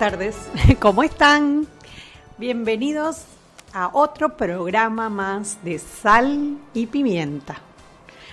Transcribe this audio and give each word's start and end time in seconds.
Tardes, 0.00 0.34
¿cómo 0.80 1.02
están? 1.02 1.66
Bienvenidos 2.38 3.24
a 3.74 3.90
otro 3.92 4.34
programa 4.34 5.10
más 5.10 5.62
de 5.62 5.78
Sal 5.78 6.56
y 6.72 6.86
Pimienta. 6.86 7.58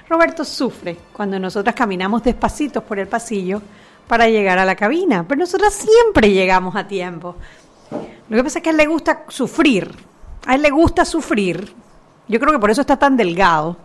Roberto 0.08 0.46
sufre 0.46 0.96
cuando 1.12 1.38
nosotras 1.38 1.76
caminamos 1.76 2.24
despacitos 2.24 2.82
por 2.84 3.00
el 3.00 3.10
pasillo 3.10 3.62
para 4.08 4.30
llegar 4.30 4.58
a 4.60 4.64
la 4.64 4.78
cabina, 4.78 5.26
pero 5.28 5.40
nosotras 5.40 5.74
siempre 5.74 6.32
llegamos 6.32 6.74
a 6.78 6.88
tiempo. 6.88 7.36
Lo 8.30 8.38
que 8.38 8.44
pasa 8.46 8.60
es 8.60 8.64
que 8.64 8.70
a 8.70 8.72
él 8.72 8.78
le 8.78 8.88
gusta 8.88 9.26
sufrir, 9.28 9.92
a 10.46 10.56
él 10.56 10.62
le 10.62 10.70
gusta 10.70 11.04
sufrir. 11.04 11.74
Yo 12.30 12.40
creo 12.40 12.54
que 12.54 12.60
por 12.60 12.72
eso 12.72 12.80
está 12.80 12.96
tan 12.96 13.18
delgado, 13.18 13.76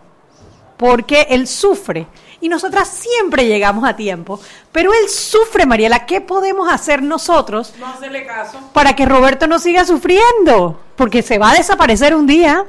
porque 0.77 1.27
él 1.29 1.47
sufre 1.47 2.07
y 2.43 2.49
nosotras 2.49 2.89
siempre 2.89 3.45
llegamos 3.47 3.87
a 3.87 3.95
tiempo. 3.95 4.37
Pero 4.73 4.91
él 4.91 5.07
sufre, 5.07 5.65
Mariela. 5.65 6.05
¿Qué 6.05 6.19
podemos 6.19 6.69
hacer 6.69 7.01
nosotros 7.01 7.73
No 7.79 7.87
hacerle 7.87 8.25
caso. 8.25 8.59
para 8.73 8.97
que 8.97 9.05
Roberto 9.05 9.47
no 9.47 9.59
siga 9.59 9.85
sufriendo? 9.85 10.77
Porque 10.97 11.21
se 11.21 11.37
va 11.37 11.51
a 11.51 11.55
desaparecer 11.55 12.13
un 12.13 12.27
día. 12.27 12.65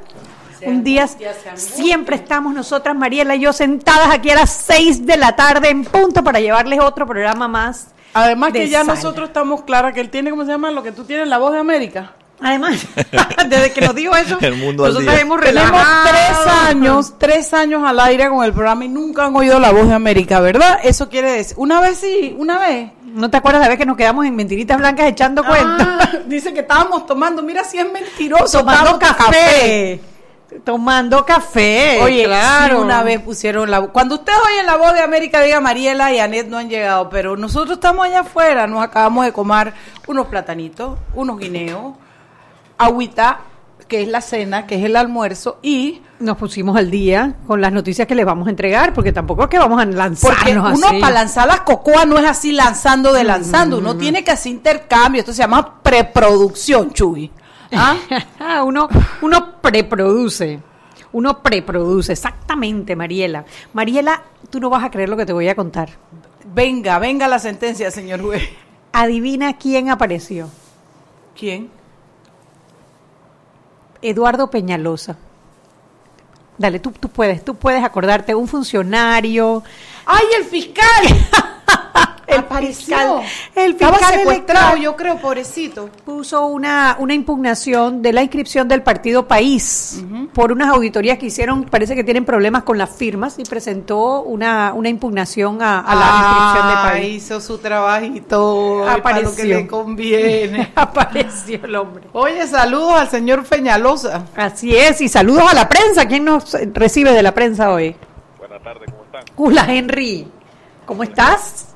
Se 0.60 0.68
un 0.68 0.84
día 0.84 1.08
siempre 1.56 2.14
estamos 2.14 2.54
nosotras, 2.54 2.94
Mariela 2.94 3.34
y 3.34 3.40
yo, 3.40 3.52
sentadas 3.52 4.14
aquí 4.14 4.30
a 4.30 4.36
las 4.36 4.50
6 4.50 5.04
de 5.04 5.16
la 5.16 5.34
tarde 5.34 5.70
en 5.70 5.84
punto 5.84 6.22
para 6.22 6.38
llevarles 6.38 6.78
otro 6.78 7.04
programa 7.04 7.48
más. 7.48 7.88
Además 8.12 8.52
de 8.52 8.60
que 8.60 8.68
ya 8.68 8.84
sal. 8.84 8.94
nosotros 8.94 9.26
estamos 9.30 9.64
claras 9.64 9.92
que 9.92 10.00
él 10.00 10.08
tiene, 10.08 10.30
¿cómo 10.30 10.44
se 10.44 10.52
llama? 10.52 10.70
Lo 10.70 10.84
que 10.84 10.92
tú 10.92 11.02
tienes, 11.02 11.26
la 11.26 11.38
voz 11.38 11.52
de 11.52 11.58
América. 11.58 12.12
Además, 12.44 12.86
desde 13.48 13.72
que 13.72 13.80
nos 13.80 13.94
dijo 13.94 14.14
eso, 14.14 14.36
El 14.42 14.56
mundo 14.56 14.84
al 14.84 14.92
nosotros 14.92 15.18
hemos 15.18 15.40
Tenemos 15.40 15.82
tres 16.04 16.46
años, 16.46 17.14
tres 17.16 17.54
años 17.54 17.82
al 17.86 17.98
aire 18.00 18.28
con 18.28 18.44
el 18.44 18.52
programa 18.52 18.84
y 18.84 18.88
nunca 18.90 19.24
han 19.24 19.34
oído 19.34 19.58
la 19.58 19.72
voz 19.72 19.88
de 19.88 19.94
América, 19.94 20.40
¿verdad? 20.40 20.78
Eso 20.84 21.08
quiere 21.08 21.32
decir, 21.32 21.56
una 21.58 21.80
vez 21.80 21.96
sí, 21.96 22.36
una 22.38 22.58
vez. 22.58 22.90
¿No 23.02 23.30
te 23.30 23.38
acuerdas 23.38 23.62
la 23.62 23.68
vez 23.68 23.78
que 23.78 23.86
nos 23.86 23.96
quedamos 23.96 24.26
en 24.26 24.36
mentiritas 24.36 24.76
blancas 24.76 25.06
echando? 25.06 25.42
Ah, 25.46 26.10
dice 26.26 26.52
que 26.52 26.60
estábamos 26.60 27.06
tomando, 27.06 27.42
mira 27.42 27.64
si 27.64 27.78
es 27.78 27.90
mentiroso, 27.90 28.58
tomando 28.58 28.98
café. 28.98 30.02
Tomando 30.64 31.24
café. 31.24 31.98
Oye, 32.02 32.24
claro. 32.24 32.76
sí, 32.76 32.82
una 32.82 33.02
vez 33.02 33.20
pusieron 33.20 33.70
la 33.70 33.80
Cuando 33.86 34.16
ustedes 34.16 34.38
oyen 34.46 34.66
la 34.66 34.76
voz 34.76 34.92
de 34.92 35.00
América, 35.00 35.40
diga 35.40 35.62
Mariela 35.62 36.12
y 36.12 36.18
Anet 36.18 36.48
no 36.48 36.58
han 36.58 36.68
llegado, 36.68 37.08
pero 37.08 37.38
nosotros 37.38 37.78
estamos 37.78 38.04
allá 38.04 38.20
afuera, 38.20 38.66
nos 38.66 38.82
acabamos 38.82 39.24
de 39.24 39.32
comer 39.32 39.72
unos 40.06 40.26
platanitos, 40.26 40.98
unos 41.14 41.38
guineos, 41.38 41.94
agüita, 42.84 43.40
que 43.88 44.02
es 44.02 44.08
la 44.08 44.20
cena, 44.20 44.66
que 44.66 44.76
es 44.76 44.84
el 44.84 44.96
almuerzo, 44.96 45.58
y 45.62 46.00
Nos 46.20 46.36
pusimos 46.36 46.76
al 46.76 46.90
día 46.90 47.34
con 47.46 47.60
las 47.60 47.72
noticias 47.72 48.06
que 48.08 48.14
les 48.14 48.24
vamos 48.24 48.46
a 48.46 48.50
entregar, 48.50 48.94
porque 48.94 49.12
tampoco 49.12 49.44
es 49.44 49.48
que 49.48 49.58
vamos 49.58 49.78
a 49.80 49.84
porque 49.84 49.96
lanzarnos 49.96 50.78
uno 50.78 50.86
así. 50.86 51.00
para 51.00 51.14
lanzar 51.14 51.46
las 51.46 51.60
cocoas 51.60 52.06
no 52.06 52.18
es 52.18 52.24
así 52.24 52.52
lanzando 52.52 53.12
de 53.12 53.24
lanzando, 53.24 53.78
uno 53.78 53.96
tiene 53.96 54.24
que 54.24 54.30
hacer 54.30 54.52
intercambio, 54.52 55.20
esto 55.20 55.32
se 55.32 55.42
llama 55.42 55.82
preproducción, 55.82 56.92
Chuy. 56.92 57.30
¿Ah? 57.72 57.96
uno, 58.64 58.88
uno 59.22 59.60
preproduce. 59.60 60.60
Uno 61.12 61.42
preproduce, 61.42 62.12
exactamente, 62.12 62.96
Mariela. 62.96 63.44
Mariela, 63.72 64.22
tú 64.50 64.58
no 64.58 64.68
vas 64.68 64.82
a 64.82 64.90
creer 64.90 65.08
lo 65.08 65.16
que 65.16 65.26
te 65.26 65.32
voy 65.32 65.48
a 65.48 65.54
contar. 65.54 65.90
Venga, 66.52 66.98
venga 66.98 67.28
la 67.28 67.38
sentencia, 67.38 67.90
señor 67.90 68.20
juez. 68.20 68.42
Adivina 68.92 69.56
quién 69.56 69.90
apareció. 69.90 70.48
¿Quién? 71.38 71.70
Eduardo 74.04 74.50
Peñalosa. 74.50 75.16
Dale, 76.58 76.78
tú, 76.78 76.92
tú 76.92 77.08
puedes, 77.08 77.44
tú 77.44 77.56
puedes 77.56 77.82
acordarte, 77.82 78.34
un 78.34 78.46
funcionario, 78.46 79.64
¡Ay, 80.06 80.26
el 80.38 80.44
fiscal! 80.44 80.84
El 82.34 82.40
Apareció. 82.40 82.96
fiscal- 82.96 83.20
el 83.54 83.72
Estaba 83.72 83.96
fiscal 83.98 84.18
secuestrado, 84.18 84.66
electoral. 84.68 84.80
yo 84.82 84.96
creo, 84.96 85.16
pobrecito. 85.18 85.88
puso 86.04 86.46
una, 86.46 86.96
una 86.98 87.14
impugnación 87.14 88.02
de 88.02 88.12
la 88.12 88.22
inscripción 88.22 88.68
del 88.68 88.82
partido 88.82 89.26
País 89.28 90.02
por 90.32 90.52
unas 90.52 90.68
auditorías 90.68 91.18
que 91.18 91.26
hicieron, 91.26 91.64
parece 91.64 91.94
que 91.94 92.04
tienen 92.04 92.24
problemas 92.24 92.62
con 92.64 92.78
las 92.78 92.90
firmas 92.90 93.38
y 93.38 93.44
presentó 93.44 94.22
una, 94.22 94.72
una 94.74 94.88
impugnación 94.88 95.62
a, 95.62 95.80
a 95.80 95.94
la 95.94 96.06
inscripción 96.06 96.68
de 96.68 96.74
Ah, 96.74 96.88
País. 96.92 97.14
hizo 97.24 97.40
su 97.40 97.58
trabajito 97.58 98.82
para 99.02 99.20
lo 99.20 99.34
que 99.34 99.42
Apareció. 99.42 99.44
le 99.58 99.66
conviene. 99.66 100.72
Apareció 100.76 101.60
el 101.64 101.76
hombre. 101.76 102.04
Oye, 102.12 102.46
saludos 102.46 102.94
al 102.94 103.08
señor 103.10 103.44
Peñalosa. 103.44 104.24
Así 104.36 104.76
es, 104.76 105.00
y 105.00 105.08
saludos 105.08 105.44
a 105.50 105.54
la 105.54 105.68
prensa. 105.68 106.06
¿Quién 106.06 106.24
nos 106.24 106.52
recibe 106.72 107.12
de 107.12 107.22
la 107.22 107.32
prensa 107.32 107.70
hoy? 107.70 107.94
Buenas 108.38 108.62
tardes, 108.62 108.90
¿cómo 108.90 109.04
están? 109.04 109.24
Hola, 109.36 109.66
Henry. 109.74 110.28
¿Cómo 110.86 111.02
estás? 111.02 111.73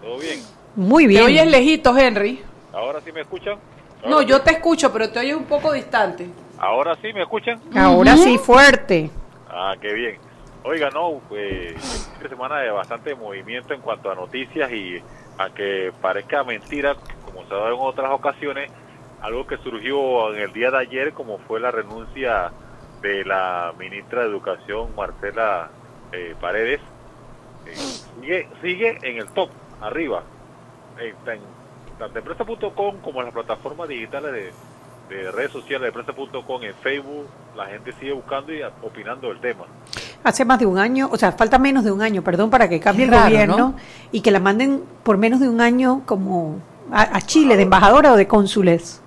¿Todo 0.00 0.18
bien? 0.18 0.40
Muy 0.76 1.04
Te 1.04 1.08
bien. 1.08 1.24
oyes 1.24 1.46
lejitos, 1.46 1.96
Henry. 1.98 2.42
¿Ahora 2.72 3.00
sí 3.00 3.12
me 3.12 3.20
escuchan? 3.22 3.58
No, 4.04 4.16
¿Ahora 4.16 4.26
yo 4.26 4.40
te 4.42 4.52
escucho, 4.52 4.92
pero 4.92 5.10
te 5.10 5.18
oyes 5.18 5.36
un 5.36 5.44
poco 5.44 5.72
distante. 5.72 6.28
¿Ahora 6.58 6.96
sí 7.02 7.12
me 7.12 7.22
escuchan? 7.22 7.60
Ahora 7.76 8.16
sí, 8.16 8.38
fuerte. 8.38 9.10
Ah, 9.48 9.74
qué 9.80 9.92
bien. 9.92 10.18
Oiga, 10.62 10.90
no, 10.90 11.20
eh, 11.34 11.74
esta 11.76 12.28
semana 12.28 12.58
de 12.60 12.70
bastante 12.70 13.14
movimiento 13.14 13.74
en 13.74 13.80
cuanto 13.80 14.10
a 14.10 14.14
noticias 14.14 14.70
y 14.70 15.02
a 15.38 15.50
que 15.50 15.90
parezca 16.02 16.44
mentira, 16.44 16.96
como 17.24 17.46
se 17.46 17.54
ha 17.54 17.56
dado 17.56 17.74
en 17.74 17.80
otras 17.80 18.10
ocasiones, 18.10 18.70
algo 19.22 19.46
que 19.46 19.56
surgió 19.58 20.34
en 20.34 20.42
el 20.42 20.52
día 20.52 20.70
de 20.70 20.78
ayer, 20.78 21.12
como 21.14 21.38
fue 21.38 21.60
la 21.60 21.70
renuncia 21.70 22.52
de 23.00 23.24
la 23.24 23.72
ministra 23.78 24.20
de 24.22 24.28
Educación, 24.28 24.94
Marcela 24.94 25.70
eh, 26.12 26.34
Paredes, 26.40 26.80
eh, 27.66 27.74
sigue, 27.74 28.48
sigue 28.60 28.98
en 29.02 29.16
el 29.16 29.28
top, 29.32 29.48
arriba, 29.80 30.22
eh, 30.98 31.14
en, 31.26 31.40
tanto 31.98 32.18
en 32.18 32.24
prensa.com 32.24 32.96
como 33.02 33.20
en 33.20 33.26
las 33.26 33.34
plataformas 33.34 33.88
digitales 33.88 34.32
de, 34.32 34.52
de 35.10 35.30
redes 35.32 35.52
sociales 35.52 35.86
de 35.86 35.92
prensa.com, 35.92 36.62
en 36.62 36.74
Facebook, 36.74 37.26
la 37.56 37.66
gente 37.66 37.92
sigue 37.92 38.12
buscando 38.12 38.52
y 38.52 38.62
opinando 38.82 39.28
del 39.28 39.40
tema. 39.40 39.64
Hace 40.22 40.44
más 40.44 40.58
de 40.58 40.66
un 40.66 40.78
año, 40.78 41.08
o 41.10 41.16
sea, 41.16 41.32
falta 41.32 41.58
menos 41.58 41.84
de 41.84 41.92
un 41.92 42.02
año, 42.02 42.22
perdón, 42.22 42.50
para 42.50 42.68
que 42.68 42.78
cambie 42.78 43.06
Qué 43.06 43.12
el 43.12 43.18
raro, 43.18 43.30
gobierno 43.30 43.56
¿no? 43.56 43.74
y 44.12 44.20
que 44.20 44.30
la 44.30 44.38
manden 44.38 44.82
por 45.02 45.18
menos 45.18 45.40
de 45.40 45.48
un 45.48 45.60
año 45.60 46.02
como 46.06 46.58
a, 46.92 47.16
a 47.16 47.20
Chile, 47.22 47.56
de 47.56 47.62
embajadora 47.62 48.12
o 48.12 48.16
de 48.16 48.26
cónsules. 48.26 49.02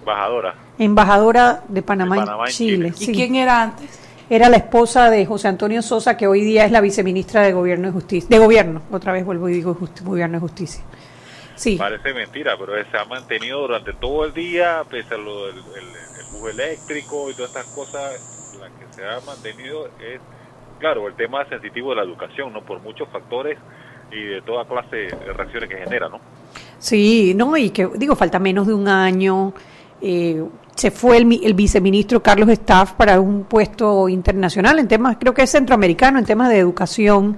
Embajadora. 0.00 0.54
Embajadora 0.78 1.62
de 1.68 1.82
Panamá, 1.82 2.16
De 2.16 2.20
en 2.20 2.26
Panamá 2.26 2.44
en 2.46 2.52
Chile. 2.52 2.92
Chile. 2.92 2.94
¿Y 2.98 3.04
sí. 3.06 3.12
quién 3.12 3.34
era 3.34 3.62
antes? 3.62 4.05
Era 4.28 4.48
la 4.48 4.56
esposa 4.56 5.08
de 5.08 5.24
José 5.24 5.48
Antonio 5.48 5.82
Sosa, 5.82 6.16
que 6.16 6.26
hoy 6.26 6.40
día 6.42 6.64
es 6.64 6.72
la 6.72 6.80
viceministra 6.80 7.42
de 7.42 7.52
Gobierno 7.52 7.88
y 7.88 7.92
Justicia. 7.92 8.28
De 8.28 8.38
Gobierno, 8.38 8.82
otra 8.90 9.12
vez 9.12 9.24
vuelvo 9.24 9.48
y 9.48 9.52
digo 9.52 9.74
justi- 9.76 10.02
Gobierno 10.04 10.38
y 10.38 10.40
Justicia. 10.40 10.82
Sí, 11.54 11.76
Parece 11.78 12.12
mentira, 12.12 12.54
pero 12.58 12.72
se 12.90 12.96
ha 12.98 13.04
mantenido 13.04 13.60
durante 13.62 13.92
todo 13.94 14.24
el 14.26 14.34
día, 14.34 14.82
pese 14.90 15.14
a 15.14 15.18
lo 15.18 15.46
del 15.46 15.56
el, 15.58 15.84
el 15.88 16.40
bus 16.40 16.50
eléctrico 16.50 17.30
y 17.30 17.34
todas 17.34 17.50
estas 17.50 17.66
cosas, 17.66 18.56
la 18.60 18.66
que 18.68 18.92
se 18.94 19.06
ha 19.06 19.20
mantenido 19.24 19.86
es, 20.00 20.20
claro, 20.80 21.06
el 21.08 21.14
tema 21.14 21.48
sensitivo 21.48 21.90
de 21.90 21.96
la 21.96 22.02
educación, 22.02 22.52
¿no? 22.52 22.62
Por 22.62 22.80
muchos 22.80 23.08
factores 23.10 23.56
y 24.10 24.22
de 24.22 24.42
toda 24.42 24.66
clase 24.66 24.96
de 24.96 25.32
reacciones 25.32 25.68
que 25.70 25.76
genera, 25.78 26.08
¿no? 26.08 26.20
sí, 26.78 27.32
no, 27.34 27.56
y 27.56 27.70
que 27.70 27.88
digo, 27.96 28.14
falta 28.16 28.38
menos 28.38 28.66
de 28.66 28.74
un 28.74 28.86
año. 28.88 29.54
eh, 30.02 30.42
se 30.76 30.90
fue 30.90 31.16
el, 31.16 31.40
el 31.42 31.54
viceministro 31.54 32.22
Carlos 32.22 32.48
Staff 32.50 32.92
para 32.92 33.18
un 33.18 33.44
puesto 33.44 34.08
internacional 34.08 34.78
en 34.78 34.86
temas, 34.86 35.16
creo 35.18 35.34
que 35.34 35.42
es 35.42 35.50
centroamericano, 35.50 36.18
en 36.18 36.24
temas 36.24 36.48
de 36.50 36.58
educación. 36.58 37.36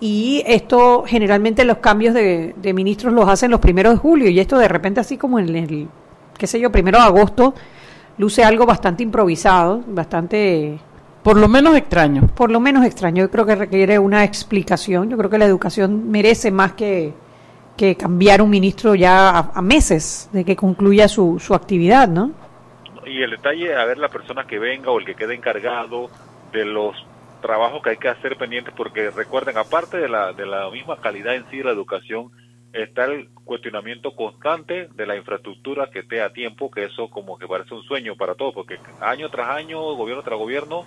Y 0.00 0.44
esto 0.46 1.02
generalmente 1.04 1.64
los 1.64 1.78
cambios 1.78 2.14
de, 2.14 2.54
de 2.56 2.72
ministros 2.72 3.12
los 3.12 3.28
hacen 3.28 3.50
los 3.50 3.58
primeros 3.58 3.94
de 3.94 3.98
julio 3.98 4.30
y 4.30 4.38
esto 4.38 4.56
de 4.56 4.68
repente 4.68 5.00
así 5.00 5.16
como 5.16 5.40
en 5.40 5.56
el, 5.56 5.88
qué 6.38 6.46
sé 6.46 6.60
yo, 6.60 6.70
primero 6.70 6.98
de 6.98 7.04
agosto, 7.04 7.52
luce 8.16 8.44
algo 8.44 8.64
bastante 8.64 9.02
improvisado, 9.02 9.82
bastante 9.88 10.78
Por 11.24 11.36
lo 11.36 11.48
menos 11.48 11.76
extraño. 11.76 12.28
por 12.28 12.50
lo 12.52 12.60
menos 12.60 12.86
extraño. 12.86 13.24
Yo 13.24 13.30
creo 13.30 13.44
que 13.44 13.56
requiere 13.56 13.98
una 13.98 14.22
explicación. 14.22 15.10
Yo 15.10 15.16
creo 15.16 15.30
que 15.30 15.38
la 15.38 15.46
educación 15.46 16.08
merece 16.08 16.52
más 16.52 16.74
que, 16.74 17.12
que 17.76 17.96
cambiar 17.96 18.40
un 18.40 18.50
ministro 18.50 18.94
ya 18.94 19.30
a, 19.30 19.50
a 19.52 19.62
meses 19.62 20.28
de 20.32 20.44
que 20.44 20.54
concluya 20.54 21.08
su, 21.08 21.40
su 21.40 21.54
actividad, 21.54 22.06
¿no? 22.08 22.30
Y 23.08 23.22
el 23.22 23.30
detalle, 23.30 23.74
a 23.74 23.84
ver 23.84 23.98
la 23.98 24.08
persona 24.08 24.46
que 24.46 24.58
venga 24.58 24.90
o 24.90 24.98
el 24.98 25.06
que 25.06 25.14
quede 25.14 25.34
encargado 25.34 26.10
de 26.52 26.64
los 26.64 26.94
trabajos 27.40 27.82
que 27.82 27.90
hay 27.90 27.96
que 27.96 28.08
hacer 28.08 28.36
pendientes, 28.36 28.74
porque 28.76 29.10
recuerden, 29.10 29.56
aparte 29.58 29.96
de 29.96 30.08
la, 30.08 30.32
de 30.32 30.44
la 30.44 30.70
misma 30.70 31.00
calidad 31.00 31.34
en 31.34 31.48
sí 31.50 31.58
de 31.58 31.64
la 31.64 31.70
educación, 31.70 32.30
está 32.72 33.04
el 33.06 33.28
cuestionamiento 33.44 34.14
constante 34.14 34.88
de 34.94 35.06
la 35.06 35.16
infraestructura 35.16 35.88
que 35.90 36.00
esté 36.00 36.20
a 36.20 36.32
tiempo, 36.32 36.70
que 36.70 36.84
eso 36.84 37.08
como 37.08 37.38
que 37.38 37.46
parece 37.46 37.74
un 37.74 37.82
sueño 37.84 38.16
para 38.16 38.34
todos, 38.34 38.54
porque 38.54 38.78
año 39.00 39.30
tras 39.30 39.48
año, 39.50 39.80
gobierno 39.94 40.22
tras 40.22 40.38
gobierno, 40.38 40.84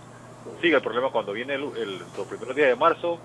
sigue 0.62 0.76
el 0.76 0.82
problema 0.82 1.10
cuando 1.10 1.34
viene 1.34 1.56
el, 1.56 1.64
el- 1.78 2.00
los 2.00 2.28
primeros 2.28 2.56
días 2.56 2.68
de 2.68 2.76
marzo, 2.76 3.18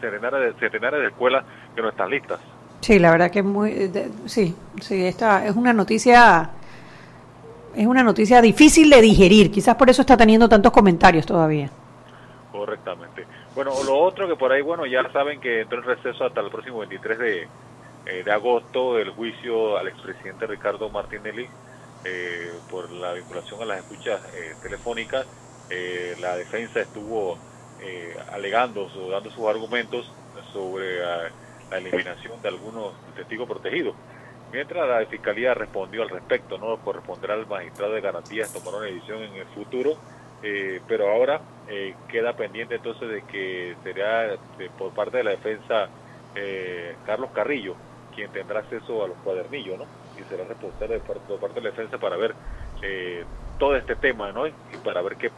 centenares 0.00 0.54
de, 0.58 0.98
de 0.98 1.06
escuelas 1.08 1.44
que 1.74 1.82
no 1.82 1.88
están 1.90 2.08
listas. 2.08 2.38
Sí, 2.80 2.98
la 2.98 3.10
verdad 3.10 3.30
que 3.30 3.40
es 3.40 3.44
muy... 3.44 3.90
sí, 4.26 4.54
sí, 4.80 5.04
esta 5.04 5.44
es 5.46 5.54
una 5.56 5.72
noticia... 5.72 6.50
Es 7.74 7.86
una 7.86 8.02
noticia 8.02 8.40
difícil 8.40 8.90
de 8.90 9.00
digerir, 9.00 9.50
quizás 9.50 9.76
por 9.76 9.88
eso 9.90 10.02
está 10.02 10.16
teniendo 10.16 10.48
tantos 10.48 10.72
comentarios 10.72 11.24
todavía. 11.26 11.70
Correctamente. 12.50 13.26
Bueno, 13.54 13.72
lo 13.84 13.98
otro 13.98 14.26
que 14.28 14.36
por 14.36 14.52
ahí, 14.52 14.62
bueno, 14.62 14.86
ya 14.86 15.10
saben 15.12 15.40
que 15.40 15.62
entró 15.62 15.78
en 15.78 15.84
receso 15.84 16.24
hasta 16.24 16.40
el 16.40 16.50
próximo 16.50 16.78
23 16.78 17.18
de, 17.18 17.48
eh, 18.06 18.22
de 18.24 18.32
agosto 18.32 18.94
del 18.94 19.10
juicio 19.10 19.76
al 19.76 19.88
expresidente 19.88 20.46
Ricardo 20.46 20.88
Martinelli 20.90 21.46
eh, 22.04 22.52
por 22.70 22.90
la 22.90 23.12
vinculación 23.12 23.62
a 23.62 23.64
las 23.66 23.78
escuchas 23.78 24.20
eh, 24.34 24.54
telefónicas. 24.62 25.26
la 26.20 26.36
defensa 26.36 26.80
estuvo 26.80 27.38
alegando 28.32 28.88
o 28.94 29.10
dando 29.10 29.30
sus 29.30 29.46
argumentos 29.46 30.12
sobre 30.52 31.04
ah, 31.04 31.30
la 31.70 31.78
eliminación 31.78 32.40
de 32.42 32.48
algunos 32.48 32.92
testigos 33.14 33.48
protegidos. 33.48 33.94
Mientras 34.52 34.88
la 34.88 35.06
Fiscalía 35.06 35.54
respondió 35.54 36.02
al 36.02 36.08
respecto, 36.08 36.58
no 36.58 36.76
corresponderá 36.78 37.34
al 37.34 37.46
magistrado 37.46 37.94
de 37.94 38.00
garantías 38.00 38.52
tomar 38.52 38.80
una 38.80 38.86
decisión 38.86 39.22
en 39.22 39.34
el 39.34 39.46
futuro, 39.46 39.96
pero 40.88 41.10
ahora 41.10 41.40
queda 42.08 42.32
pendiente 42.32 42.76
entonces 42.76 43.08
de 43.08 43.22
que 43.22 43.76
será 43.84 44.36
por 44.76 44.92
parte 44.92 45.18
de 45.18 45.24
la 45.24 45.30
defensa 45.30 45.88
Carlos 47.06 47.30
Carrillo 47.32 47.76
quien 48.14 48.30
tendrá 48.32 48.60
acceso 48.60 49.04
a 49.04 49.08
los 49.08 49.16
cuadernillos, 49.18 49.78
¿no? 49.78 49.84
Y 50.18 50.28
será 50.28 50.44
responsable 50.44 50.94
de 50.94 51.00
parte, 51.00 51.54
de 51.54 51.60
la 51.60 51.70
defensa 51.70 51.98
para 51.98 52.16
ver 52.16 52.34
eh, 52.82 53.24
todo 53.58 53.76
este 53.76 53.96
tema, 53.96 54.32
¿no? 54.32 54.46
Y 54.46 54.52
para 54.84 55.02
ver 55.02 55.16
qué 55.16 55.30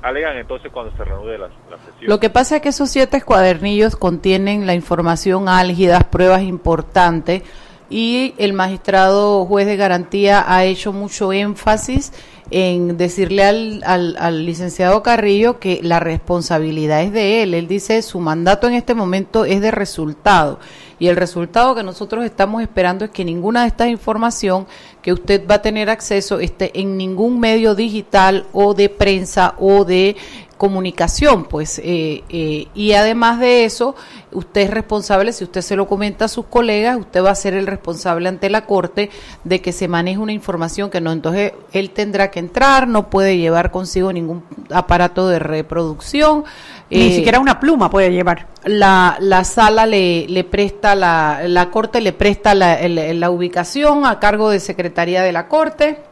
alegan 0.00 0.36
entonces 0.36 0.70
cuando 0.72 0.96
se 0.96 1.04
reanude 1.04 1.38
la, 1.38 1.48
sesión. 1.48 2.08
Lo 2.08 2.20
que 2.20 2.30
pasa 2.30 2.56
es 2.56 2.62
que 2.62 2.68
esos 2.68 2.88
siete 2.88 3.20
cuadernillos 3.20 3.96
contienen 3.96 4.66
la 4.66 4.74
información 4.74 5.48
álgida, 5.48 6.00
pruebas 6.10 6.42
importantes, 6.42 7.42
y 7.90 8.34
el 8.38 8.52
magistrado 8.52 9.44
juez 9.46 9.66
de 9.66 9.76
garantía 9.76 10.44
ha 10.46 10.64
hecho 10.64 10.92
mucho 10.92 11.32
énfasis 11.32 12.12
en 12.50 12.96
decirle 12.96 13.44
al, 13.44 13.82
al, 13.84 14.16
al, 14.18 14.46
licenciado 14.46 15.02
Carrillo 15.02 15.58
que 15.58 15.80
la 15.82 16.00
responsabilidad 16.00 17.02
es 17.02 17.12
de 17.12 17.42
él. 17.42 17.54
Él 17.54 17.68
dice 17.68 18.00
su 18.02 18.20
mandato 18.20 18.66
en 18.68 18.74
este 18.74 18.94
momento 18.94 19.44
es 19.44 19.60
de 19.60 19.70
resultado 19.70 20.58
y 20.98 21.08
el 21.08 21.16
resultado 21.16 21.74
que 21.74 21.82
nosotros 21.82 22.24
estamos 22.24 22.62
esperando 22.62 23.04
es 23.04 23.10
que 23.10 23.24
ninguna 23.24 23.62
de 23.62 23.68
estas 23.68 23.88
información 23.88 24.66
que 25.00 25.12
usted 25.12 25.46
va 25.48 25.56
a 25.56 25.62
tener 25.62 25.90
acceso 25.90 26.40
esté 26.40 26.78
en 26.78 26.96
ningún 26.96 27.38
medio 27.38 27.74
digital 27.74 28.46
o 28.52 28.74
de 28.74 28.88
prensa 28.88 29.54
o 29.58 29.84
de 29.84 30.16
comunicación, 30.58 31.44
pues, 31.44 31.78
eh, 31.78 32.24
eh, 32.28 32.66
y 32.74 32.92
además 32.92 33.40
de 33.40 33.64
eso, 33.64 33.94
usted 34.32 34.62
es 34.62 34.70
responsable, 34.70 35.32
si 35.32 35.44
usted 35.44 35.62
se 35.62 35.76
lo 35.76 35.86
comenta 35.86 36.26
a 36.26 36.28
sus 36.28 36.46
colegas, 36.46 36.98
usted 36.98 37.24
va 37.24 37.30
a 37.30 37.34
ser 37.34 37.54
el 37.54 37.66
responsable 37.66 38.28
ante 38.28 38.50
la 38.50 38.66
Corte 38.66 39.08
de 39.44 39.62
que 39.62 39.72
se 39.72 39.88
maneje 39.88 40.18
una 40.18 40.32
información 40.32 40.90
que 40.90 41.00
no, 41.00 41.12
entonces 41.12 41.52
él 41.72 41.90
tendrá 41.90 42.30
que 42.30 42.40
entrar, 42.40 42.88
no 42.88 43.08
puede 43.08 43.38
llevar 43.38 43.70
consigo 43.70 44.12
ningún 44.12 44.42
aparato 44.70 45.28
de 45.28 45.38
reproducción. 45.38 46.44
Ni 46.90 47.08
eh, 47.08 47.14
siquiera 47.14 47.38
una 47.38 47.60
pluma 47.60 47.88
puede 47.88 48.10
llevar. 48.10 48.48
La, 48.64 49.16
la 49.20 49.44
sala 49.44 49.86
le, 49.86 50.26
le 50.26 50.42
presta, 50.42 50.94
la, 50.94 51.42
la 51.46 51.70
Corte 51.70 52.00
le 52.00 52.12
presta 52.12 52.54
la, 52.54 52.86
la 52.88 53.30
ubicación 53.30 54.04
a 54.04 54.18
cargo 54.18 54.50
de 54.50 54.58
Secretaría 54.58 55.22
de 55.22 55.32
la 55.32 55.48
Corte 55.48 56.07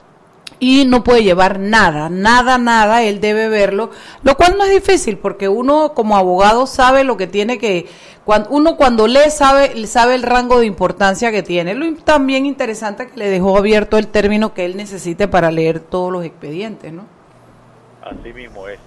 y 0.58 0.84
no 0.86 1.04
puede 1.04 1.22
llevar 1.22 1.58
nada, 1.58 2.08
nada, 2.08 2.58
nada, 2.58 3.02
él 3.02 3.20
debe 3.20 3.48
verlo, 3.48 3.90
lo 4.22 4.36
cual 4.36 4.56
no 4.56 4.64
es 4.64 4.70
difícil 4.70 5.18
porque 5.18 5.48
uno 5.48 5.92
como 5.94 6.16
abogado 6.16 6.66
sabe 6.66 7.04
lo 7.04 7.16
que 7.16 7.26
tiene 7.26 7.58
que, 7.58 7.86
cuando, 8.24 8.50
uno 8.50 8.76
cuando 8.76 9.06
lee 9.06 9.30
sabe, 9.30 9.86
sabe 9.86 10.14
el 10.14 10.22
rango 10.22 10.60
de 10.60 10.66
importancia 10.66 11.30
que 11.30 11.42
tiene. 11.42 11.74
Lo 11.74 11.94
también 11.96 12.46
interesante 12.46 13.08
que 13.08 13.16
le 13.16 13.28
dejó 13.28 13.58
abierto 13.58 13.98
el 13.98 14.08
término 14.08 14.54
que 14.54 14.64
él 14.64 14.76
necesite 14.76 15.28
para 15.28 15.50
leer 15.50 15.80
todos 15.80 16.12
los 16.12 16.24
expedientes, 16.24 16.92
¿no? 16.92 17.04
Así 18.02 18.32
mismo 18.32 18.68
es. 18.68 18.78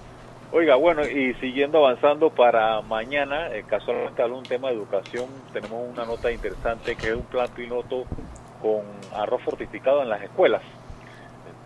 Oiga, 0.52 0.74
bueno, 0.74 1.06
y 1.06 1.32
siguiendo 1.34 1.78
avanzando 1.78 2.30
para 2.30 2.80
mañana, 2.80 3.54
eh, 3.54 3.64
casualmente 3.66 4.24
un 4.24 4.42
tema 4.42 4.68
de 4.68 4.74
educación, 4.74 5.26
tenemos 5.52 5.88
una 5.88 6.04
nota 6.04 6.32
interesante 6.32 6.96
que 6.96 7.10
es 7.10 7.14
un 7.14 7.22
plan 7.22 7.48
piloto 7.54 8.04
con 8.60 8.82
arroz 9.14 9.42
fortificado 9.42 10.02
en 10.02 10.08
las 10.08 10.22
escuelas 10.22 10.62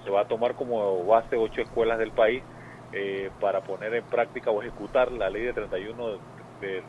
se 0.04 0.10
va 0.10 0.20
a 0.20 0.24
tomar 0.28 0.54
como 0.54 1.04
base 1.04 1.36
ocho 1.36 1.62
escuelas 1.62 1.98
del 1.98 2.12
país 2.12 2.42
eh, 2.92 3.30
para 3.40 3.60
poner 3.60 3.92
en 3.94 4.04
práctica 4.04 4.50
o 4.50 4.62
ejecutar 4.62 5.10
la 5.10 5.28
ley 5.28 5.42
de 5.42 5.52
31 5.52 6.06
de, 6.60 6.82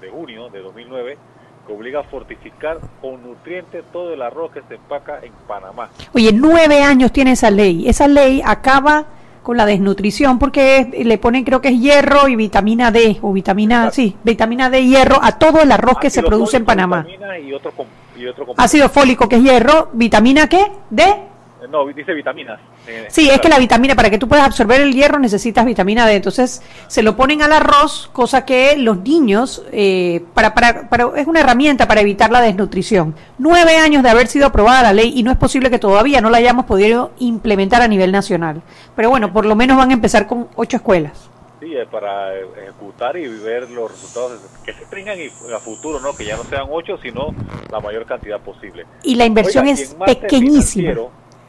de, 0.00 0.10
junio 0.10 0.48
de 0.50 0.60
2009 0.60 1.16
que 1.64 1.72
obliga 1.72 2.00
a 2.00 2.02
fortificar 2.02 2.78
con 3.00 3.22
nutrientes 3.22 3.84
todo 3.92 4.12
el 4.12 4.20
arroz 4.20 4.50
que 4.50 4.62
se 4.62 4.74
empaca 4.74 5.20
en 5.22 5.32
Panamá. 5.46 5.90
Oye, 6.12 6.32
nueve 6.32 6.82
años 6.82 7.12
tiene 7.12 7.32
esa 7.32 7.52
ley. 7.52 7.88
Esa 7.88 8.08
ley 8.08 8.42
acaba 8.44 9.06
con 9.44 9.56
la 9.56 9.64
desnutrición 9.64 10.40
porque 10.40 10.90
le 11.04 11.18
ponen 11.18 11.44
creo 11.44 11.60
que 11.60 11.68
es 11.68 11.80
hierro 11.80 12.28
y 12.28 12.36
vitamina 12.36 12.90
D 12.90 13.18
o 13.22 13.32
vitamina 13.32 13.90
sí 13.90 14.16
vitamina 14.22 14.70
D 14.70 14.80
y 14.80 14.90
hierro 14.90 15.18
a 15.20 15.38
todo 15.38 15.60
el 15.62 15.72
arroz 15.72 15.98
que 15.98 16.10
se 16.10 16.22
produce 16.22 16.58
en 16.58 16.64
Panamá 16.64 17.04
y 17.44 17.52
otro, 17.52 17.72
y 18.16 18.26
otro 18.26 18.46
ácido 18.56 18.88
fólico 18.88 19.28
que 19.28 19.36
es 19.36 19.42
hierro 19.42 19.90
vitamina 19.94 20.48
qué 20.48 20.70
D 20.90 21.31
no, 21.68 21.86
dice 21.86 22.12
vitaminas. 22.12 22.60
Eh, 22.86 23.06
sí, 23.08 23.28
es 23.30 23.40
que 23.40 23.48
la 23.48 23.58
vitamina, 23.58 23.94
para 23.94 24.10
que 24.10 24.18
tú 24.18 24.28
puedas 24.28 24.46
absorber 24.46 24.80
el 24.80 24.92
hierro 24.92 25.18
necesitas 25.18 25.64
vitamina 25.64 26.06
D. 26.06 26.16
Entonces 26.16 26.62
se 26.86 27.02
lo 27.02 27.16
ponen 27.16 27.42
al 27.42 27.52
arroz, 27.52 28.10
cosa 28.12 28.44
que 28.44 28.76
los 28.76 28.98
niños, 28.98 29.64
eh, 29.72 30.22
para, 30.34 30.54
para, 30.54 30.88
para, 30.88 31.10
es 31.16 31.26
una 31.26 31.40
herramienta 31.40 31.86
para 31.86 32.00
evitar 32.00 32.30
la 32.30 32.40
desnutrición. 32.40 33.14
Nueve 33.38 33.76
años 33.76 34.02
de 34.02 34.10
haber 34.10 34.26
sido 34.26 34.46
aprobada 34.46 34.82
la 34.82 34.92
ley 34.92 35.12
y 35.14 35.22
no 35.22 35.30
es 35.30 35.36
posible 35.36 35.70
que 35.70 35.78
todavía 35.78 36.20
no 36.20 36.30
la 36.30 36.38
hayamos 36.38 36.66
podido 36.66 37.12
implementar 37.18 37.82
a 37.82 37.88
nivel 37.88 38.12
nacional. 38.12 38.62
Pero 38.96 39.10
bueno, 39.10 39.32
por 39.32 39.46
lo 39.46 39.54
menos 39.54 39.76
van 39.76 39.90
a 39.90 39.94
empezar 39.94 40.26
con 40.26 40.48
ocho 40.56 40.76
escuelas. 40.76 41.30
Sí, 41.60 41.74
para 41.92 42.36
ejecutar 42.36 43.16
y 43.16 43.28
ver 43.28 43.70
los 43.70 43.92
resultados 43.92 44.40
que 44.64 44.72
se 44.72 44.84
tengan 44.86 45.16
a 45.54 45.60
futuro, 45.60 46.00
¿no? 46.00 46.12
Que 46.12 46.24
ya 46.24 46.36
no 46.36 46.42
sean 46.42 46.66
ocho, 46.68 46.98
sino 47.00 47.32
la 47.70 47.78
mayor 47.78 48.04
cantidad 48.04 48.40
posible. 48.40 48.84
Y 49.04 49.14
la 49.14 49.26
inversión 49.26 49.68
es 49.68 49.94
pequeñísima 50.04 50.94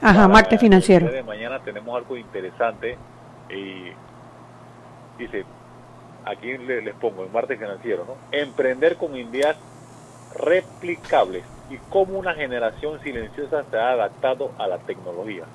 Ajá, 0.03 0.27
martes 0.27 0.59
financiero. 0.59 1.09
de 1.09 1.23
mañana 1.23 1.59
tenemos 1.59 1.95
algo 1.95 2.17
interesante 2.17 2.97
y 3.50 3.91
dice, 5.17 5.45
aquí 6.25 6.57
les, 6.57 6.94
pongo, 6.95 7.23
en 7.23 7.31
martes 7.31 7.57
financiero, 7.57 8.05
¿no? 8.05 8.15
Emprender 8.38 8.97
con 8.97 9.15
ideas 9.15 9.55
replicables 10.35 11.44
y 11.69 11.77
cómo 11.89 12.19
una 12.19 12.33
generación 12.33 13.01
silenciosa 13.01 13.63
se 13.72 13.77
ha 13.77 13.91
adaptado 13.91 14.51
a 14.57 14.67
la 14.67 14.77
tecnología. 14.79 15.45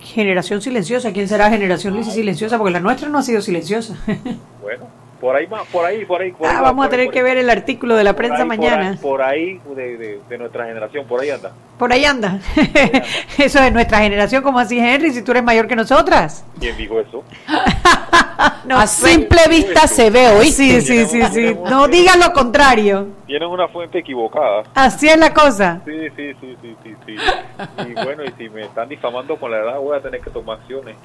Generación 0.00 0.60
silenciosa, 0.60 1.12
¿quién 1.12 1.26
será 1.26 1.50
generación 1.50 2.02
silenciosa? 2.04 2.56
Porque 2.56 2.72
la 2.72 2.80
nuestra 2.80 3.08
no 3.08 3.18
ha 3.18 3.22
sido 3.22 3.40
silenciosa. 3.40 3.96
bueno, 4.62 4.86
por 5.20 5.36
ahí, 5.36 5.46
por 5.46 5.84
ahí, 5.84 6.04
por 6.04 6.22
ahí. 6.22 6.34
ah, 6.44 6.60
vamos 6.62 6.86
a 6.86 6.88
tener 6.88 7.10
que 7.10 7.22
ver 7.22 7.36
el 7.38 7.50
artículo 7.50 7.96
de 7.96 8.04
la 8.04 8.14
prensa 8.14 8.44
mañana. 8.44 8.96
Por 9.00 9.22
ahí, 9.22 9.60
de, 9.74 10.20
de, 10.28 10.38
nuestra 10.38 10.66
generación, 10.66 11.06
por 11.06 11.20
ahí 11.20 11.30
anda. 11.30 11.52
Por 11.78 11.92
ahí 11.92 12.04
anda. 12.04 12.40
eso 13.38 13.62
es 13.62 13.72
nuestra 13.72 13.98
generación, 13.98 14.42
como 14.42 14.58
así, 14.58 14.78
Henry, 14.78 15.12
si 15.12 15.22
tú 15.22 15.32
eres 15.32 15.42
mayor 15.42 15.66
que 15.66 15.76
nosotras. 15.76 16.44
¿Quién 16.60 16.76
dijo 16.76 17.00
eso? 17.00 17.24
a 18.70 18.86
simple 18.86 19.40
vista 19.48 19.86
se 19.86 20.10
ve 20.10 20.28
hoy. 20.28 20.50
Sí, 20.50 20.80
sí, 20.80 21.06
sí, 21.06 21.22
sí. 21.32 21.56
No 21.68 21.88
digan 21.88 22.20
lo 22.20 22.32
contrario. 22.32 23.17
Tienen 23.28 23.50
una 23.50 23.68
fuente 23.68 23.98
equivocada. 23.98 24.62
Así 24.74 25.06
es 25.06 25.18
la 25.18 25.34
cosa. 25.34 25.82
Sí, 25.84 26.08
sí, 26.16 26.32
sí, 26.40 26.56
sí, 26.62 26.76
sí, 26.82 26.96
sí. 27.04 27.16
Y 27.86 27.92
bueno, 27.92 28.24
y 28.24 28.32
si 28.38 28.48
me 28.48 28.62
están 28.62 28.88
difamando 28.88 29.36
con 29.36 29.50
la 29.50 29.58
edad, 29.58 29.78
voy 29.78 29.98
a 29.98 30.00
tener 30.00 30.22
que 30.22 30.30
tomar 30.30 30.58
acciones. 30.58 30.96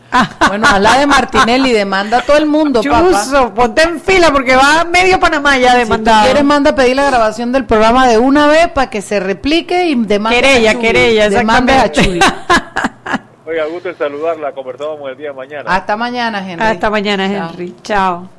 bueno, 0.48 0.66
habla 0.66 1.00
de 1.00 1.06
Martinelli, 1.06 1.74
demanda 1.74 2.20
a 2.20 2.22
todo 2.22 2.38
el 2.38 2.46
mundo, 2.46 2.82
Chuso, 2.82 3.54
ponte 3.54 3.84
en 3.84 4.00
fila 4.00 4.32
porque 4.32 4.56
va 4.56 4.86
medio 4.86 5.20
Panamá 5.20 5.58
ya 5.58 5.76
demandado. 5.76 6.22
Si 6.22 6.26
quieres, 6.28 6.46
manda 6.46 6.72
a 6.72 6.76
pedir 6.76 6.96
la 6.96 7.08
grabación 7.08 7.52
del 7.52 7.66
programa 7.66 8.08
de 8.08 8.18
una 8.18 8.48
vez 8.48 8.70
para 8.70 8.90
que 8.90 9.02
se 9.02 9.20
replique 9.20 9.88
y 9.88 9.96
demanda 9.96 10.40
querella, 10.40 10.80
querella, 10.80 11.30
demanda 11.30 11.82
a 11.82 11.92
Chuy. 11.92 12.22
Oiga, 13.46 13.66
gusto 13.66 13.90
en 13.90 13.98
saludarla. 13.98 14.54
Conversamos 14.54 15.12
el 15.12 15.18
día 15.18 15.28
de 15.28 15.34
mañana. 15.34 15.70
Hasta 15.70 15.98
mañana, 15.98 16.50
Henry. 16.50 16.66
Hasta 16.66 16.90
mañana, 16.90 17.26
Henry. 17.26 17.76
Chao. 17.84 18.30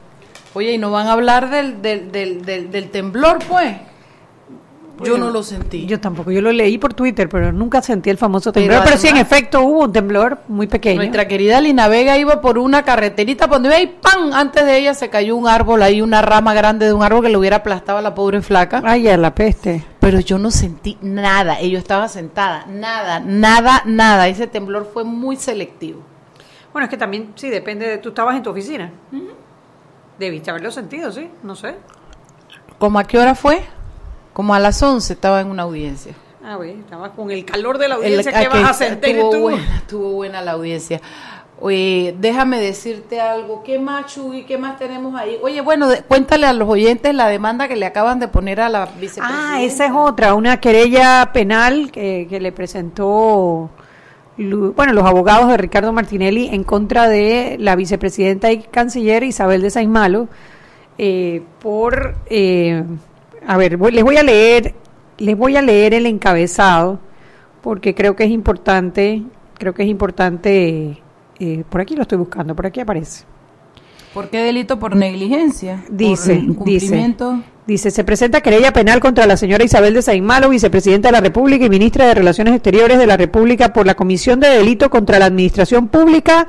Oye, 0.55 0.73
¿y 0.73 0.79
no 0.79 0.91
van 0.91 1.09
a 1.09 1.13
hablar 1.13 1.51
del, 1.51 1.83
del, 1.83 2.11
del, 2.11 2.45
del, 2.45 2.71
del 2.71 2.91
temblor, 2.91 3.39
pues? 3.49 3.75
yo 5.03 5.19
no 5.19 5.31
lo 5.31 5.43
sentí. 5.43 5.87
Yo 5.87 6.01
tampoco, 6.01 6.31
yo 6.31 6.41
lo 6.41 6.53
leí 6.53 6.79
por 6.79 6.95
Twitter, 6.95 7.29
pero 7.29 7.53
nunca 7.53 7.83
sentí 7.83 8.11
el 8.11 8.19
famoso 8.19 8.53
temblor. 8.53 8.83
Pero, 8.85 8.97
sí, 8.97 9.09
en 9.09 9.17
efecto, 9.17 9.63
hubo 9.63 9.85
un 9.85 9.93
temblor 9.93 10.39
muy 10.49 10.67
pequeño. 10.67 10.97
Nuestra 10.97 11.27
querida 11.27 11.61
Lina 11.61 11.89
Vega 11.89 12.17
iba 12.17 12.41
por 12.41 12.59
una 12.59 12.83
carreterita, 12.83 13.47
donde 13.47 13.69
iba 13.69 13.81
y 13.81 13.87
¡pam! 13.87 14.33
Antes 14.33 14.65
de 14.65 14.79
ella 14.79 14.95
se 14.95 15.11
cayó 15.11 15.37
un 15.37 15.49
árbol, 15.49 15.83
ahí 15.83 16.01
una 16.01 16.23
rama 16.23 16.55
grande 16.55 16.87
de 16.87 16.93
un 16.93 17.03
árbol 17.03 17.25
que 17.25 17.31
le 17.31 17.37
hubiera 17.37 17.57
aplastado 17.57 17.99
a 17.99 18.03
la 18.03 18.15
pobre 18.15 18.41
flaca. 18.43 18.83
Ay, 18.85 19.09
a 19.09 19.17
la 19.17 19.35
peste. 19.35 19.85
Pero 20.01 20.21
yo 20.21 20.39
no 20.39 20.51
sentí 20.51 20.99
nada, 21.01 21.61
yo 21.61 21.79
estaba 21.79 22.09
sentada, 22.09 22.67
nada, 22.67 23.21
nada, 23.21 23.83
nada. 23.87 24.29
Ese 24.29 24.47
temblor 24.47 24.89
fue 24.93 25.05
muy 25.05 25.37
selectivo. 25.37 26.03
Bueno, 26.73 26.85
es 26.85 26.91
que 26.91 26.97
también, 26.97 27.33
sí, 27.37 27.51
depende 27.51 27.87
de... 27.87 27.99
Tú 27.99 28.09
estabas 28.11 28.37
en 28.37 28.43
tu 28.43 28.51
oficina. 28.51 28.91
Debiste 30.18 30.50
haberlo 30.50 30.71
sentido, 30.71 31.11
sí, 31.12 31.28
no 31.42 31.56
sé. 31.56 31.75
¿Cómo 32.78 32.99
a 32.99 33.04
qué 33.04 33.18
hora 33.18 33.35
fue? 33.35 33.62
Como 34.33 34.54
a 34.54 34.59
las 34.61 34.83
11 34.83 35.12
estaba 35.12 35.40
en 35.40 35.49
una 35.49 35.62
audiencia. 35.64 36.14
Ah, 36.44 36.56
güey, 36.56 36.73
estaba 36.73 37.12
con 37.12 37.30
el 37.30 37.44
calor 37.44 37.78
de 37.78 37.88
la 37.88 37.94
audiencia 37.97 38.33
que 38.33 38.49
vas 38.49 38.71
a 38.71 38.75
sentir 38.75 39.16
estuvo 39.16 39.40
Buena, 39.40 39.76
estuvo 39.76 40.12
buena 40.12 40.42
la 40.42 40.52
audiencia. 40.52 41.00
Oye, 41.61 42.14
déjame 42.18 42.59
decirte 42.61 43.21
algo. 43.21 43.62
¿Qué 43.62 43.78
más, 43.78 44.12
Chuy? 44.12 44.44
¿Qué 44.44 44.59
más 44.59 44.76
tenemos 44.76 45.18
ahí? 45.18 45.38
Oye, 45.42 45.61
bueno, 45.62 45.88
de- 45.88 46.02
cuéntale 46.02 46.47
a 46.47 46.52
los 46.52 46.68
oyentes 46.68 47.14
la 47.14 47.28
demanda 47.28 47.68
que 47.68 47.76
le 47.76 47.87
acaban 47.87 48.18
de 48.18 48.28
poner 48.28 48.61
a 48.61 48.68
la 48.68 48.87
vicepresidenta. 48.87 49.54
Ah, 49.54 49.62
esa 49.62 49.87
es 49.87 49.92
otra, 49.94 50.35
una 50.35 50.61
querella 50.61 51.30
penal 51.33 51.90
que, 51.92 52.26
que 52.28 52.40
le 52.40 52.50
presentó, 52.52 53.71
bueno, 54.37 54.93
los 54.93 55.05
abogados 55.05 55.49
de 55.49 55.57
Ricardo 55.57 55.93
Martinelli 55.93 56.49
en 56.53 56.64
contra 56.64 57.09
de 57.09 57.57
la 57.61 57.76
vicepresidenta 57.76 58.50
y 58.53 58.59
canciller 58.62 59.23
Isabel 59.23 59.62
de 59.62 59.71
Saint 59.71 59.91
Malo 59.93 60.29
eh, 60.99 61.43
por, 61.61 62.17
eh, 62.26 62.83
a 63.47 63.57
ver, 63.57 63.76
voy- 63.76 63.93
les 63.93 64.03
voy 64.05 64.17
a 64.17 64.23
leer, 64.23 64.75
les 65.19 65.37
voy 65.37 65.57
a 65.57 65.62
leer 65.62 65.95
el 65.95 66.07
encabezado 66.07 66.99
porque 67.62 67.95
creo 67.95 68.17
que 68.17 68.25
es 68.25 68.31
importante, 68.31 69.23
creo 69.59 69.73
que 69.73 69.83
es 69.85 69.88
importante, 69.88 71.00
eh, 71.38 71.64
por 71.71 71.81
aquí 71.81 71.95
lo 71.97 72.03
estoy 72.03 72.19
buscando, 72.19 72.55
por 72.55 72.67
aquí 72.67 72.81
aparece. 72.81 73.25
¿Por 74.12 74.29
qué 74.31 74.38
delito 74.43 74.79
por 74.79 74.95
negligencia? 74.95 75.85
Dice, 75.91 76.35
por 76.35 76.45
incumplimiento. 76.45 77.41
Dice, 77.66 77.90
se 77.90 78.04
presenta 78.04 78.42
querella 78.42 78.75
penal 78.75 79.00
contra 79.00 79.26
la 79.26 79.38
señora 79.38 79.64
Isabel 79.64 79.94
de 79.94 80.02
Saimalo, 80.02 80.50
vicepresidenta 80.50 81.09
de 81.09 81.12
la 81.12 81.23
República 81.23 81.64
y 81.64 81.71
ministra 81.71 82.06
de 82.06 82.14
Relaciones 82.14 82.54
Exteriores 82.54 82.99
de 82.99 83.06
la 83.06 83.16
República 83.16 83.73
por 83.73 83.87
la 83.87 83.94
comisión 83.94 84.38
de 84.38 84.50
delito 84.50 84.90
contra 84.90 85.18
la 85.18 85.25
administración 85.26 85.88
pública 85.88 86.47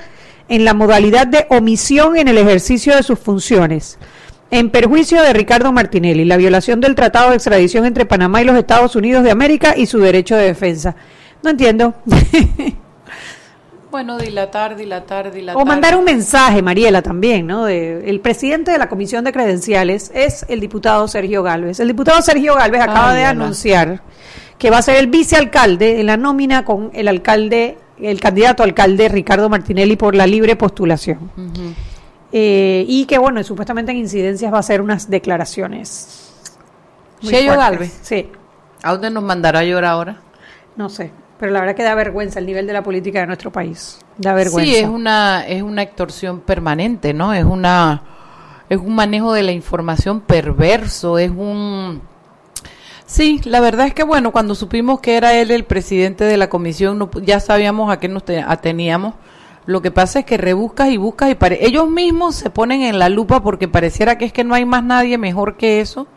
en 0.49 0.65
la 0.65 0.73
modalidad 0.73 1.25
de 1.25 1.47
omisión 1.49 2.17
en 2.17 2.27
el 2.27 2.37
ejercicio 2.37 2.93
de 2.97 3.03
sus 3.03 3.17
funciones. 3.17 3.97
En 4.51 4.69
perjuicio 4.69 5.21
de 5.21 5.31
Ricardo 5.31 5.71
Martinelli, 5.71 6.25
la 6.25 6.35
violación 6.35 6.81
del 6.81 6.95
Tratado 6.95 7.29
de 7.29 7.35
Extradición 7.35 7.85
entre 7.85 8.05
Panamá 8.05 8.41
y 8.41 8.45
los 8.45 8.57
Estados 8.57 8.97
Unidos 8.97 9.23
de 9.23 9.31
América 9.31 9.73
y 9.77 9.85
su 9.85 9.99
derecho 9.99 10.35
de 10.35 10.47
defensa. 10.47 10.97
No 11.41 11.49
entiendo. 11.49 11.95
Bueno, 13.95 14.17
dilatar, 14.17 14.75
dilatar, 14.75 15.31
dilatar. 15.31 15.61
O 15.61 15.65
mandar 15.65 15.95
un 15.95 16.03
mensaje, 16.03 16.61
Mariela, 16.61 17.01
también, 17.01 17.47
¿no? 17.47 17.63
De, 17.63 18.09
el 18.09 18.19
presidente 18.19 18.71
de 18.71 18.77
la 18.77 18.89
Comisión 18.89 19.23
de 19.23 19.31
Credenciales 19.31 20.11
es 20.13 20.45
el 20.49 20.59
diputado 20.59 21.07
Sergio 21.07 21.43
Galvez. 21.43 21.79
El 21.79 21.87
diputado 21.87 22.21
Sergio 22.21 22.55
Galvez 22.55 22.81
acaba 22.81 23.11
Ay, 23.11 23.19
de 23.19 23.23
Ana. 23.23 23.43
anunciar 23.45 24.01
que 24.57 24.69
va 24.69 24.79
a 24.79 24.81
ser 24.81 24.97
el 24.97 25.07
vicealcalde 25.07 26.01
en 26.01 26.07
la 26.07 26.17
nómina 26.17 26.65
con 26.65 26.91
el 26.93 27.07
alcalde, 27.07 27.77
el 27.97 28.19
candidato 28.19 28.63
alcalde 28.63 29.07
Ricardo 29.07 29.47
Martinelli 29.47 29.95
por 29.95 30.13
la 30.13 30.27
libre 30.27 30.57
postulación. 30.57 31.31
Eh, 32.33 32.83
y 32.89 33.05
que, 33.05 33.17
bueno, 33.17 33.41
supuestamente 33.45 33.93
en 33.93 33.99
incidencias 33.99 34.51
va 34.51 34.57
a 34.57 34.59
hacer 34.59 34.81
unas 34.81 35.09
declaraciones. 35.09 36.33
fuertes. 37.21 37.45
Galvez. 37.47 37.97
Sí, 38.01 38.29
¿A 38.83 38.91
dónde 38.91 39.09
nos 39.09 39.23
mandará 39.23 39.59
a 39.59 39.63
llorar 39.63 39.91
ahora? 39.91 40.17
no 40.75 40.89
sé. 40.89 41.11
Pero 41.39 41.51
la 41.51 41.59
verdad 41.59 41.75
que 41.75 41.83
da 41.83 41.95
vergüenza 41.95 42.39
el 42.39 42.45
nivel 42.45 42.65
de 42.67 42.73
la 42.73 42.81
política 42.83 43.19
de 43.19 43.27
nuestro 43.27 43.51
país. 43.51 43.99
Da 44.17 44.33
vergüenza. 44.33 44.71
Sí, 44.71 44.77
es 44.77 44.87
una, 44.87 45.45
es 45.47 45.61
una 45.61 45.81
extorsión 45.81 46.39
permanente, 46.39 47.13
¿no? 47.13 47.33
Es 47.33 47.43
una 47.43 48.01
es 48.69 48.79
un 48.79 48.95
manejo 48.95 49.31
de 49.33 49.43
la 49.43 49.51
información 49.51 50.21
perverso, 50.21 51.19
es 51.19 51.29
un 51.29 52.01
Sí, 53.05 53.39
la 53.45 53.59
verdad 53.59 53.85
es 53.87 53.93
que 53.93 54.03
bueno, 54.03 54.31
cuando 54.31 54.55
supimos 54.55 54.99
que 54.99 55.15
era 55.17 55.33
él 55.35 55.51
el 55.51 55.63
presidente 55.65 56.23
de 56.23 56.37
la 56.37 56.49
comisión, 56.49 56.97
no- 56.97 57.11
ya 57.21 57.39
sabíamos 57.39 57.91
a 57.91 57.99
qué 57.99 58.07
nos 58.07 58.25
te- 58.25 58.39
ateníamos. 58.41 59.13
Lo 59.67 59.81
que 59.81 59.91
pasa 59.91 60.19
es 60.19 60.25
que 60.25 60.37
rebuscas 60.37 60.89
y 60.89 60.97
buscas 60.97 61.29
y 61.29 61.35
pare- 61.35 61.63
ellos 61.65 61.87
mismos 61.89 62.35
se 62.35 62.49
ponen 62.49 62.81
en 62.81 62.97
la 62.97 63.09
lupa 63.09 63.43
porque 63.43 63.67
pareciera 63.67 64.17
que 64.17 64.25
es 64.25 64.33
que 64.33 64.43
no 64.43 64.55
hay 64.55 64.65
más 64.65 64.83
nadie 64.83 65.17
mejor 65.19 65.55
que 65.57 65.81
eso. 65.81 66.07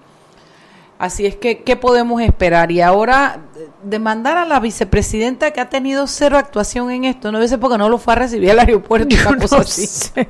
Así 0.99 1.27
es 1.27 1.37
que, 1.37 1.63
¿qué 1.63 1.77
podemos 1.77 2.21
esperar? 2.21 2.73
Y 2.73 2.81
ahora, 2.81 3.43
eh, 3.57 3.69
demandar 3.85 4.37
a 4.37 4.45
la 4.45 4.59
vicepresidenta 4.59 5.53
que 5.53 5.61
ha 5.61 5.69
tenido 5.71 6.09
cero 6.09 6.37
actuación 6.37 6.91
en 6.91 7.05
esto, 7.05 7.31
no 7.31 7.47
ser 7.47 7.61
porque 7.61 7.79
no 7.79 7.89
lo 7.89 7.99
fue 7.99 8.15
a 8.15 8.17
recibir 8.17 8.51
al 8.51 8.59
aeropuerto, 8.59 9.09
Yo 9.17 9.31
no 9.31 9.47
así. 9.59 9.87
sé. 9.87 10.29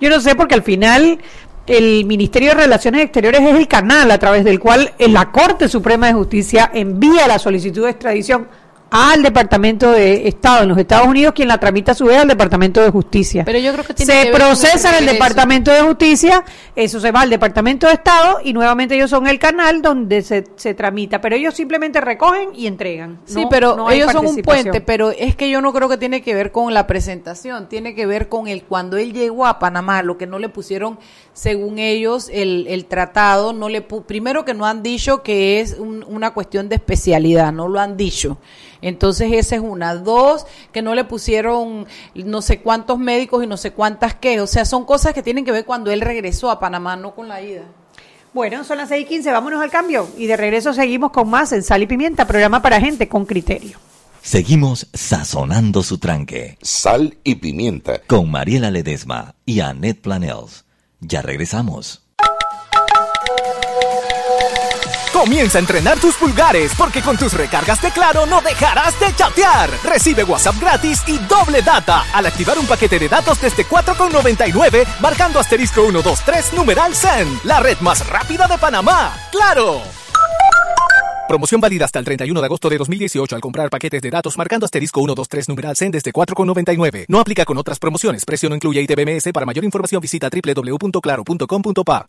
Yo 0.00 0.08
no 0.08 0.20
sé 0.20 0.34
porque 0.34 0.54
al 0.54 0.62
final 0.62 1.18
el 1.66 2.06
Ministerio 2.06 2.48
de 2.50 2.54
Relaciones 2.54 3.02
Exteriores 3.02 3.42
es 3.42 3.54
el 3.54 3.68
canal 3.68 4.10
a 4.10 4.18
través 4.18 4.42
del 4.44 4.58
cual 4.58 4.94
la 4.98 5.30
Corte 5.30 5.68
Suprema 5.68 6.06
de 6.06 6.14
Justicia 6.14 6.70
envía 6.72 7.28
la 7.28 7.38
solicitud 7.38 7.84
de 7.84 7.90
extradición 7.90 8.48
al 8.90 9.22
Departamento 9.22 9.92
de 9.92 10.26
Estado 10.28 10.62
en 10.64 10.68
los 10.70 10.78
Estados 10.78 11.06
Unidos, 11.06 11.32
quien 11.34 11.46
la 11.48 11.58
tramita 11.58 11.92
a 11.92 11.94
su 11.94 12.06
vez 12.06 12.18
al 12.18 12.28
Departamento 12.28 12.80
de 12.80 12.90
Justicia. 12.90 13.44
Pero 13.44 13.58
yo 13.58 13.72
creo 13.72 13.84
que 13.84 13.94
tiene 13.94 14.12
se 14.12 14.26
que 14.26 14.32
procesa 14.34 14.98
en 14.98 15.04
el. 15.08 15.12
Departamento 15.12 15.70
de 15.70 15.80
Justicia, 15.82 16.44
eso 16.74 16.98
se 17.00 17.12
va 17.12 17.20
al 17.20 17.30
Departamento 17.30 17.86
de 17.86 17.92
Estado 17.92 18.38
y 18.42 18.52
nuevamente 18.52 18.94
ellos 18.96 19.10
son 19.10 19.26
el 19.26 19.38
canal 19.38 19.80
donde 19.82 20.22
se, 20.22 20.44
se 20.56 20.74
tramita, 20.74 21.20
pero 21.20 21.36
ellos 21.36 21.54
simplemente 21.54 22.00
recogen 22.00 22.48
y 22.54 22.66
entregan. 22.66 23.20
Sí, 23.26 23.42
No- 23.42 23.48
pero 23.48 23.76
no 23.76 23.90
ellos 23.90 24.10
son 24.12 24.26
un 24.26 24.36
puente, 24.42 24.80
pero 24.80 25.10
es 25.10 25.36
que 25.36 25.50
yo 25.50 25.60
no 25.60 25.72
creo 25.72 25.88
que 25.88 25.96
tiene 25.98 26.22
que 26.22 26.34
ver 26.34 26.50
con 26.52 26.72
la 26.74 26.86
presentación, 26.86 27.68
tiene 27.68 27.94
que 27.94 28.06
ver 28.06 28.28
con 28.28 28.48
el 28.48 28.64
cuando 28.64 28.96
él 28.96 29.12
llegó 29.12 29.46
a 29.46 29.58
Panamá, 29.58 30.02
lo 30.02 30.18
que 30.18 30.26
no 30.26 30.38
le 30.38 30.48
pusieron, 30.48 30.98
según 31.32 31.78
ellos, 31.78 32.28
el, 32.32 32.66
el 32.68 32.86
tratado, 32.86 33.52
no 33.52 33.68
le 33.68 33.82
primero 33.82 34.44
que 34.44 34.54
no 34.54 34.66
han 34.66 34.82
dicho 34.82 35.22
que 35.22 35.60
es 35.60 35.76
un- 35.78 36.04
una 36.08 36.32
cuestión 36.34 36.68
de 36.68 36.74
especialidad, 36.76 37.52
no 37.52 37.68
lo 37.68 37.78
han 37.80 37.96
dicho. 37.96 38.38
Entonces 38.82 39.32
esa 39.32 39.56
es 39.56 39.62
una. 39.62 39.94
Dos, 39.94 40.46
que 40.72 40.82
no 40.82 40.94
le 40.94 41.04
pusieron 41.04 41.86
no 42.14 42.42
sé 42.42 42.60
cuántos 42.60 42.98
médicos 42.98 43.44
y 43.44 43.46
no 43.46 43.56
sé 43.56 43.72
cuántas 43.72 44.14
qué. 44.14 44.40
O 44.40 44.46
sea, 44.46 44.64
son 44.64 44.84
cosas 44.84 45.12
que 45.14 45.22
tienen 45.22 45.44
que 45.44 45.52
ver 45.52 45.64
cuando 45.64 45.90
él 45.90 46.00
regresó 46.00 46.50
a 46.50 46.60
Panamá, 46.60 46.96
no 46.96 47.14
con 47.14 47.28
la 47.28 47.42
ida. 47.42 47.64
Bueno, 48.32 48.62
son 48.62 48.78
las 48.78 48.88
6 48.88 49.02
y 49.02 49.08
15, 49.08 49.32
vámonos 49.32 49.60
al 49.60 49.70
cambio. 49.70 50.08
Y 50.16 50.26
de 50.26 50.36
regreso 50.36 50.72
seguimos 50.72 51.10
con 51.10 51.28
más 51.28 51.52
en 51.52 51.62
Sal 51.62 51.82
y 51.82 51.86
Pimienta, 51.86 52.26
programa 52.26 52.62
para 52.62 52.80
gente 52.80 53.08
con 53.08 53.26
criterio. 53.26 53.78
Seguimos 54.22 54.86
sazonando 54.92 55.82
su 55.82 55.98
tranque 55.98 56.58
Sal 56.60 57.16
y 57.24 57.36
pimienta. 57.36 58.02
con 58.06 58.30
Mariela 58.30 58.70
Ledesma 58.70 59.34
y 59.46 59.60
Annette 59.60 60.02
Planels. 60.02 60.66
Ya 61.00 61.22
regresamos. 61.22 61.99
Comienza 65.20 65.58
a 65.58 65.60
entrenar 65.60 66.00
tus 66.00 66.14
pulgares 66.14 66.72
porque 66.78 67.02
con 67.02 67.18
tus 67.18 67.34
recargas 67.34 67.82
de 67.82 67.90
Claro 67.90 68.24
no 68.24 68.40
dejarás 68.40 68.98
de 68.98 69.14
chatear. 69.14 69.68
Recibe 69.84 70.24
WhatsApp 70.24 70.58
gratis 70.58 71.02
y 71.06 71.18
doble 71.18 71.60
data 71.60 72.06
al 72.14 72.24
activar 72.24 72.58
un 72.58 72.66
paquete 72.66 72.98
de 72.98 73.06
datos 73.06 73.38
desde 73.38 73.66
4,99 73.66 74.86
marcando 74.98 75.38
asterisco 75.38 75.82
123 75.82 76.54
numeral 76.54 76.94
CEN, 76.96 77.38
la 77.44 77.60
red 77.60 77.78
más 77.80 78.08
rápida 78.08 78.48
de 78.48 78.56
Panamá. 78.56 79.14
¡Claro! 79.30 79.82
Promoción 81.28 81.60
válida 81.60 81.84
hasta 81.84 81.98
el 81.98 82.06
31 82.06 82.40
de 82.40 82.46
agosto 82.46 82.70
de 82.70 82.78
2018 82.78 83.36
al 83.36 83.42
comprar 83.42 83.68
paquetes 83.68 84.00
de 84.00 84.08
datos 84.08 84.38
marcando 84.38 84.64
asterisco 84.64 85.00
123 85.00 85.50
numeral 85.50 85.76
CEN 85.76 85.90
desde 85.90 86.14
4,99. 86.14 87.04
No 87.08 87.20
aplica 87.20 87.44
con 87.44 87.58
otras 87.58 87.78
promociones. 87.78 88.24
Precio 88.24 88.48
no 88.48 88.54
incluye 88.54 88.80
ITBMS. 88.80 89.32
Para 89.34 89.44
mayor 89.44 89.64
información 89.64 90.00
visita 90.00 90.30
www.claro.com.pa. 90.30 92.08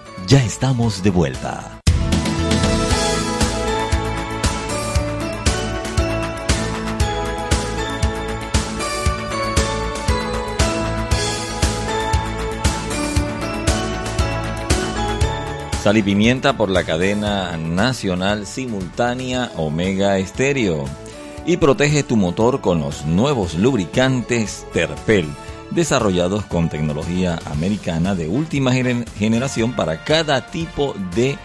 Ya 0.31 0.41
estamos 0.45 1.03
de 1.03 1.09
vuelta. 1.09 1.81
Sal 15.83 15.97
y 15.97 16.01
pimienta 16.01 16.55
por 16.55 16.69
la 16.69 16.85
cadena 16.85 17.57
nacional 17.57 18.47
simultánea 18.47 19.51
Omega 19.57 20.17
Estéreo. 20.17 20.85
Y 21.45 21.57
protege 21.57 22.03
tu 22.03 22.15
motor 22.15 22.61
con 22.61 22.79
los 22.79 23.03
nuevos 23.03 23.55
lubricantes 23.55 24.65
Terpel, 24.71 25.25
desarrollados 25.71 26.45
con 26.45 26.69
tecnología 26.69 27.39
americana 27.45 28.15
de 28.15 28.27
última 28.27 28.71
generación 28.73 29.73
para 29.73 30.03
cada 30.03 30.47
tipo 30.47 30.93
de 31.15 31.37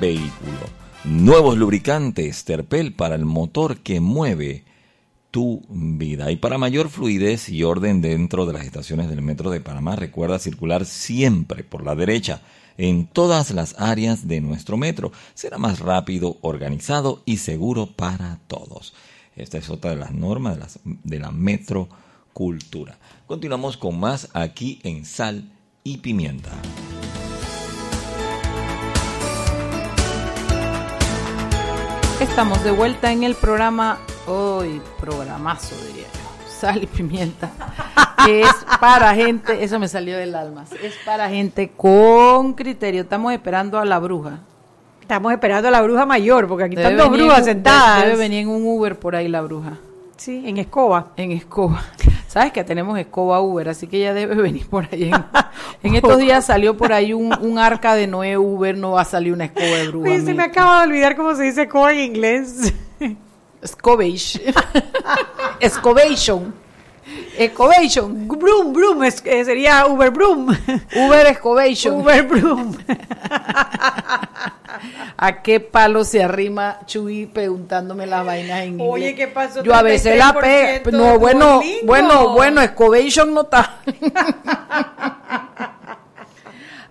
vehículo. 0.00 0.58
Nuevos 1.04 1.56
lubricantes 1.56 2.44
Terpel 2.44 2.94
para 2.94 3.14
el 3.14 3.24
motor 3.24 3.78
que 3.78 4.00
mueve 4.00 4.64
tu 5.32 5.62
vida. 5.68 6.30
Y 6.30 6.36
para 6.36 6.58
mayor 6.58 6.90
fluidez 6.90 7.48
y 7.48 7.64
orden 7.64 8.00
dentro 8.00 8.46
de 8.46 8.52
las 8.52 8.64
estaciones 8.64 9.08
del 9.08 9.22
Metro 9.22 9.50
de 9.50 9.60
Panamá, 9.60 9.96
recuerda 9.96 10.38
circular 10.38 10.84
siempre 10.84 11.64
por 11.64 11.84
la 11.84 11.94
derecha 11.94 12.42
en 12.78 13.06
todas 13.06 13.50
las 13.50 13.74
áreas 13.80 14.28
de 14.28 14.40
nuestro 14.40 14.76
metro. 14.76 15.10
Será 15.34 15.58
más 15.58 15.80
rápido, 15.80 16.36
organizado 16.42 17.22
y 17.24 17.38
seguro 17.38 17.86
para 17.86 18.38
todos. 18.46 18.94
Esta 19.34 19.58
es 19.58 19.70
otra 19.70 19.92
de 19.92 19.96
las 19.96 20.12
normas 20.12 20.78
de, 20.84 21.18
la 21.18 21.30
metrocultura. 21.30 22.98
Continuamos 23.32 23.78
con 23.78 23.98
más 23.98 24.28
aquí 24.34 24.78
en 24.82 25.06
Sal 25.06 25.44
y 25.84 25.96
Pimienta. 25.96 26.50
Estamos 32.20 32.62
de 32.62 32.72
vuelta 32.72 33.10
en 33.10 33.22
el 33.22 33.34
programa 33.34 34.00
Hoy, 34.26 34.82
programazo, 35.00 35.74
diría 35.86 36.08
Sal 36.46 36.82
y 36.82 36.86
pimienta. 36.86 37.50
es 38.28 38.50
para 38.78 39.14
gente, 39.14 39.64
eso 39.64 39.78
me 39.78 39.88
salió 39.88 40.18
del 40.18 40.34
alma. 40.34 40.66
Es 40.82 40.92
para 41.06 41.30
gente 41.30 41.70
con 41.74 42.52
criterio. 42.52 43.00
Estamos 43.00 43.32
esperando 43.32 43.78
a 43.78 43.86
la 43.86 43.98
bruja. 43.98 44.40
Estamos 45.00 45.32
esperando 45.32 45.68
a 45.68 45.70
la 45.70 45.80
bruja 45.80 46.04
mayor, 46.04 46.46
porque 46.48 46.64
aquí 46.64 46.76
están 46.76 46.98
dos 46.98 47.08
brujas 47.08 47.46
sentadas. 47.46 48.04
Debe 48.04 48.18
venir 48.18 48.40
en 48.40 48.48
un 48.48 48.62
Uber 48.66 48.98
por 48.98 49.16
ahí 49.16 49.26
la 49.26 49.40
bruja. 49.40 49.78
Sí, 50.18 50.42
en 50.44 50.58
escoba. 50.58 51.12
En 51.16 51.32
escoba. 51.32 51.82
Sabes 52.32 52.50
que 52.50 52.64
tenemos 52.64 52.98
escoba 52.98 53.42
Uber, 53.42 53.68
así 53.68 53.86
que 53.86 53.98
ella 53.98 54.14
debe 54.14 54.36
venir 54.36 54.66
por 54.66 54.88
ahí. 54.90 55.10
En, 55.82 55.94
estos 55.94 56.16
días 56.16 56.46
salió 56.46 56.74
por 56.78 56.94
ahí 56.94 57.12
un, 57.12 57.58
arca 57.58 57.94
de 57.94 58.06
Noé 58.06 58.38
Uber, 58.38 58.74
no 58.74 58.92
va 58.92 59.02
a 59.02 59.04
salir 59.04 59.34
una 59.34 59.44
escoba 59.44 59.66
de 59.66 59.88
bruja. 59.88 60.18
se 60.18 60.32
me 60.32 60.44
acaba 60.44 60.78
de 60.78 60.86
olvidar 60.86 61.14
cómo 61.14 61.34
se 61.34 61.42
dice 61.42 61.64
escoba 61.64 61.92
en 61.92 61.98
inglés. 61.98 62.72
Scovation. 63.62 64.42
Excavation. 67.36 68.28
Broom, 68.28 68.72
broom, 68.72 69.04
es, 69.04 69.22
eh, 69.24 69.44
sería 69.44 69.86
Uber 69.86 70.10
Broom. 70.10 70.48
Uber 70.96 71.26
Excavation. 71.26 72.00
Uber 72.00 72.22
Broom. 72.22 72.76
¿A 75.16 75.42
qué 75.42 75.60
palo 75.60 76.04
se 76.04 76.22
arrima 76.22 76.80
Chuy 76.86 77.26
preguntándome 77.26 78.06
las 78.06 78.24
vainas 78.24 78.62
en 78.62 78.72
inglés? 78.72 78.88
Oye, 78.90 79.14
¿qué 79.14 79.28
pasó? 79.28 79.62
Yo 79.62 79.74
a 79.74 79.82
veces 79.82 80.18
la 80.18 80.32
pego. 80.32 80.90
No, 80.90 81.18
bueno, 81.18 81.60
bueno, 81.84 82.30
bueno, 82.34 82.60
Excavation 82.60 83.32
no 83.34 83.42
está. 83.42 83.78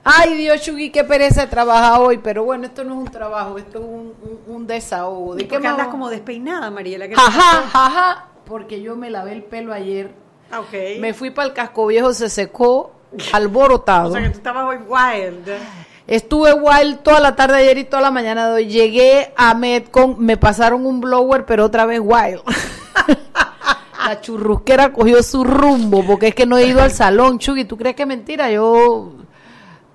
Ay, 0.03 0.35
Dios, 0.35 0.61
Chugui, 0.61 0.89
qué 0.89 1.03
pereza 1.03 1.47
trabajar 1.47 2.01
hoy. 2.01 2.17
Pero 2.17 2.43
bueno, 2.43 2.65
esto 2.65 2.83
no 2.83 2.93
es 2.93 2.99
un 2.99 3.11
trabajo, 3.11 3.57
esto 3.57 3.79
es 3.79 3.85
un, 3.85 4.13
un, 4.47 4.65
desahogo. 4.67 5.35
¿De 5.35 5.47
qué 5.47 5.55
andas 5.57 5.89
como 5.89 6.09
despeinada, 6.09 6.71
Mariela? 6.71 7.05
Jaja, 7.13 7.67
jaja, 7.69 8.30
porque 8.51 8.81
yo 8.81 8.97
me 8.97 9.09
lavé 9.09 9.31
el 9.31 9.43
pelo 9.43 9.71
ayer. 9.71 10.11
Ah, 10.51 10.59
okay. 10.59 10.99
Me 10.99 11.13
fui 11.13 11.29
para 11.31 11.47
el 11.47 11.53
casco 11.53 11.87
viejo, 11.87 12.13
se 12.13 12.29
secó 12.29 12.91
alborotado. 13.31 14.09
o 14.09 14.11
sea 14.11 14.21
que 14.21 14.29
tú 14.29 14.37
estabas 14.39 14.65
hoy 14.65 14.77
wild. 14.85 15.47
Estuve 16.05 16.53
wild 16.53 16.99
toda 16.99 17.21
la 17.21 17.33
tarde 17.33 17.55
ayer 17.55 17.77
y 17.77 17.85
toda 17.85 18.01
la 18.01 18.11
mañana 18.11 18.49
de 18.49 18.55
hoy. 18.55 18.67
Llegué 18.67 19.31
a 19.37 19.53
Metcon, 19.53 20.17
me 20.19 20.35
pasaron 20.35 20.85
un 20.85 20.99
blower, 20.99 21.45
pero 21.45 21.63
otra 21.63 21.85
vez 21.85 22.01
wild. 22.03 22.41
la 24.05 24.19
churrusquera 24.19 24.91
cogió 24.91 25.23
su 25.23 25.45
rumbo, 25.45 26.05
porque 26.05 26.27
es 26.27 26.35
que 26.35 26.45
no 26.45 26.57
he 26.57 26.65
ido 26.65 26.81
al 26.81 26.91
salón, 26.91 27.39
Chugui. 27.39 27.63
¿Tú 27.63 27.77
crees 27.77 27.95
que 27.95 28.01
es 28.01 28.07
mentira? 28.09 28.51
Yo 28.51 29.13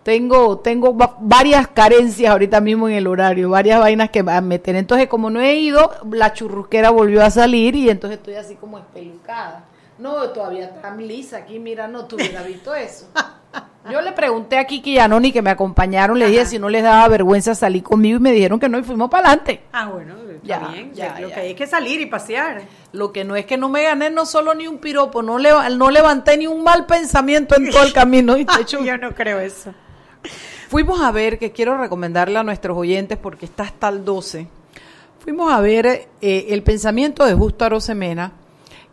tengo, 0.07 0.61
tengo 0.61 0.97
varias 1.19 1.67
carencias 1.67 2.31
ahorita 2.31 2.61
mismo 2.61 2.89
en 2.89 2.95
el 2.95 3.09
horario, 3.09 3.51
varias 3.51 3.81
vainas 3.81 4.09
que 4.11 4.23
van 4.23 4.37
a 4.37 4.41
meter. 4.41 4.77
Entonces, 4.77 5.09
como 5.09 5.31
no 5.31 5.41
he 5.41 5.57
ido, 5.57 5.91
la 6.13 6.33
churrusquera 6.33 6.91
volvió 6.91 7.25
a 7.25 7.31
salir 7.31 7.75
y 7.75 7.91
entonces 7.91 8.19
estoy 8.19 8.37
así 8.37 8.55
como 8.55 8.79
espelucada. 8.79 9.65
No, 9.99 10.29
todavía 10.29 10.67
está 10.67 10.95
lisa 10.95 11.39
aquí, 11.39 11.59
mira, 11.59 11.89
no 11.89 12.05
tuviera 12.05 12.45
visto 12.45 12.73
eso. 12.73 13.09
Yo 13.91 14.01
le 14.01 14.13
pregunté 14.13 14.59
a 14.59 14.65
Kiki 14.65 14.93
y 14.93 14.99
a 15.01 15.09
Noni 15.09 15.33
que 15.33 15.43
me 15.43 15.51
acompañaron, 15.51 16.17
le 16.21 16.29
dije 16.29 16.47
si 16.47 16.61
no 16.61 16.69
les 16.69 16.85
daba 16.85 17.09
vergüenza 17.09 17.57
salir 17.57 17.83
conmigo 17.83 18.19
y 18.19 18.21
me 18.21 18.31
dijeron 18.31 18.61
que 18.61 18.69
no 18.69 18.79
y 18.79 18.85
fuimos 18.85 19.11
para 19.11 19.31
adelante. 19.31 19.63
Ah, 19.73 19.89
bueno, 19.89 20.15
está 20.15 20.47
ya, 20.47 20.69
bien. 20.69 20.95
Ya, 20.95 21.19
lo 21.19 21.31
que 21.31 21.41
hay 21.41 21.55
que 21.57 21.67
salir 21.67 22.01
y 22.01 22.07
pasear. 22.07 22.63
Lo 22.93 23.13
que 23.13 23.25
no 23.25 23.35
es 23.35 23.45
que 23.45 23.57
no 23.57 23.69
me 23.69 23.83
gané 23.83 24.11
no 24.11 24.25
solo 24.25 24.55
ni 24.55 24.69
un 24.69 24.79
piropo, 24.79 25.23
no, 25.23 25.39
le, 25.39 25.51
no 25.77 25.91
levanté 25.91 26.37
ni 26.37 26.47
un 26.47 26.63
mal 26.63 26.87
pensamiento 26.87 27.57
en 27.57 27.71
todo 27.73 27.83
el 27.83 27.93
camino. 27.93 28.37
Y 28.39 28.47
Yo 28.85 28.99
no 28.99 29.13
creo 29.13 29.41
eso. 29.41 29.75
Fuimos 30.69 31.01
a 31.01 31.13
ver, 31.13 31.39
que 31.39 31.53
quiero 31.53 31.79
recomendarle 31.79 32.39
a 32.39 32.43
nuestros 32.43 32.77
oyentes 32.77 33.19
porque 33.19 33.47
está 33.47 33.65
hasta 33.65 33.89
el 33.89 34.05
12. 34.05 34.47
Fuimos 35.21 35.53
a 35.53 35.61
ver 35.61 35.87
eh, 36.21 36.47
el 36.51 36.63
pensamiento 36.63 37.25
de 37.25 37.35
Justo 37.35 37.65
Arosemena, 37.65 38.33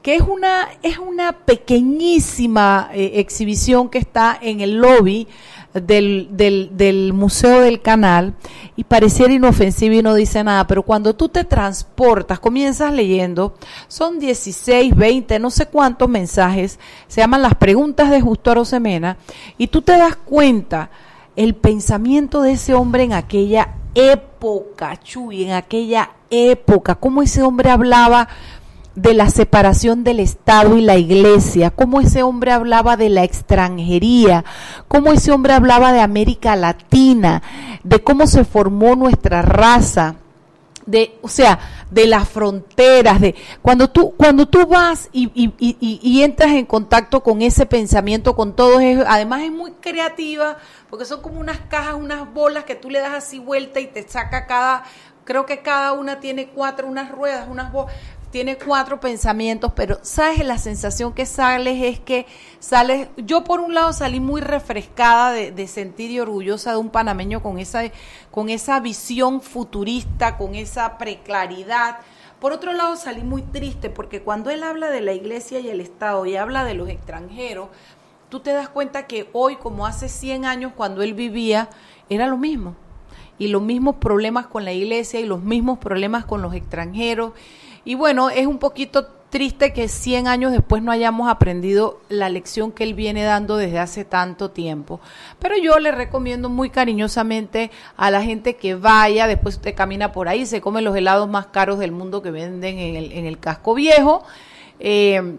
que 0.02 0.15
es 0.15 0.22
una, 0.22 0.67
es 0.82 0.98
una 0.98 1.32
pequeñísima 1.32 2.89
eh, 2.93 3.13
exhibición 3.15 3.89
que 3.89 4.00
está 4.00 4.38
en 4.41 4.62
el 4.62 4.78
lobby 4.78 5.28
del, 5.74 6.30
del, 6.32 7.13
Museo 7.13 7.62
del 7.62 7.82
Canal 7.82 8.34
y 8.76 8.84
pareciera 8.84 9.34
inofensivo 9.34 9.96
y 9.96 10.02
no 10.02 10.13
dice 10.13 10.43
nada, 10.43 10.67
pero 10.67 10.84
cuando 10.84 11.15
tú 11.15 11.30
te 11.30 11.43
transportas, 11.43 12.39
comienzas 12.39 12.93
leyendo, 12.93 13.56
son 13.88 14.19
16, 14.19 14.96
20, 14.96 15.39
no 15.39 15.50
sé 15.50 15.67
cuántos 15.67 16.10
mensajes, 16.10 16.80
se 17.08 17.22
llaman 17.22 17.41
las 17.41 17.56
preguntas 17.56 18.12
de 18.12 18.22
Justo 18.22 18.52
Arosemena, 18.52 19.17
y 19.58 19.67
tú 19.67 19.82
te 19.82 19.98
das 19.98 20.15
cuenta 20.15 20.89
el 21.36 21.56
pensamiento 21.56 22.41
de 22.41 22.54
ese 22.54 22.74
hombre 22.74 23.04
en 23.04 23.13
aquella 23.13 23.76
época, 23.96 25.00
Chuy, 25.02 25.43
en 25.43 25.52
aquella 25.54 26.12
época, 26.30 26.96
cómo 26.96 27.22
ese 27.22 27.43
hombre 27.43 27.69
hablaba 27.69 28.28
de 28.96 29.13
la 29.13 29.30
separación 29.30 30.04
del 30.04 30.19
Estado 30.19 30.78
y 30.78 30.82
la 30.82 30.98
Iglesia, 30.98 31.72
cómo 31.72 32.00
ese 32.00 32.22
hombre 32.22 32.52
hablaba 32.52 32.96
de 32.96 33.10
la 33.10 33.24
extranjería, 33.24 34.46
cómo 34.88 35.12
ese 35.12 35.32
hombre 35.32 35.54
hablaba 35.54 35.91
de 35.93 36.02
América 36.02 36.56
Latina, 36.56 37.41
de 37.84 38.04
cómo 38.04 38.28
se 38.28 38.43
formó 38.43 38.96
nuestra 38.96 39.41
raza, 39.41 40.15
de, 40.86 41.17
o 41.22 41.28
sea, 41.28 41.60
de 41.89 42.08
las 42.08 42.28
fronteras, 42.28 43.22
de 43.22 43.36
cuando 43.62 43.89
tú, 43.89 44.13
cuando 44.15 44.48
tú 44.48 44.65
vas 44.65 45.10
y, 45.12 45.32
y, 45.34 45.54
y, 45.80 46.24
entras 46.24 46.52
en 46.52 46.65
contacto 46.65 47.22
con 47.22 47.41
ese 47.41 47.65
pensamiento, 47.65 48.36
con 48.36 48.56
todo, 48.56 48.80
además 49.08 49.41
es 49.43 49.52
muy 49.52 49.72
creativa, 49.74 50.58
porque 50.89 51.06
son 51.06 51.22
como 51.22 51.39
unas 51.39 51.60
cajas, 51.69 51.96
unas 51.96 52.32
bolas 52.34 52.63
que 52.65 52.76
tú 52.76 52.89
le 52.89 53.00
das 53.00 53.13
así 53.13 53.39
vuelta 53.39 53.80
y 53.80 53.88
te 53.88 54.08
saca 54.08 54.46
cada, 54.48 54.84
creo 55.24 55.46
que 55.46 55.62
cada 55.62 55.93
una 55.93 56.19
tiene 56.19 56.50
cuatro, 56.50 56.88
unas 56.88 57.12
ruedas, 57.12 57.48
unas 57.50 57.72
bolas, 57.72 57.93
tiene 58.34 58.58
cuatro 58.58 59.00
pensamientos, 59.00 59.74
pero 59.76 60.00
sabes 60.02 60.43
la 60.43 60.58
sensación 60.58 61.13
que 61.13 61.28
sales 61.28 61.84
es 61.84 62.00
que 62.00 62.26
sales, 62.58 63.10
yo 63.15 63.43
por 63.43 63.60
un 63.60 63.76
lado 63.76 63.93
salí 63.93 64.19
muy 64.19 64.41
refrescada 64.41 65.32
de, 65.34 65.67
sentir 65.67 66.10
y 66.10 66.19
orgullosa 66.19 66.72
de 66.72 66.78
un 66.78 66.89
panameño 66.89 67.43
con 67.43 67.60
esa, 67.60 67.84
con 68.32 68.50
esa 68.50 68.80
visión 68.80 69.39
futurista, 69.39 70.36
con 70.36 70.56
esa 70.56 70.98
preclaridad. 70.98 72.00
Por 72.39 72.54
otro 72.54 72.74
lado 72.74 72.96
salí 72.96 73.22
muy 73.22 73.43
triste 73.43 73.91
porque 73.91 74.24
cuando 74.24 74.50
él 74.50 74.63
habla 74.63 74.89
de 74.89 75.02
la 75.02 75.13
iglesia 75.13 75.60
y 75.60 75.69
el 75.69 75.80
Estado 75.80 76.26
y 76.26 76.36
habla 76.36 76.65
de 76.65 76.74
los 76.74 76.89
extranjeros, 76.89 77.69
tú 78.30 78.39
te 78.39 78.52
das 78.52 78.67
cuenta 78.67 79.06
que 79.06 79.30
hoy, 79.34 79.58
como 79.58 79.86
hace 79.86 80.10
100 80.10 80.46
años 80.46 80.72
cuando 80.76 81.04
él 81.04 81.13
vivía, 81.13 81.69
era 82.10 82.26
lo 82.26 82.38
mismo. 82.38 82.76
Y 83.38 83.50
los 83.50 83.62
mismos 83.62 83.98
problemas 83.98 84.48
con 84.48 84.65
la 84.65 84.74
iglesia 84.74 85.19
y 85.19 85.28
los 85.28 85.43
mismos 85.43 85.78
problemas 85.78 86.26
con 86.26 86.41
los 86.41 86.56
extranjeros. 86.56 87.34
Y 87.86 87.96
bueno, 87.96 88.30
es 88.30 88.48
un 88.48 88.60
poquito 88.60 89.08
triste 89.34 89.74
que 89.74 89.88
100 89.88 90.28
años 90.28 90.52
después 90.52 90.84
no 90.84 90.91
hayamos 90.91 91.28
aprendido 91.28 92.00
la 92.08 92.30
lección 92.30 92.72
que 92.72 92.84
él 92.84 92.93
viene 92.93 93.24
dando 93.24 93.58
desde 93.58 93.80
hace 93.80 94.06
tanto 94.06 94.52
tiempo. 94.52 95.02
Pero 95.39 95.58
yo 95.58 95.80
le 95.80 95.91
recomiendo 95.91 96.50
muy 96.50 96.69
cariñosamente 96.69 97.72
a 97.98 98.12
la 98.12 98.22
gente 98.22 98.58
que 98.58 98.76
vaya, 98.76 99.26
después 99.26 99.56
usted 99.56 99.74
camina 99.74 100.12
por 100.12 100.28
ahí, 100.28 100.46
se 100.46 100.62
come 100.62 100.84
los 100.84 100.96
helados 100.96 101.28
más 101.28 101.48
caros 101.48 101.80
del 101.80 101.91
mundo 101.91 102.22
que 102.22 102.30
venden 102.30 102.78
en 102.78 102.96
el, 102.96 103.12
en 103.12 103.26
el 103.26 103.39
casco 103.39 103.74
viejo. 103.74 104.24
Eh, 104.80 105.38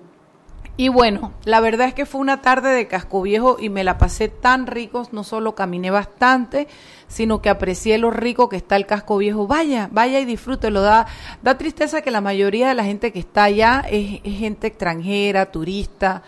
y 0.77 0.89
bueno, 0.89 1.33
la 1.45 1.61
verdad 1.61 1.87
es 1.87 1.95
que 1.95 2.05
fue 2.05 2.21
una 2.21 2.43
tarde 2.43 2.71
de 2.71 2.89
casco 2.89 3.23
viejo 3.23 3.59
y 3.61 3.69
me 3.69 3.85
la 3.85 3.97
pasé 3.97 4.29
tan 4.29 4.67
rico, 4.67 5.07
no 5.13 5.23
solo 5.23 5.55
caminé 5.55 5.93
bastante, 5.93 6.67
sino 7.15 7.41
que 7.41 7.49
aprecié 7.49 7.97
lo 7.97 8.11
rico 8.11 8.49
que 8.49 8.57
está 8.57 8.75
el 8.75 8.87
casco 8.87 9.19
viejo. 9.19 9.47
Vaya, 9.47 9.89
vaya 9.93 10.19
y 10.19 10.25
disfrútelo. 10.25 10.83
Da, 10.83 11.07
da 11.45 11.57
tristeza 11.57 12.03
que 12.03 12.11
la 12.11 12.21
mayoría 12.21 12.69
de 12.69 12.75
la 12.75 12.83
gente 12.83 13.13
que 13.13 13.21
está 13.21 13.45
allá 13.45 13.85
es, 13.89 14.21
gente 14.25 14.67
extranjera, 14.67 15.47
turista, 15.53 16.23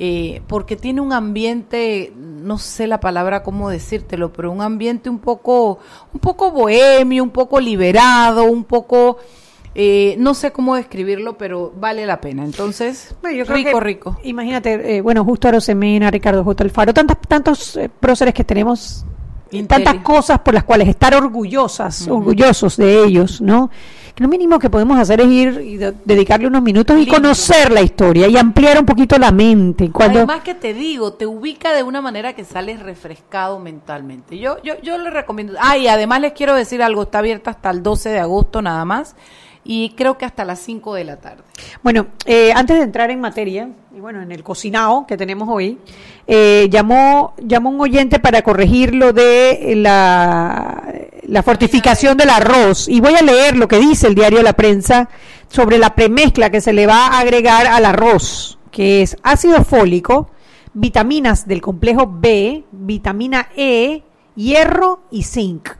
eh, 0.00 0.42
porque 0.48 0.74
tiene 0.74 1.00
un 1.00 1.12
ambiente, 1.12 2.12
no 2.16 2.58
sé 2.58 2.88
la 2.88 2.98
palabra 2.98 3.44
cómo 3.44 3.70
decírtelo, 3.70 4.32
pero 4.32 4.50
un 4.50 4.60
ambiente 4.60 5.08
un 5.08 5.20
poco, 5.20 5.78
un 6.12 6.18
poco 6.18 6.50
bohemio, 6.50 7.22
un 7.22 7.30
poco 7.30 7.60
liberado, 7.60 8.42
un 8.44 8.64
poco 8.64 9.18
Eh, 9.76 10.14
no 10.18 10.34
sé 10.34 10.52
cómo 10.52 10.76
describirlo, 10.76 11.36
pero 11.36 11.72
vale 11.76 12.06
la 12.06 12.20
pena. 12.20 12.44
Entonces, 12.44 13.12
Bueno, 13.20 13.38
yo 13.38 13.44
creo 13.44 13.56
rico, 13.56 13.78
que, 13.78 13.84
rico. 13.84 14.16
Imagínate, 14.22 14.96
eh, 14.96 15.00
bueno, 15.00 15.24
justo 15.24 15.48
Arosemena, 15.48 16.12
Ricardo 16.12 16.44
J. 16.44 16.62
Alfaro, 16.62 16.94
tantas, 16.94 17.18
tantos 17.26 17.76
eh, 17.76 17.88
próceres 17.88 18.34
que 18.34 18.44
tenemos. 18.44 19.04
Tantas 19.62 19.94
cosas 20.02 20.40
por 20.40 20.54
las 20.54 20.64
cuales 20.64 20.88
estar 20.88 21.14
orgullosas, 21.14 22.08
orgullosos 22.08 22.76
de 22.76 23.04
ellos, 23.04 23.40
¿no? 23.40 23.70
Que 24.14 24.22
lo 24.22 24.28
mínimo 24.28 24.60
que 24.60 24.70
podemos 24.70 24.96
hacer 24.98 25.20
es 25.20 25.26
ir 25.26 25.60
y 25.64 25.76
de- 25.76 25.92
dedicarle 26.04 26.46
unos 26.46 26.62
minutos 26.62 26.96
y 27.00 27.06
conocer 27.06 27.72
la 27.72 27.82
historia 27.82 28.28
y 28.28 28.36
ampliar 28.36 28.78
un 28.78 28.86
poquito 28.86 29.18
la 29.18 29.32
mente. 29.32 29.90
Cuando, 29.90 30.20
Además 30.20 30.42
que 30.42 30.54
te 30.54 30.72
digo, 30.72 31.14
te 31.14 31.26
ubica 31.26 31.72
de 31.74 31.82
una 31.82 32.00
manera 32.00 32.32
que 32.32 32.44
sales 32.44 32.78
refrescado 32.80 33.58
mentalmente. 33.58 34.38
Yo, 34.38 34.62
yo, 34.62 34.74
yo 34.82 34.98
le 34.98 35.10
recomiendo. 35.10 35.54
Ah, 35.60 35.76
y 35.78 35.88
además 35.88 36.20
les 36.20 36.32
quiero 36.32 36.54
decir 36.54 36.80
algo, 36.80 37.02
está 37.02 37.18
abierta 37.18 37.50
hasta 37.50 37.70
el 37.70 37.82
12 37.82 38.10
de 38.10 38.20
agosto 38.20 38.62
nada 38.62 38.84
más. 38.84 39.16
Y 39.64 39.90
creo 39.96 40.18
que 40.18 40.26
hasta 40.26 40.44
las 40.44 40.60
5 40.60 40.94
de 40.94 41.04
la 41.04 41.16
tarde. 41.16 41.42
Bueno, 41.82 42.08
eh, 42.26 42.52
antes 42.54 42.76
de 42.76 42.82
entrar 42.82 43.10
en 43.10 43.20
materia, 43.20 43.70
y 43.96 44.00
bueno, 44.00 44.20
en 44.20 44.30
el 44.30 44.42
cocinado 44.42 45.06
que 45.06 45.16
tenemos 45.16 45.48
hoy, 45.50 45.78
eh, 46.26 46.68
llamó, 46.70 47.34
llamó 47.38 47.70
un 47.70 47.80
oyente 47.80 48.18
para 48.18 48.42
corregir 48.42 48.94
lo 48.94 49.12
de 49.14 49.72
la, 49.76 50.82
la 51.22 51.42
fortificación 51.42 52.16
del 52.16 52.30
arroz. 52.30 52.88
Y 52.88 53.00
voy 53.00 53.14
a 53.14 53.22
leer 53.22 53.56
lo 53.56 53.66
que 53.66 53.78
dice 53.78 54.06
el 54.06 54.14
diario 54.14 54.42
La 54.42 54.52
Prensa 54.52 55.08
sobre 55.48 55.78
la 55.78 55.94
premezcla 55.94 56.50
que 56.50 56.60
se 56.60 56.72
le 56.72 56.86
va 56.86 57.06
a 57.06 57.20
agregar 57.20 57.66
al 57.66 57.84
arroz, 57.84 58.58
que 58.70 59.02
es 59.02 59.16
ácido 59.22 59.64
fólico, 59.64 60.30
vitaminas 60.74 61.46
del 61.46 61.60
complejo 61.60 62.06
B, 62.10 62.64
vitamina 62.72 63.48
E, 63.56 64.02
hierro 64.34 65.04
y 65.10 65.22
zinc. 65.22 65.70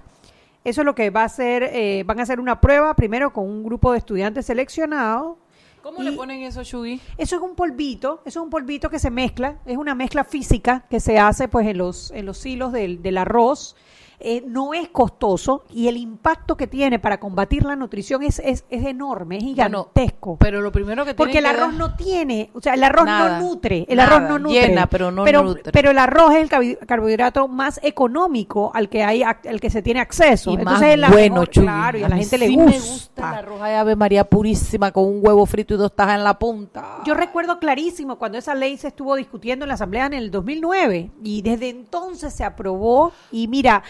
Eso 0.64 0.80
es 0.80 0.84
lo 0.86 0.94
que 0.94 1.10
va 1.10 1.22
a 1.22 1.26
hacer, 1.26 1.62
eh, 1.62 2.04
van 2.06 2.18
a 2.18 2.22
hacer 2.22 2.40
una 2.40 2.58
prueba 2.58 2.94
primero 2.96 3.32
con 3.34 3.44
un 3.44 3.62
grupo 3.62 3.92
de 3.92 3.98
estudiantes 3.98 4.46
seleccionados. 4.46 5.36
¿Cómo 5.82 6.02
le 6.02 6.12
ponen 6.12 6.40
eso, 6.40 6.62
Shugi? 6.62 6.98
Eso 7.18 7.36
es 7.36 7.42
un 7.42 7.54
polvito, 7.54 8.22
eso 8.24 8.40
es 8.40 8.44
un 8.44 8.48
polvito 8.48 8.88
que 8.88 8.98
se 8.98 9.10
mezcla, 9.10 9.58
es 9.66 9.76
una 9.76 9.94
mezcla 9.94 10.24
física 10.24 10.86
que 10.88 10.98
se 10.98 11.18
hace 11.18 11.46
pues 11.46 11.66
en 11.66 11.76
los, 11.76 12.10
en 12.12 12.24
los 12.24 12.46
hilos 12.46 12.72
del, 12.72 13.02
del 13.02 13.18
arroz. 13.18 13.76
Eh, 14.20 14.42
no 14.46 14.72
es 14.74 14.88
costoso 14.88 15.64
y 15.70 15.88
el 15.88 15.96
impacto 15.96 16.56
que 16.56 16.66
tiene 16.66 16.98
para 16.98 17.18
combatir 17.18 17.64
la 17.64 17.76
nutrición 17.76 18.22
es, 18.22 18.38
es, 18.38 18.64
es 18.70 18.84
enorme, 18.86 19.36
es 19.38 19.42
Bueno, 19.42 19.54
gigantesco. 19.88 20.36
Pero 20.38 20.60
lo 20.62 20.70
primero 20.72 21.04
que 21.04 21.14
porque 21.14 21.38
el 21.38 21.44
que 21.44 21.50
arroz 21.50 21.74
no 21.74 21.94
tiene, 21.94 22.50
o 22.54 22.60
sea, 22.60 22.74
el 22.74 22.84
arroz 22.84 23.04
Nada, 23.06 23.38
no 23.40 23.46
nutre, 23.48 23.84
el 23.88 23.96
nada, 23.96 24.16
arroz 24.16 24.28
no 24.30 24.38
nutre. 24.38 24.60
llena, 24.68 24.86
pero 24.86 25.10
no 25.10 25.24
pero, 25.24 25.42
nutre. 25.42 25.72
pero 25.72 25.90
el 25.90 25.98
arroz 25.98 26.32
es 26.34 26.50
el 26.52 26.78
carbohidrato 26.86 27.48
más 27.48 27.80
económico 27.82 28.70
al 28.74 28.88
que 28.88 29.02
hay, 29.02 29.22
al 29.22 29.60
que 29.60 29.70
se 29.70 29.82
tiene 29.82 30.00
acceso. 30.00 30.50
Y 30.50 30.54
Entonces 30.54 30.98
más 30.98 31.10
bueno, 31.10 31.34
mejor- 31.34 31.48
Chuy. 31.50 31.64
claro, 31.64 31.98
y 31.98 32.02
a, 32.02 32.06
A 32.06 32.08
la 32.10 32.16
gente 32.16 32.38
le 32.38 32.48
gusta. 32.48 32.70
me 32.70 32.78
gusta 32.78 33.28
el 33.30 33.34
arroz 33.38 33.62
de 33.62 33.74
Ave 33.74 33.96
María 33.96 34.24
purísima 34.24 34.92
con 34.92 35.04
un 35.04 35.20
huevo 35.22 35.44
frito 35.46 35.74
y 35.74 35.76
dos 35.76 35.94
tajas 35.94 36.16
en 36.18 36.24
la 36.24 36.38
punta. 36.38 36.98
Yo 37.04 37.14
recuerdo 37.14 37.58
clarísimo 37.58 38.16
cuando 38.16 38.38
esa 38.38 38.54
ley 38.54 38.76
se 38.76 38.88
estuvo 38.88 39.16
discutiendo 39.16 39.64
en 39.64 39.68
la 39.68 39.74
Asamblea 39.74 40.06
en 40.06 40.14
el 40.14 40.30
2009 40.30 41.10
y 41.22 41.42
desde 41.42 41.68
entonces 41.70 42.32
se 42.32 42.44
aprobó 42.44 43.12
y 43.32 43.48
mira, 43.48 43.82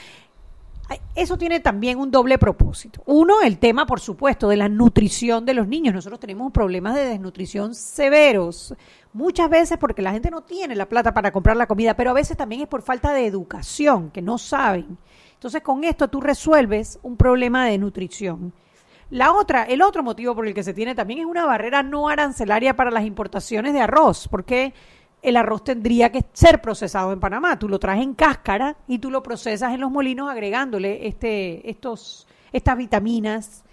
eso 1.14 1.38
tiene 1.38 1.60
también 1.60 1.98
un 1.98 2.10
doble 2.10 2.38
propósito. 2.38 3.02
Uno, 3.06 3.40
el 3.42 3.58
tema, 3.58 3.86
por 3.86 4.00
supuesto, 4.00 4.48
de 4.48 4.56
la 4.56 4.68
nutrición 4.68 5.44
de 5.44 5.54
los 5.54 5.66
niños. 5.66 5.94
Nosotros 5.94 6.20
tenemos 6.20 6.52
problemas 6.52 6.94
de 6.94 7.06
desnutrición 7.06 7.74
severos. 7.74 8.74
Muchas 9.12 9.48
veces 9.48 9.78
porque 9.78 10.02
la 10.02 10.12
gente 10.12 10.30
no 10.30 10.42
tiene 10.42 10.74
la 10.74 10.88
plata 10.88 11.14
para 11.14 11.32
comprar 11.32 11.56
la 11.56 11.66
comida, 11.66 11.94
pero 11.94 12.10
a 12.10 12.14
veces 12.14 12.36
también 12.36 12.62
es 12.62 12.68
por 12.68 12.82
falta 12.82 13.12
de 13.12 13.26
educación, 13.26 14.10
que 14.10 14.22
no 14.22 14.38
saben. 14.38 14.98
Entonces 15.34 15.62
con 15.62 15.84
esto 15.84 16.08
tú 16.08 16.20
resuelves 16.20 16.98
un 17.02 17.16
problema 17.16 17.66
de 17.66 17.78
nutrición. 17.78 18.52
La 19.10 19.32
otra, 19.32 19.64
el 19.64 19.82
otro 19.82 20.02
motivo 20.02 20.34
por 20.34 20.46
el 20.46 20.54
que 20.54 20.62
se 20.62 20.74
tiene 20.74 20.94
también 20.94 21.20
es 21.20 21.26
una 21.26 21.44
barrera 21.44 21.82
no 21.82 22.08
arancelaria 22.08 22.74
para 22.74 22.90
las 22.90 23.04
importaciones 23.04 23.72
de 23.72 23.80
arroz, 23.80 24.26
porque 24.28 24.74
el 25.24 25.38
arroz 25.38 25.64
tendría 25.64 26.12
que 26.12 26.22
ser 26.34 26.60
procesado 26.60 27.12
en 27.12 27.18
Panamá. 27.18 27.58
Tú 27.58 27.68
lo 27.68 27.78
traes 27.78 28.02
en 28.02 28.14
cáscara 28.14 28.76
y 28.86 28.98
tú 28.98 29.10
lo 29.10 29.22
procesas 29.22 29.72
en 29.72 29.80
los 29.80 29.90
molinos 29.90 30.30
agregándole 30.30 31.08
este, 31.08 31.68
estos, 31.68 32.28
estas 32.52 32.76
vitaminas 32.76 33.63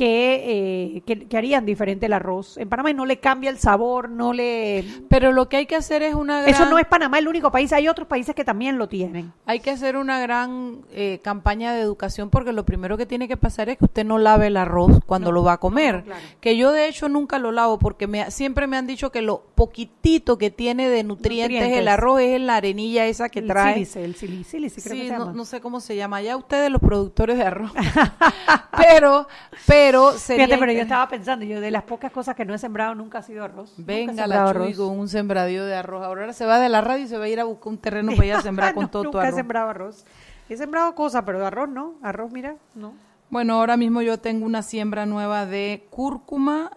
que, 0.00 0.94
eh, 0.96 1.02
que, 1.04 1.26
que 1.28 1.36
harían 1.36 1.66
diferente 1.66 2.06
el 2.06 2.14
arroz. 2.14 2.56
En 2.56 2.70
Panamá 2.70 2.90
no 2.94 3.04
le 3.04 3.18
cambia 3.18 3.50
el 3.50 3.58
sabor, 3.58 4.08
no 4.08 4.32
le... 4.32 4.82
Pero 5.10 5.30
lo 5.30 5.50
que 5.50 5.58
hay 5.58 5.66
que 5.66 5.76
hacer 5.76 6.02
es 6.02 6.14
una 6.14 6.40
gran... 6.40 6.54
Eso 6.54 6.64
no 6.70 6.78
es 6.78 6.86
Panamá 6.86 7.18
el 7.18 7.28
único 7.28 7.50
país, 7.50 7.70
hay 7.74 7.86
otros 7.86 8.08
países 8.08 8.34
que 8.34 8.42
también 8.42 8.78
lo 8.78 8.88
tienen. 8.88 9.30
Hay 9.44 9.60
que 9.60 9.68
hacer 9.70 9.98
una 9.98 10.18
gran 10.18 10.78
eh, 10.92 11.20
campaña 11.22 11.74
de 11.74 11.82
educación 11.82 12.30
porque 12.30 12.52
lo 12.54 12.64
primero 12.64 12.96
que 12.96 13.04
tiene 13.04 13.28
que 13.28 13.36
pasar 13.36 13.68
es 13.68 13.76
que 13.76 13.84
usted 13.84 14.06
no 14.06 14.16
lave 14.16 14.46
el 14.46 14.56
arroz 14.56 15.00
cuando 15.04 15.32
lo 15.32 15.42
va 15.42 15.52
a 15.52 15.58
comer. 15.58 15.96
no, 15.96 16.04
claro. 16.04 16.20
Que 16.40 16.56
yo 16.56 16.72
de 16.72 16.88
hecho 16.88 17.10
nunca 17.10 17.38
lo 17.38 17.52
lavo 17.52 17.78
porque 17.78 18.06
me, 18.06 18.30
siempre 18.30 18.66
me 18.66 18.78
han 18.78 18.86
dicho 18.86 19.12
que 19.12 19.20
lo 19.20 19.42
poquitito 19.54 20.38
que 20.38 20.50
tiene 20.50 20.88
de 20.88 21.04
nutrientes, 21.04 21.58
Nutrientes. 21.58 21.78
el 21.78 21.88
arroz 21.88 22.20
es 22.22 22.40
la 22.40 22.56
arenilla 22.56 23.04
esa 23.06 23.28
que 23.28 23.40
el 23.40 23.48
trae. 23.48 23.74
sílice, 23.74 24.02
el 24.02 24.16
sili- 24.16 24.44
sílice, 24.44 24.80
creo 24.80 24.94
Sí, 24.94 25.02
que 25.02 25.08
se 25.08 25.12
no, 25.12 25.18
llama. 25.26 25.32
no 25.34 25.44
sé 25.44 25.60
cómo 25.60 25.80
se 25.80 25.94
llama. 25.94 26.22
Ya 26.22 26.38
ustedes 26.38 26.70
los 26.70 26.80
productores 26.80 27.36
de 27.36 27.44
arroz. 27.44 27.70
pero, 28.78 29.28
pero 29.66 29.89
sería 30.16 30.46
Fíjate, 30.46 30.60
pero 30.60 30.72
yo 30.72 30.82
estaba 30.82 31.08
pensando, 31.08 31.44
yo 31.44 31.60
de 31.60 31.70
las 31.70 31.82
pocas 31.84 32.10
cosas 32.12 32.34
que 32.36 32.44
no 32.44 32.54
he 32.54 32.58
sembrado 32.58 32.94
nunca 32.94 33.18
ha 33.18 33.22
sido 33.22 33.44
arroz. 33.44 33.74
Venga 33.76 34.26
la 34.26 34.52
Chuy 34.52 34.74
con 34.74 34.98
un 34.98 35.08
sembradío 35.08 35.64
de 35.64 35.74
arroz. 35.74 36.04
Ahora 36.04 36.32
se 36.32 36.44
va 36.46 36.58
de 36.58 36.68
la 36.68 36.80
radio 36.80 37.04
y 37.04 37.08
se 37.08 37.18
va 37.18 37.24
a 37.24 37.28
ir 37.28 37.40
a 37.40 37.44
buscar 37.44 37.68
un 37.68 37.78
terreno 37.78 38.12
para 38.12 38.26
ir 38.26 38.34
a 38.34 38.42
sembrar 38.42 38.74
con 38.74 38.84
No, 38.84 38.90
todo 38.90 39.02
tu 39.02 39.06
nunca 39.08 39.18
he 39.24 39.26
arroz. 39.28 39.36
sembrado 39.36 39.68
arroz. 39.70 40.04
He 40.48 40.56
sembrado 40.56 40.94
cosas, 40.94 41.22
pero 41.24 41.38
de 41.38 41.46
arroz 41.46 41.68
no. 41.68 41.94
Arroz, 42.02 42.32
mira, 42.32 42.56
no. 42.74 42.92
Bueno, 43.30 43.54
ahora 43.54 43.76
mismo 43.76 44.02
yo 44.02 44.18
tengo 44.18 44.44
una 44.44 44.62
siembra 44.62 45.06
nueva 45.06 45.46
de 45.46 45.86
cúrcuma, 45.90 46.70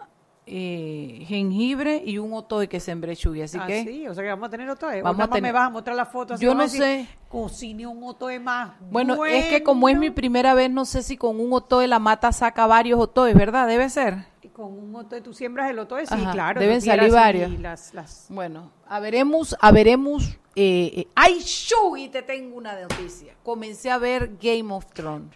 eh, 0.46 1.24
jengibre 1.26 2.02
y 2.04 2.18
un 2.18 2.32
otoy 2.32 2.68
que 2.68 2.78
sembré 2.78 3.16
chuy, 3.16 3.42
así 3.42 3.58
ah, 3.60 3.66
que 3.66 3.84
sí, 3.84 4.06
o 4.06 4.14
sea 4.14 4.22
que 4.22 4.30
vamos 4.30 4.48
a 4.48 4.50
tener 4.50 4.68
otro. 4.68 4.88
Vamos 5.02 5.20
a 5.20 5.28
tener- 5.28 5.42
me 5.42 5.52
vas 5.52 5.66
a 5.66 5.70
mostrar 5.70 5.96
la 5.96 6.06
foto. 6.06 6.34
así 6.34 6.44
Yo 6.44 6.54
no 6.54 6.68
sé. 6.68 7.08
Cocine 7.28 7.86
un 7.86 8.02
otoe 8.04 8.38
más. 8.38 8.72
bueno, 8.90 9.24
es 9.24 9.46
que 9.46 9.62
como 9.62 9.88
es 9.88 9.98
mi 9.98 10.10
primera 10.10 10.54
vez, 10.54 10.70
no 10.70 10.84
sé 10.84 11.02
si 11.02 11.16
con 11.16 11.40
un 11.40 11.52
otoy 11.52 11.86
la 11.86 11.98
mata 11.98 12.30
saca 12.32 12.66
varios 12.66 13.00
otoys, 13.00 13.34
¿verdad? 13.34 13.66
Debe 13.66 13.88
ser. 13.88 14.26
Con 14.52 14.78
un 14.78 14.94
otoe, 14.94 15.20
tú 15.20 15.34
siembras 15.34 15.68
el 15.68 15.80
otoe, 15.80 16.06
sí, 16.06 16.14
Ajá, 16.14 16.30
claro. 16.30 16.60
deben 16.60 16.80
salir 16.80 17.10
varios. 17.10 17.58
Las, 17.58 17.92
las... 17.92 18.26
Bueno, 18.28 18.70
a 18.86 19.00
veremos, 19.00 19.56
a 19.60 19.72
veremos. 19.72 20.38
Eh, 20.54 20.92
eh, 20.94 21.08
¡Ay, 21.16 21.42
Chuy! 21.42 22.08
Te 22.08 22.22
tengo 22.22 22.56
una 22.56 22.80
noticia. 22.80 23.34
Comencé 23.42 23.90
a 23.90 23.98
ver 23.98 24.36
Game 24.40 24.72
of 24.72 24.86
Thrones. 24.92 25.34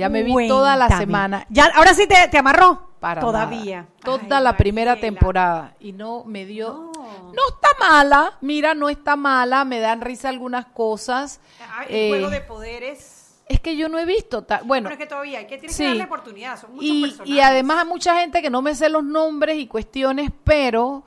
Ya 0.00 0.08
me 0.08 0.22
vi 0.22 0.48
toda 0.48 0.76
la 0.76 0.88
semana. 0.98 1.46
Ya, 1.50 1.66
ahora 1.74 1.94
sí 1.94 2.06
te, 2.06 2.16
te 2.28 2.38
amarró. 2.38 2.88
Para 3.00 3.22
Todavía. 3.22 3.76
nada. 3.82 3.88
Toda 4.04 4.38
Ay, 4.38 4.44
la 4.44 4.56
primera 4.58 4.96
temporada. 5.00 5.74
Y 5.80 5.92
no 5.92 6.22
me 6.24 6.44
dio. 6.44 6.90
No. 6.94 7.32
No. 7.32 7.42
está 7.48 7.68
mala. 7.80 8.36
Mira, 8.42 8.74
no 8.74 8.90
está 8.90 9.16
mala. 9.16 9.64
Me 9.64 9.80
dan 9.80 10.02
risa 10.02 10.28
algunas 10.28 10.66
cosas. 10.66 11.40
Ah, 11.62 11.84
El 11.88 11.94
Eh, 11.94 12.08
juego 12.10 12.28
de 12.30 12.40
poderes. 12.42 13.40
Es 13.48 13.58
que 13.58 13.74
yo 13.76 13.88
no 13.88 13.98
he 13.98 14.04
visto. 14.04 14.42
ta- 14.44 14.58
bueno, 14.58 14.66
Bueno, 14.66 14.90
es 14.90 14.98
que 14.98 15.06
todavía 15.06 15.38
hay 15.38 15.46
que, 15.46 15.56
tienes 15.56 15.74
sí. 15.76 15.82
que 15.82 15.88
darle 15.88 16.04
oportunidad. 16.04 16.60
Son 16.60 16.72
muchos 16.74 16.84
y, 16.90 17.00
personajes. 17.02 17.34
y 17.34 17.40
además 17.40 17.78
hay 17.78 17.86
mucha 17.88 18.20
gente 18.20 18.42
que 18.42 18.50
no 18.50 18.60
me 18.60 18.74
sé 18.74 18.90
los 18.90 19.02
nombres 19.02 19.56
y 19.56 19.66
cuestiones, 19.66 20.30
pero 20.44 21.04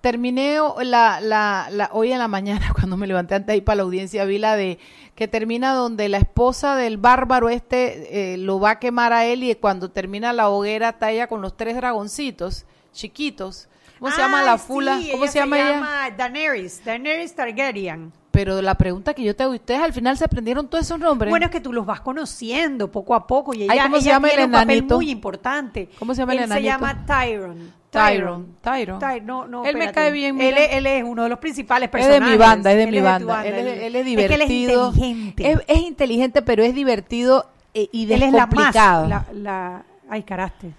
terminé 0.00 0.58
la, 0.84 1.20
la, 1.20 1.68
la, 1.70 1.90
hoy 1.92 2.12
en 2.12 2.18
la 2.18 2.28
mañana, 2.28 2.72
cuando 2.74 2.96
me 2.96 3.06
levanté 3.06 3.34
antes 3.34 3.48
de 3.48 3.56
ir 3.58 3.64
para 3.64 3.76
la 3.76 3.82
audiencia, 3.82 4.24
vi 4.24 4.38
la 4.38 4.56
de 4.56 4.78
que 5.16 5.26
termina 5.26 5.72
donde 5.72 6.08
la 6.08 6.18
esposa 6.18 6.76
del 6.76 6.98
bárbaro 6.98 7.48
este 7.48 8.34
eh, 8.34 8.36
lo 8.36 8.60
va 8.60 8.72
a 8.72 8.78
quemar 8.78 9.14
a 9.14 9.24
él 9.24 9.42
y 9.42 9.54
cuando 9.56 9.90
termina 9.90 10.32
la 10.34 10.50
hoguera 10.50 10.90
está 10.90 11.10
ella 11.10 11.26
con 11.26 11.40
los 11.40 11.56
tres 11.56 11.74
dragoncitos 11.74 12.66
chiquitos. 12.92 13.68
¿Cómo 13.98 14.12
se 14.12 14.20
llama 14.20 14.42
la 14.42 14.58
fula? 14.58 14.98
sí, 14.98 15.08
¿Cómo 15.10 15.24
ella 15.24 15.32
se 15.32 15.38
llama 15.38 15.58
ella? 15.58 15.70
llama 15.70 16.10
Daenerys, 16.10 16.84
Daenerys 16.84 17.34
Targaryen. 17.34 18.12
Pero 18.36 18.60
la 18.60 18.74
pregunta 18.74 19.14
que 19.14 19.22
yo 19.22 19.34
te 19.34 19.42
hago, 19.44 19.54
¿ustedes 19.54 19.80
al 19.80 19.92
final 19.94 20.16
se 20.18 20.24
aprendieron 20.24 20.68
todos 20.68 20.84
esos 20.84 20.98
nombres? 20.98 21.30
Bueno, 21.30 21.46
es 21.46 21.50
que 21.52 21.60
tú 21.60 21.72
los 21.72 21.86
vas 21.86 22.00
conociendo 22.02 22.90
poco 22.92 23.14
a 23.14 23.26
poco 23.26 23.54
y 23.54 23.62
ella, 23.62 23.72
Ay, 23.72 23.78
¿cómo 23.80 23.96
se 23.96 24.02
ella 24.02 24.12
llama 24.12 24.28
el 24.28 24.34
tiene 24.34 24.44
un 24.44 24.52
papel 24.52 24.82
muy 24.84 25.10
importante. 25.10 25.88
¿Cómo 25.98 26.14
se 26.14 26.20
llama 26.20 26.32
el 26.34 26.38
Él 26.40 26.44
enanito? 26.44 26.60
se 26.60 26.66
llama 26.72 27.06
Tyron. 27.06 27.72
Tyron, 27.90 28.46
Tyron. 28.60 28.98
Ty- 28.98 29.20
no, 29.22 29.46
no, 29.46 29.64
Él 29.64 29.74
me 29.76 29.84
espérate. 29.86 29.94
cae 29.94 30.10
bien, 30.12 30.38
Él, 30.38 30.54
él 30.58 30.86
es 30.86 31.02
uno 31.02 31.22
de 31.22 31.28
los 31.30 31.38
principales 31.38 31.86
Es 31.86 31.92
de 31.92 31.98
personajes. 31.98 32.30
mi 32.30 32.36
banda, 32.36 32.70
es 32.72 32.76
de 32.76 32.82
Él 32.82 32.90
mi 32.90 32.98
tu 32.98 33.04
banda. 33.04 33.46
Él, 33.46 33.54
es, 33.54 33.82
él 33.82 33.96
es 33.96 34.04
que 34.04 34.10
él 34.10 34.16
divertido. 34.48 34.90
es 34.90 34.96
inteligente. 34.98 35.50
Es, 35.50 35.58
es 35.66 35.78
inteligente, 35.82 36.42
pero 36.42 36.62
es 36.62 36.74
divertido 36.74 37.46
eh, 37.72 37.88
y 37.92 38.04
él 38.12 38.22
es 38.22 38.32
la 38.32 38.46
más. 38.46 38.50
descomplicado. 38.50 39.08
La, 39.08 39.24
la- 39.32 39.82
ay, 40.10 40.22
caraste. 40.24 40.72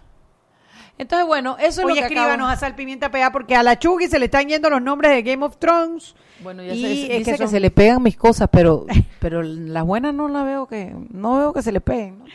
Entonces, 0.98 1.28
bueno, 1.28 1.58
eso 1.60 1.82
es 1.82 1.86
Oye, 1.86 1.88
lo 1.88 1.94
que 1.96 2.00
escríbanos 2.02 2.48
acabo- 2.48 2.50
a 2.52 2.56
Sal 2.56 2.76
Pimienta 2.76 3.12
Pea 3.12 3.32
porque 3.32 3.56
a 3.56 3.64
la 3.64 3.78
Chugi 3.78 4.08
se 4.08 4.18
le 4.20 4.26
están 4.26 4.48
yendo 4.48 4.70
los 4.70 4.82
nombres 4.82 5.12
de 5.12 5.22
Game 5.22 5.46
of 5.46 5.58
Thrones. 5.58 6.16
Bueno, 6.42 6.64
ya 6.64 6.74
Y 6.74 6.82
se, 6.82 6.92
es 7.14 7.20
dice 7.20 7.32
que, 7.32 7.38
son- 7.38 7.50
se 7.50 7.60
le 7.60 7.70
pegan 7.72 8.02
mis 8.02 8.18
cosas, 8.18 8.50
pero 8.52 8.86
pero 9.20 9.44
las 9.44 9.84
buenas 9.86 10.14
no 10.14 10.28
las 10.28 10.46
veo 10.46 10.68
que 10.68 10.94
no 11.12 11.38
veo 11.38 11.54
que 11.54 11.62
se 11.62 11.72
le 11.72 11.82
peguen. 11.82 12.20
¿no? 12.20 12.26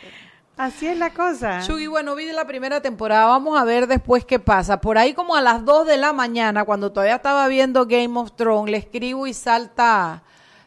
Así 0.55 0.85
es 0.87 0.97
la 0.97 1.09
cosa. 1.09 1.61
Chugi, 1.65 1.87
bueno, 1.87 2.13
vi 2.15 2.31
la 2.31 2.45
primera 2.45 2.79
temporada, 2.79 3.25
vamos 3.25 3.59
a 3.59 3.63
ver 3.63 3.87
después 3.87 4.23
qué 4.23 4.37
pasa. 4.39 4.79
Por 4.81 4.97
ahí 4.99 5.13
como 5.13 5.35
a 5.35 5.41
las 5.41 5.65
2 5.65 5.87
de 5.87 5.97
la 5.97 6.13
mañana, 6.13 6.63
cuando 6.63 6.91
todavía 6.91 7.15
estaba 7.15 7.47
viendo 7.47 7.87
Game 7.87 8.17
of 8.19 8.33
Thrones, 8.35 8.69
le 8.71 8.77
escribo 8.77 9.25
y 9.25 9.33
salta 9.33 10.21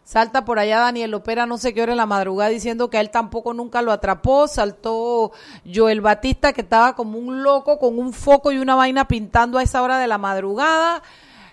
Salta 0.07 0.45
por 0.45 0.61
allá 0.61 0.79
Daniel 0.79 1.15
Opera, 1.15 1.47
no 1.47 1.59
sé 1.59 1.75
qué 1.75 1.83
hora 1.83 1.91
en 1.91 1.97
la 1.97 2.07
madrugada, 2.07 2.49
diciendo 2.49 2.89
que 2.89 2.97
a 2.97 3.01
él 3.01 3.11
tampoco 3.11 3.53
nunca 3.55 3.83
lo 3.83 3.91
atrapó. 3.91 4.47
Saltó 4.47 5.33
Joel 5.67 6.01
Batista, 6.01 6.53
que 6.53 6.61
estaba 6.61 6.95
como 6.95 7.19
un 7.19 7.43
loco 7.43 7.81
con 7.81 7.99
un 7.99 8.13
foco 8.13 8.53
y 8.53 8.59
una 8.59 8.77
vaina 8.77 9.09
pintando 9.09 9.59
a 9.59 9.65
esa 9.65 9.83
hora 9.83 9.99
de 9.99 10.07
la 10.07 10.17
madrugada. 10.17 11.03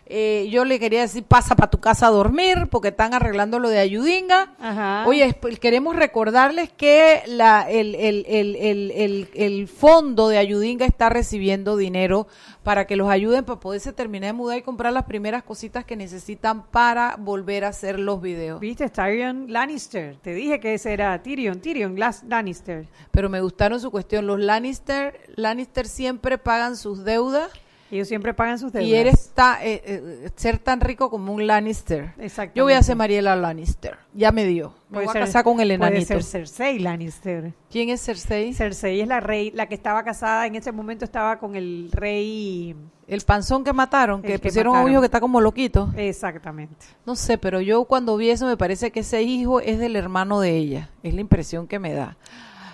Eh, 0.06 0.50
yo 0.52 0.66
le 0.66 0.80
quería 0.80 1.02
decir, 1.02 1.24
pasa 1.24 1.56
para 1.56 1.72
tu 1.72 1.80
casa 1.80 2.08
a 2.08 2.10
dormir, 2.10 2.68
porque 2.70 2.90
están 2.90 3.14
arreglando 3.14 3.58
lo 3.60 3.70
de 3.70 3.80
Ayudinga. 3.80 4.54
Ajá. 4.60 5.06
Oye, 5.08 5.26
esp- 5.28 5.58
queremos 5.60 5.96
recordarles 5.96 6.70
que 6.72 7.22
la, 7.28 7.66
el, 7.70 7.96
el, 7.96 8.26
el, 8.28 9.30
el, 9.34 9.68
fondo 9.68 10.28
de 10.28 10.38
Ayudinga 10.38 10.86
está 10.86 11.10
recibiendo 11.10 11.78
dinero 11.78 12.28
para 12.64 12.86
que 12.86 12.96
los 12.96 13.10
ayuden 13.10 13.44
para 13.46 13.60
poderse 13.60 13.94
terminar 13.94 14.28
de 14.28 14.34
mudar 14.34 14.58
y 14.58 14.62
comprar 14.62 14.94
las 14.94 15.04
primeras 15.06 15.44
cositas 15.44 15.84
que 15.86 15.96
necesitan 15.96 16.64
para 16.68 17.16
volver 17.18 17.66
a 17.66 17.70
hacer 17.70 18.00
los 18.00 18.22
videos. 18.22 18.60
¿Viste? 18.60 18.90
Tyrion 18.90 19.52
Lannister. 19.52 20.18
Te 20.22 20.34
dije 20.34 20.60
que 20.60 20.74
ese 20.74 20.94
era 20.94 21.22
Tyrion, 21.24 21.60
Tyrion 21.60 21.96
Glass 21.96 22.24
Lannister. 22.28 22.88
Pero 23.12 23.30
me 23.30 23.42
gustaron 23.42 23.80
su 23.80 23.90
cuestión. 23.92 24.28
Los 24.28 24.40
Lannister, 24.40 25.20
Lannister 25.36 25.88
siempre 25.88 26.38
pagan 26.38 26.76
sus 26.78 27.04
deudas. 27.04 27.50
Ellos 27.94 28.08
siempre 28.08 28.34
pagan 28.34 28.58
sus 28.60 28.72
deudas. 28.74 28.88
Y 28.90 28.96
eres 28.96 29.32
ta- 29.34 29.60
eh, 29.64 29.82
eh, 29.86 30.30
ser 30.36 30.58
tan 30.58 30.82
rico 30.82 31.10
como 31.10 31.32
un 31.34 31.46
Lannister. 31.46 32.14
Exactamente. 32.18 32.58
Yo 32.58 32.64
voy 32.64 32.74
a 32.74 32.82
ser 32.84 32.96
Mariela 32.96 33.36
Lannister. 33.36 33.98
Ya 34.14 34.32
me 34.32 34.46
dio. 34.46 34.74
Me 34.90 34.96
Puede 34.96 35.06
voy 35.08 35.14
ser- 35.14 35.22
a 35.22 35.26
casar 35.26 35.44
con 35.44 35.60
el 35.60 35.68
Puede 35.78 35.92
enanito. 35.92 36.08
ser 36.08 36.24
Cersei 36.24 36.80
Lannister. 36.80 37.54
¿Quién 37.72 37.90
es 37.90 38.02
Cersei? 38.04 38.54
Cersei 38.54 39.02
es 39.02 39.08
la 39.08 39.20
rey, 39.20 39.52
la 39.52 39.68
que 39.68 39.76
estaba 39.76 40.04
casada 40.04 40.46
en 40.48 40.56
ese 40.56 40.72
momento 40.72 41.06
estaba 41.06 41.38
con 41.40 41.56
el 41.56 41.90
rey. 41.92 42.76
El 43.08 43.22
panzón 43.22 43.64
que 43.64 43.74
mataron, 43.74 44.22
que 44.22 44.40
pusieron 44.40 44.76
a 44.76 44.80
un 44.80 44.84
mataron. 44.86 44.92
hijo 44.94 45.02
que 45.02 45.06
está 45.06 45.20
como 45.20 45.42
loquito. 45.42 45.92
Exactamente. 45.96 46.86
No 47.06 47.16
sé, 47.16 47.38
pero 47.38 47.60
yo 47.62 47.84
cuando 47.86 48.16
vi 48.18 48.30
eso 48.30 48.46
me 48.48 48.56
parece 48.58 48.92
que 48.92 49.02
ese 49.02 49.22
hijo 49.24 49.60
es 49.60 49.78
del 49.78 49.96
hermano 49.96 50.40
de 50.40 50.56
ella. 50.56 50.90
Es 51.04 51.14
la 51.14 51.22
impresión 51.22 51.68
que 51.68 51.80
me 51.80 51.94
da. 51.94 52.18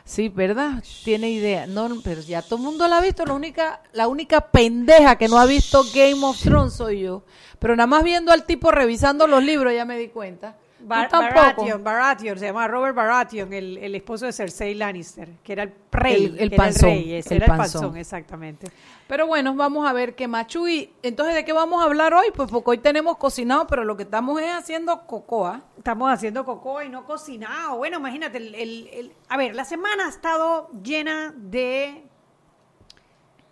Sí, 0.09 0.27
¿verdad? 0.27 0.83
Tiene 1.03 1.29
idea. 1.29 1.67
No, 1.67 1.87
pero 2.03 2.21
ya 2.21 2.41
todo 2.41 2.55
el 2.55 2.63
mundo 2.63 2.87
la 2.87 2.97
ha 2.97 3.01
visto. 3.01 3.23
La 3.27 3.35
única, 3.35 3.83
la 3.93 4.07
única 4.07 4.41
pendeja 4.41 5.19
que 5.19 5.27
no 5.27 5.37
ha 5.37 5.45
visto 5.45 5.85
Game 5.93 6.25
of 6.25 6.41
Thrones 6.41 6.73
soy 6.73 7.01
yo. 7.01 7.21
Pero 7.59 7.75
nada 7.75 7.85
más 7.85 8.03
viendo 8.03 8.31
al 8.31 8.43
tipo 8.43 8.71
revisando 8.71 9.27
los 9.27 9.43
libros 9.43 9.71
ya 9.71 9.85
me 9.85 9.99
di 9.99 10.07
cuenta. 10.07 10.57
Bar-. 10.81 11.09
Baratheon, 11.11 11.83
Baratheon, 11.83 12.39
se 12.39 12.45
llama 12.45 12.67
Robert 12.67 12.95
Baratheon, 12.95 13.51
el, 13.53 13.77
el 13.77 13.95
esposo 13.95 14.25
de 14.25 14.33
Cersei 14.33 14.73
Lannister, 14.75 15.29
que 15.43 15.53
era 15.53 15.63
el 15.63 15.73
rey. 15.91 16.25
El- 16.25 16.39
el 16.39 16.51
panzón, 16.51 16.89
rey, 16.89 17.13
ese 17.15 17.35
el 17.35 17.43
era 17.43 17.53
el 17.53 17.57
panzón. 17.59 17.97
exactamente. 17.97 18.67
Pero 19.07 19.27
bueno, 19.27 19.55
vamos 19.55 19.87
a 19.87 19.93
ver 19.93 20.15
qué 20.15 20.27
machu. 20.27 20.67
Y 20.67 20.93
entonces, 21.03 21.35
¿de 21.35 21.43
qué 21.43 21.51
vamos 21.53 21.81
a 21.81 21.85
hablar 21.85 22.13
hoy? 22.13 22.27
Pues 22.33 22.49
porque 22.49 22.69
hoy 22.71 22.77
tenemos 22.77 23.17
cocinado, 23.17 23.67
pero 23.67 23.83
lo 23.83 23.97
que 23.97 24.03
estamos 24.03 24.41
es 24.41 24.51
haciendo 24.51 25.05
cocoa. 25.07 25.61
Estamos 25.77 26.11
haciendo 26.11 26.45
cocoa 26.45 26.85
y 26.85 26.89
no 26.89 27.05
cocinado. 27.05 27.77
Bueno, 27.77 27.97
imagínate, 27.99 28.37
el, 28.37 28.55
el- 28.55 28.87
el- 28.93 29.13
a 29.27 29.37
ver, 29.37 29.55
la 29.55 29.65
semana 29.65 30.05
ha 30.05 30.09
estado 30.09 30.69
llena 30.83 31.33
de 31.35 32.03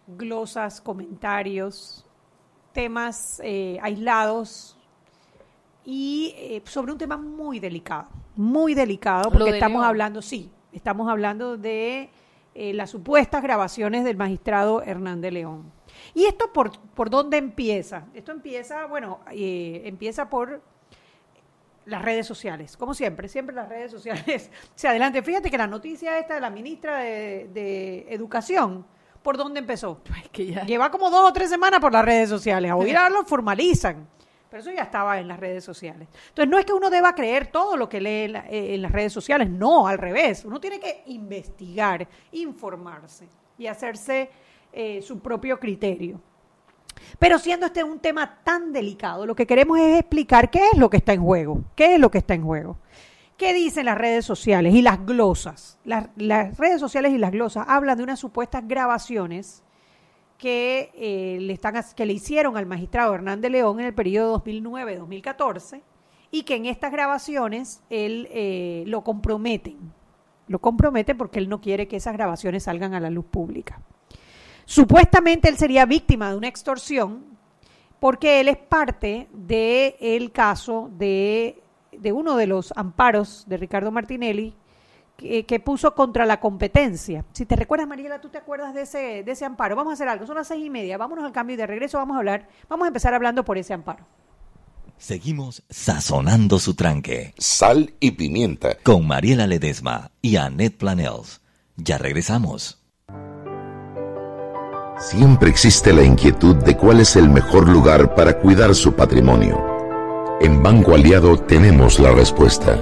glosas, 0.07 0.79
comentarios, 0.81 2.05
temas 2.71 3.41
eh, 3.43 3.77
aislados 3.81 4.76
y 5.89 6.33
eh, 6.35 6.61
sobre 6.65 6.91
un 6.91 6.97
tema 6.97 7.15
muy 7.15 7.59
delicado, 7.59 8.09
muy 8.35 8.73
delicado, 8.73 9.31
porque 9.31 9.51
de 9.51 9.57
estamos 9.57 9.77
León. 9.79 9.87
hablando, 9.87 10.21
sí, 10.21 10.51
estamos 10.73 11.09
hablando 11.09 11.55
de 11.55 12.09
eh, 12.53 12.73
las 12.73 12.89
supuestas 12.89 13.41
grabaciones 13.41 14.03
del 14.03 14.17
magistrado 14.17 14.81
Hernández 14.81 15.31
León. 15.31 15.71
¿Y 16.13 16.25
esto 16.25 16.51
por, 16.51 16.77
por 16.77 17.09
dónde 17.09 17.37
empieza? 17.37 18.03
Esto 18.13 18.33
empieza, 18.33 18.85
bueno, 18.87 19.21
eh, 19.31 19.83
empieza 19.85 20.29
por 20.29 20.61
las 21.85 22.01
redes 22.01 22.27
sociales, 22.27 22.75
como 22.75 22.93
siempre, 22.93 23.29
siempre 23.29 23.55
las 23.55 23.69
redes 23.69 23.89
sociales 23.89 24.51
se 24.75 24.89
adelante. 24.89 25.21
Fíjate 25.21 25.49
que 25.49 25.57
la 25.57 25.67
noticia 25.67 26.19
esta 26.19 26.33
de 26.35 26.41
la 26.41 26.49
ministra 26.49 26.97
de, 26.97 27.49
de 27.53 28.13
Educación, 28.13 28.85
¿por 29.23 29.37
dónde 29.37 29.61
empezó? 29.61 30.01
Es 30.21 30.29
que 30.31 30.47
ya. 30.47 30.65
Lleva 30.65 30.91
como 30.91 31.09
dos 31.09 31.29
o 31.29 31.31
tres 31.31 31.49
semanas 31.49 31.79
por 31.79 31.93
las 31.93 32.03
redes 32.03 32.27
sociales. 32.27 32.71
Ahora 32.71 33.09
lo 33.09 33.23
formalizan. 33.23 34.16
Pero 34.49 34.61
eso 34.61 34.71
ya 34.71 34.83
estaba 34.83 35.19
en 35.19 35.27
las 35.27 35.39
redes 35.39 35.63
sociales. 35.63 36.07
Entonces, 36.29 36.49
no 36.49 36.57
es 36.57 36.65
que 36.65 36.73
uno 36.73 36.89
deba 36.89 37.13
creer 37.13 37.47
todo 37.47 37.75
lo 37.75 37.89
que 37.89 37.99
lee 37.99 38.23
en, 38.25 38.35
eh, 38.49 38.77
las 38.77 38.91
redes 38.91 39.11
sociales. 39.11 39.49
No, 39.49 39.87
al 39.87 39.97
revés. 39.97 40.45
Uno 40.45 40.59
tiene 40.59 40.79
que 40.79 41.03
investigar, 41.07 42.07
informarse 42.31 43.27
y 43.57 43.67
hacerse 43.67 44.29
eh, 44.71 45.01
su 45.01 45.19
propio 45.19 45.59
criterio. 45.59 46.21
Pero 47.19 47.37
siendo 47.39 47.65
este 47.65 47.83
un 47.83 47.99
tema 47.99 48.39
tan 48.43 48.71
delicado, 48.71 49.25
lo 49.25 49.35
que 49.35 49.45
queremos 49.45 49.79
es 49.79 49.99
explicar 49.99 50.49
qué 50.49 50.67
es 50.71 50.77
lo 50.77 50.89
que 50.89 50.97
está 50.97 51.13
en 51.13 51.21
juego. 51.21 51.63
¿Qué 51.75 51.95
es 51.95 51.99
lo 51.99 52.09
que 52.09 52.19
está 52.19 52.33
en 52.33 52.43
juego? 52.43 52.77
¿Qué 53.35 53.53
dicen 53.53 53.85
las 53.85 53.97
redes 53.97 54.25
sociales 54.25 54.73
y 54.73 54.81
las 54.81 55.05
glosas? 55.05 55.77
Las, 55.83 56.07
las 56.15 56.57
redes 56.57 56.79
sociales 56.79 57.11
y 57.11 57.17
las 57.17 57.31
glosas 57.31 57.65
hablan 57.67 57.97
de 57.97 58.03
unas 58.03 58.19
supuestas 58.19 58.67
grabaciones 58.67 59.63
que, 60.37 60.91
eh, 60.95 61.39
le 61.41 61.53
están, 61.53 61.75
que 61.95 62.05
le 62.05 62.13
hicieron 62.13 62.57
al 62.57 62.65
magistrado 62.65 63.13
Hernández 63.13 63.51
León 63.51 63.79
en 63.79 63.87
el 63.87 63.93
periodo 63.93 64.43
2009-2014 64.43 65.81
y 66.31 66.43
que 66.43 66.55
en 66.55 66.65
estas 66.65 66.91
grabaciones 66.91 67.81
él 67.89 68.27
eh, 68.31 68.83
lo 68.87 69.03
comprometen. 69.03 69.77
Lo 70.47 70.59
compromete 70.59 71.15
porque 71.15 71.39
él 71.39 71.49
no 71.49 71.59
quiere 71.59 71.87
que 71.87 71.97
esas 71.97 72.13
grabaciones 72.13 72.63
salgan 72.63 72.93
a 72.93 72.99
la 72.99 73.09
luz 73.09 73.25
pública. 73.25 73.81
Supuestamente 74.65 75.49
él 75.49 75.57
sería 75.57 75.85
víctima 75.85 76.29
de 76.29 76.37
una 76.37 76.47
extorsión 76.47 77.23
porque 77.99 78.39
él 78.39 78.47
es 78.47 78.57
parte 78.57 79.27
del 79.33 80.31
caso 80.31 80.89
de, 80.97 81.61
de 81.91 82.11
uno 82.11 82.35
de 82.35 82.47
los 82.47 82.73
amparos 82.75 83.45
de 83.47 83.57
Ricardo 83.57 83.91
Martinelli 83.91 84.53
que, 85.17 85.45
que 85.45 85.59
puso 85.59 85.93
contra 85.95 86.25
la 86.25 86.39
competencia. 86.39 87.25
Si 87.33 87.45
te 87.45 87.55
recuerdas, 87.55 87.87
Mariela, 87.87 88.21
tú 88.21 88.29
te 88.29 88.37
acuerdas 88.37 88.73
de 88.73 88.83
ese, 88.83 89.23
de 89.23 89.31
ese 89.31 89.43
amparo. 89.45 89.75
Vamos 89.75 89.91
a 89.91 89.93
hacer 89.95 90.07
algo, 90.07 90.25
son 90.25 90.35
las 90.37 90.47
seis 90.47 90.63
y 90.65 90.69
media, 90.69 90.97
vámonos 90.97 91.25
al 91.25 91.31
cambio 91.31 91.55
y 91.55 91.57
de 91.57 91.67
regreso 91.67 91.97
vamos 91.97 92.15
a 92.15 92.19
hablar, 92.19 92.47
vamos 92.69 92.85
a 92.85 92.87
empezar 92.87 93.13
hablando 93.13 93.43
por 93.43 93.57
ese 93.57 93.73
amparo. 93.73 94.05
Seguimos 94.97 95.63
sazonando 95.69 96.57
su 96.57 96.73
tranque 96.73 97.33
Sal 97.37 97.93
y 97.99 98.11
pimienta. 98.11 98.77
con 98.83 99.05
Mariela 99.05 99.45
Ledesma 99.45 100.11
y 100.21 100.37
Annette 100.37 100.77
Planels. 100.77 101.41
Ya 101.75 101.97
regresamos. 101.99 102.83
Siempre 104.99 105.51
existe 105.51 105.93
la 105.93 106.01
inquietud 106.01 106.55
de 106.55 106.75
cuál 106.75 106.99
es 106.99 107.15
el 107.15 107.29
mejor 107.29 107.69
lugar 107.69 108.15
para 108.15 108.39
cuidar 108.39 108.73
su 108.73 108.93
patrimonio. 108.93 109.63
En 110.41 110.63
Banco 110.63 110.95
Aliado 110.95 111.37
tenemos 111.37 111.99
la 111.99 112.11
respuesta. 112.11 112.81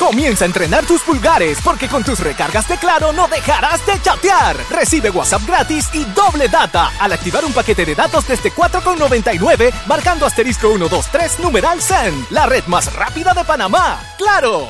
Comienza 0.00 0.46
a 0.46 0.48
entrenar 0.48 0.86
tus 0.86 1.02
pulgares 1.02 1.58
porque 1.62 1.86
con 1.86 2.02
tus 2.02 2.20
recargas 2.20 2.66
de 2.66 2.78
Claro 2.78 3.12
no 3.12 3.28
dejarás 3.28 3.84
de 3.84 4.00
chatear. 4.00 4.56
Recibe 4.70 5.10
WhatsApp 5.10 5.46
gratis 5.46 5.90
y 5.92 6.04
doble 6.04 6.48
data 6.48 6.90
al 6.98 7.12
activar 7.12 7.44
un 7.44 7.52
paquete 7.52 7.84
de 7.84 7.94
datos 7.94 8.26
desde 8.26 8.50
4,99 8.50 9.70
marcando 9.86 10.24
asterisco 10.24 10.68
123 10.68 11.40
numeral 11.40 11.82
CEN. 11.82 12.26
La 12.30 12.46
red 12.46 12.64
más 12.64 12.90
rápida 12.94 13.34
de 13.34 13.44
Panamá. 13.44 14.00
¡Claro! 14.16 14.68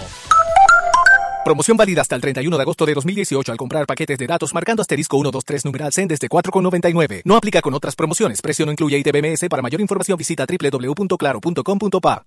Promoción 1.44 1.76
válida 1.76 2.00
hasta 2.00 2.16
el 2.16 2.20
31 2.20 2.56
de 2.56 2.62
agosto 2.62 2.84
de 2.84 2.94
2018 2.94 3.52
al 3.52 3.56
comprar 3.56 3.86
paquetes 3.86 4.18
de 4.18 4.26
datos 4.26 4.52
marcando 4.52 4.82
asterisco 4.82 5.16
123 5.16 5.64
numeral 5.64 5.92
CEN 5.92 6.08
desde 6.08 6.28
4,99. 6.28 7.22
No 7.24 7.36
aplica 7.36 7.62
con 7.62 7.72
otras 7.72 7.94
promociones. 7.94 8.42
Precio 8.42 8.66
no 8.66 8.72
incluye 8.72 8.98
ITBMS. 8.98 9.48
Para 9.48 9.62
mayor 9.62 9.80
información 9.80 10.18
visita 10.18 10.44
www.claro.com.pa. 10.44 12.26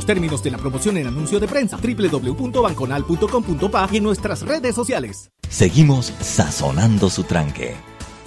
términos 0.05 0.43
de 0.43 0.51
la 0.51 0.57
promoción 0.57 0.97
en 0.97 1.07
anuncio 1.07 1.39
de 1.39 1.47
prensa 1.47 1.77
www.banconal.com.pa 1.77 3.89
y 3.91 3.97
en 3.97 4.03
nuestras 4.03 4.41
redes 4.41 4.75
sociales. 4.75 5.31
Seguimos 5.49 6.13
sazonando 6.21 7.09
su 7.09 7.23
tranque. 7.23 7.75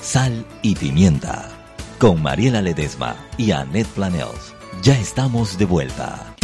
Sal 0.01 0.45
y 0.63 0.75
pimienta. 0.75 1.51
Con 1.99 2.23
Mariela 2.23 2.61
Ledesma 2.61 3.17
y 3.39 3.53
Annette 3.53 3.89
Planels. 3.89 4.55
Ya 4.83 4.99
estamos 4.99 5.57
de 5.57 5.65
vuelta. 5.65 6.35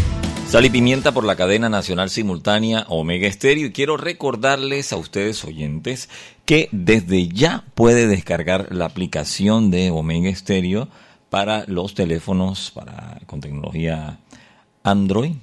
Sal 0.50 0.64
y 0.64 0.70
pimienta 0.70 1.12
por 1.12 1.24
la 1.24 1.36
cadena 1.36 1.68
nacional 1.68 2.10
simultánea 2.10 2.84
Omega 2.88 3.28
Estéreo 3.28 3.66
y 3.66 3.72
quiero 3.72 3.96
recordarles 3.96 4.92
a 4.92 4.96
ustedes 4.96 5.44
oyentes 5.44 6.08
que 6.44 6.68
desde 6.72 7.28
ya 7.28 7.62
puede 7.76 8.08
descargar 8.08 8.74
la 8.74 8.86
aplicación 8.86 9.70
de 9.70 9.92
Omega 9.92 10.28
Estéreo 10.28 10.88
para 11.28 11.62
los 11.68 11.94
teléfonos 11.94 12.72
para, 12.72 13.20
con 13.26 13.40
tecnología 13.40 14.18
Android 14.82 15.34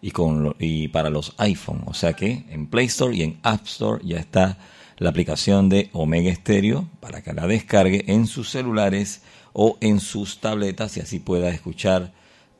y, 0.00 0.10
con, 0.10 0.54
y 0.58 0.88
para 0.88 1.10
los 1.10 1.34
iPhone. 1.38 1.82
O 1.86 1.94
sea 1.94 2.14
que 2.14 2.44
en 2.50 2.66
Play 2.66 2.86
Store 2.86 3.14
y 3.14 3.22
en 3.22 3.38
App 3.42 3.66
Store 3.66 4.02
ya 4.04 4.18
está 4.18 4.58
la 4.98 5.10
aplicación 5.10 5.68
de 5.68 5.90
Omega 5.92 6.34
Stereo 6.34 6.88
para 7.00 7.22
que 7.22 7.32
la 7.32 7.46
descargue 7.46 8.04
en 8.06 8.26
sus 8.26 8.50
celulares 8.50 9.22
o 9.52 9.78
en 9.80 10.00
sus 10.00 10.40
tabletas 10.40 10.96
y 10.96 11.00
así 11.00 11.18
pueda 11.18 11.50
escuchar 11.50 12.12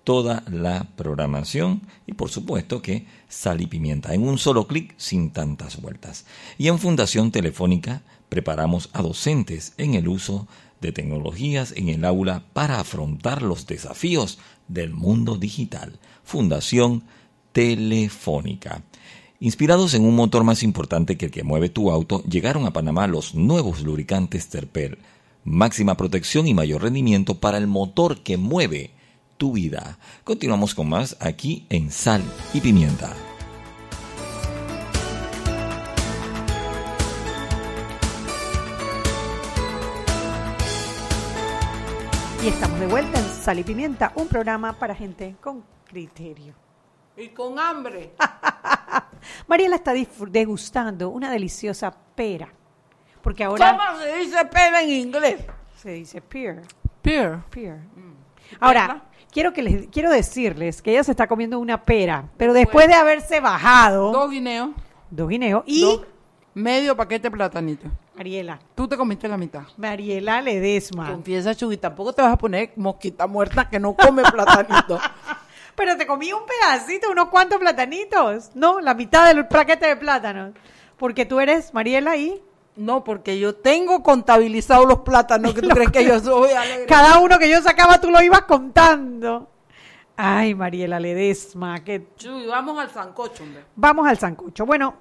toda 0.04 0.44
la 0.50 0.86
programación 0.96 1.82
y 2.06 2.12
por 2.12 2.30
supuesto 2.30 2.80
que 2.80 3.06
sal 3.28 3.60
y 3.60 3.66
pimienta 3.66 4.14
en 4.14 4.22
un 4.26 4.38
solo 4.38 4.66
clic 4.66 4.94
sin 4.96 5.30
tantas 5.30 5.80
vueltas. 5.80 6.26
Y 6.58 6.68
en 6.68 6.78
Fundación 6.78 7.32
Telefónica 7.32 8.02
preparamos 8.28 8.88
a 8.92 9.02
docentes 9.02 9.74
en 9.78 9.94
el 9.94 10.08
uso 10.08 10.46
de 10.80 10.92
tecnologías 10.92 11.72
en 11.76 11.88
el 11.88 12.04
aula 12.04 12.44
para 12.52 12.78
afrontar 12.78 13.42
los 13.42 13.66
desafíos 13.66 14.38
del 14.68 14.92
mundo 14.92 15.36
digital. 15.36 15.98
Fundación 16.24 17.04
Telefónica. 17.52 18.82
Inspirados 19.40 19.94
en 19.94 20.04
un 20.04 20.16
motor 20.16 20.44
más 20.44 20.62
importante 20.62 21.16
que 21.16 21.26
el 21.26 21.30
que 21.30 21.44
mueve 21.44 21.68
tu 21.68 21.90
auto, 21.90 22.22
llegaron 22.24 22.66
a 22.66 22.72
Panamá 22.72 23.06
los 23.06 23.34
nuevos 23.34 23.82
lubricantes 23.82 24.48
Terpel. 24.48 24.98
Máxima 25.44 25.96
protección 25.96 26.46
y 26.46 26.54
mayor 26.54 26.82
rendimiento 26.82 27.38
para 27.38 27.58
el 27.58 27.66
motor 27.66 28.22
que 28.22 28.36
mueve 28.36 28.90
tu 29.36 29.52
vida. 29.52 29.98
Continuamos 30.24 30.74
con 30.74 30.88
más 30.88 31.16
aquí 31.20 31.66
en 31.68 31.90
Sal 31.90 32.22
y 32.54 32.60
Pimienta. 32.60 33.25
Y 42.46 42.50
estamos 42.50 42.78
de 42.78 42.86
vuelta 42.86 43.18
en 43.18 43.24
Sal 43.24 43.58
y 43.58 43.64
Pimienta, 43.64 44.12
un 44.14 44.28
programa 44.28 44.72
para 44.72 44.94
gente 44.94 45.34
con 45.40 45.64
criterio. 45.84 46.54
Y 47.16 47.30
con 47.30 47.58
hambre. 47.58 48.12
Mariela 49.48 49.74
está 49.74 49.92
degustando 50.30 51.08
una 51.08 51.28
deliciosa 51.30 51.92
pera. 52.14 52.48
Porque 53.20 53.42
ahora 53.42 53.76
¿Cómo 53.76 53.98
se 54.00 54.16
dice 54.18 54.44
pera 54.44 54.80
en 54.82 54.90
inglés? 54.90 55.44
se 55.76 55.90
dice 55.90 56.20
pear. 56.20 56.62
Pear. 57.02 57.44
pear. 57.50 57.78
Ahora, 58.60 59.02
quiero, 59.32 59.52
que 59.52 59.62
les, 59.64 59.88
quiero 59.88 60.08
decirles 60.10 60.80
que 60.82 60.92
ella 60.92 61.02
se 61.02 61.10
está 61.10 61.26
comiendo 61.26 61.58
una 61.58 61.82
pera, 61.82 62.28
pero 62.36 62.52
después 62.52 62.86
de 62.86 62.94
haberse 62.94 63.40
bajado 63.40 64.12
Dos 64.12 64.30
guineos. 64.30 64.70
dos 65.10 65.28
guineos 65.28 65.64
y 65.66 65.80
dos- 65.82 66.06
medio 66.54 66.96
paquete 66.96 67.24
de 67.24 67.30
platanito. 67.32 67.88
Mariela, 68.16 68.58
Tú 68.74 68.88
te 68.88 68.96
comiste 68.96 69.28
la 69.28 69.36
mitad. 69.36 69.62
Mariela 69.76 70.40
Ledesma. 70.40 71.10
Confiesa, 71.10 71.54
Chuy, 71.54 71.76
tampoco 71.76 72.12
te 72.12 72.22
vas 72.22 72.32
a 72.32 72.38
poner 72.38 72.72
mosquita 72.76 73.26
muerta 73.26 73.68
que 73.68 73.78
no 73.78 73.94
come 73.94 74.22
platanito. 74.32 74.98
Pero 75.74 75.96
te 75.96 76.06
comí 76.06 76.32
un 76.32 76.40
pedacito, 76.46 77.10
unos 77.10 77.28
cuantos 77.28 77.58
platanitos. 77.58 78.50
No, 78.54 78.80
la 78.80 78.94
mitad 78.94 79.26
del 79.26 79.46
paquete 79.46 79.86
de 79.88 79.96
plátanos. 79.96 80.52
Porque 80.96 81.26
tú 81.26 81.40
eres 81.40 81.74
Mariela 81.74 82.16
y 82.16 82.42
No, 82.76 83.04
porque 83.04 83.38
yo 83.38 83.54
tengo 83.54 84.02
contabilizados 84.02 84.86
los 84.86 85.00
plátanos 85.00 85.52
que 85.52 85.60
tú 85.60 85.68
crees 85.74 85.90
que 85.90 86.04
yo 86.06 86.18
soy 86.20 86.52
alegre. 86.52 86.86
cada 86.86 87.18
uno 87.18 87.38
que 87.38 87.50
yo 87.50 87.60
sacaba 87.60 88.00
tú 88.00 88.10
lo 88.10 88.22
ibas 88.22 88.42
contando. 88.42 89.50
Ay, 90.18 90.54
Mariela 90.54 90.98
Ledesma, 90.98 91.84
que 91.84 92.08
Chuy, 92.16 92.46
vamos 92.46 92.78
al 92.78 92.88
sancocho, 92.90 93.42
hombre. 93.42 93.64
Vamos 93.74 94.08
al 94.08 94.16
sancocho. 94.18 94.64
Bueno, 94.64 94.94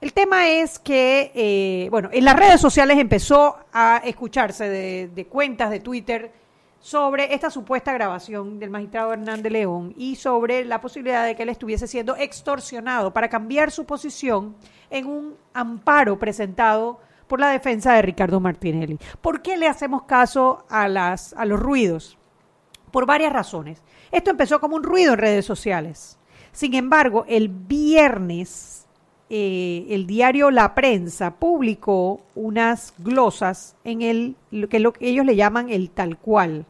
el 0.00 0.12
tema 0.12 0.48
es 0.48 0.78
que, 0.78 1.32
eh, 1.34 1.88
bueno, 1.90 2.08
en 2.12 2.24
las 2.24 2.36
redes 2.36 2.60
sociales 2.60 2.98
empezó 2.98 3.56
a 3.72 4.00
escucharse 4.04 4.68
de, 4.68 5.26
cuentas 5.26 5.70
de 5.70 5.80
Twitter 5.80 6.32
sobre 6.78 7.34
esta 7.34 7.50
supuesta 7.50 7.92
grabación 7.92 8.58
del 8.58 8.70
magistrado 8.70 9.12
Hernández 9.12 9.50
León 9.50 9.94
y 9.96 10.16
sobre 10.16 10.64
la 10.64 10.80
posibilidad 10.80 11.24
de 11.24 11.34
que 11.34 11.42
él 11.42 11.48
estuviese 11.48 11.86
siendo 11.86 12.14
extorsionado 12.16 13.12
para 13.12 13.28
cambiar 13.28 13.70
su 13.70 13.84
posición 13.86 14.54
en 14.90 15.06
un 15.06 15.34
amparo 15.54 16.18
presentado 16.18 17.00
por 17.26 17.40
la 17.40 17.48
defensa 17.48 17.94
de 17.94 18.02
Ricardo 18.02 18.38
Martinelli. 18.38 18.98
¿Por 19.20 19.42
qué 19.42 19.56
le 19.56 19.66
hacemos 19.66 20.02
caso 20.04 20.64
a 20.68 20.88
los 20.88 21.58
ruidos? 21.58 22.18
por 22.96 23.04
varias 23.04 23.32
razones. 23.32 23.82
Esto 24.10 24.30
empezó 24.30 24.58
como 24.58 24.76
un 24.76 24.82
ruido 24.82 25.12
en 25.12 25.18
redes 25.18 25.44
sociales. 25.44 26.18
Sin 26.52 26.72
embargo, 26.72 27.26
el 27.28 27.48
viernes, 27.48 28.75
eh, 29.28 29.86
el 29.90 30.06
diario 30.06 30.50
La 30.50 30.74
Prensa 30.74 31.32
publicó 31.34 32.20
unas 32.34 32.94
glosas 32.98 33.74
en 33.84 34.02
el 34.02 34.36
lo 34.50 34.68
que 34.68 34.78
lo 34.80 34.92
que 34.92 35.08
ellos 35.08 35.26
le 35.26 35.34
llaman 35.36 35.68
el 35.70 35.90
tal 35.90 36.16
cual. 36.18 36.64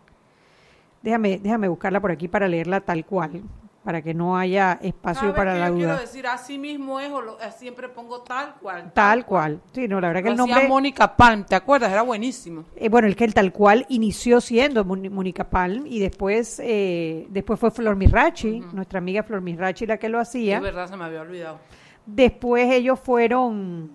Déjame, 1.03 1.39
déjame 1.39 1.69
buscarla 1.69 2.01
por 2.01 2.11
aquí 2.11 2.27
para 2.29 2.49
leerla 2.49 2.81
tal 2.81 3.05
cual, 3.05 3.43
para 3.85 4.03
que 4.03 4.13
no 4.13 4.37
haya 4.37 4.77
espacio 4.83 5.21
¿Sabes 5.21 5.37
para 5.37 5.55
la 5.57 5.69
yo 5.69 5.75
duda. 5.75 5.85
quiero 5.87 6.01
decir 6.01 6.27
así 6.27 6.59
mismo 6.59 6.99
es 6.99 7.13
o 7.13 7.21
lo- 7.21 7.41
eh, 7.41 7.53
siempre 7.57 7.89
pongo 7.89 8.23
tal 8.23 8.55
cual. 8.61 8.91
Tal 8.93 9.25
cual. 9.25 9.61
Sí, 9.73 9.87
no, 9.87 10.01
la 10.01 10.09
verdad 10.09 10.25
que 10.25 10.29
el 10.31 10.37
nombre. 10.37 10.67
Mónica 10.67 11.17
Palm, 11.17 11.45
¿te 11.45 11.55
acuerdas? 11.55 11.93
Era 11.93 12.03
buenísimo. 12.03 12.65
Eh, 12.75 12.89
bueno, 12.89 13.07
el 13.07 13.15
que 13.15 13.25
el 13.25 13.35
tal 13.35 13.53
cual 13.53 13.87
inició 13.89 14.41
siendo 14.41 14.85
Mónica 14.85 15.49
Palm 15.49 15.87
y 15.87 16.01
después 16.01 16.61
eh, 16.65 17.27
después 17.31 17.61
fue 17.61 17.71
Flor 17.71 17.95
Mirachi, 17.95 18.65
nuestra 18.73 18.99
amiga 18.99 19.23
Flor 19.23 19.43
Mirachi 19.43 19.87
la 19.87 19.99
que 19.99 20.09
lo 20.09 20.19
hacía. 20.19 20.57
Es 20.57 20.63
verdad, 20.63 20.89
se 20.89 20.97
me 20.97 21.05
había 21.05 21.21
olvidado. 21.21 21.59
Después 22.07 22.73
ellos 22.73 23.01
fueron, 23.01 23.91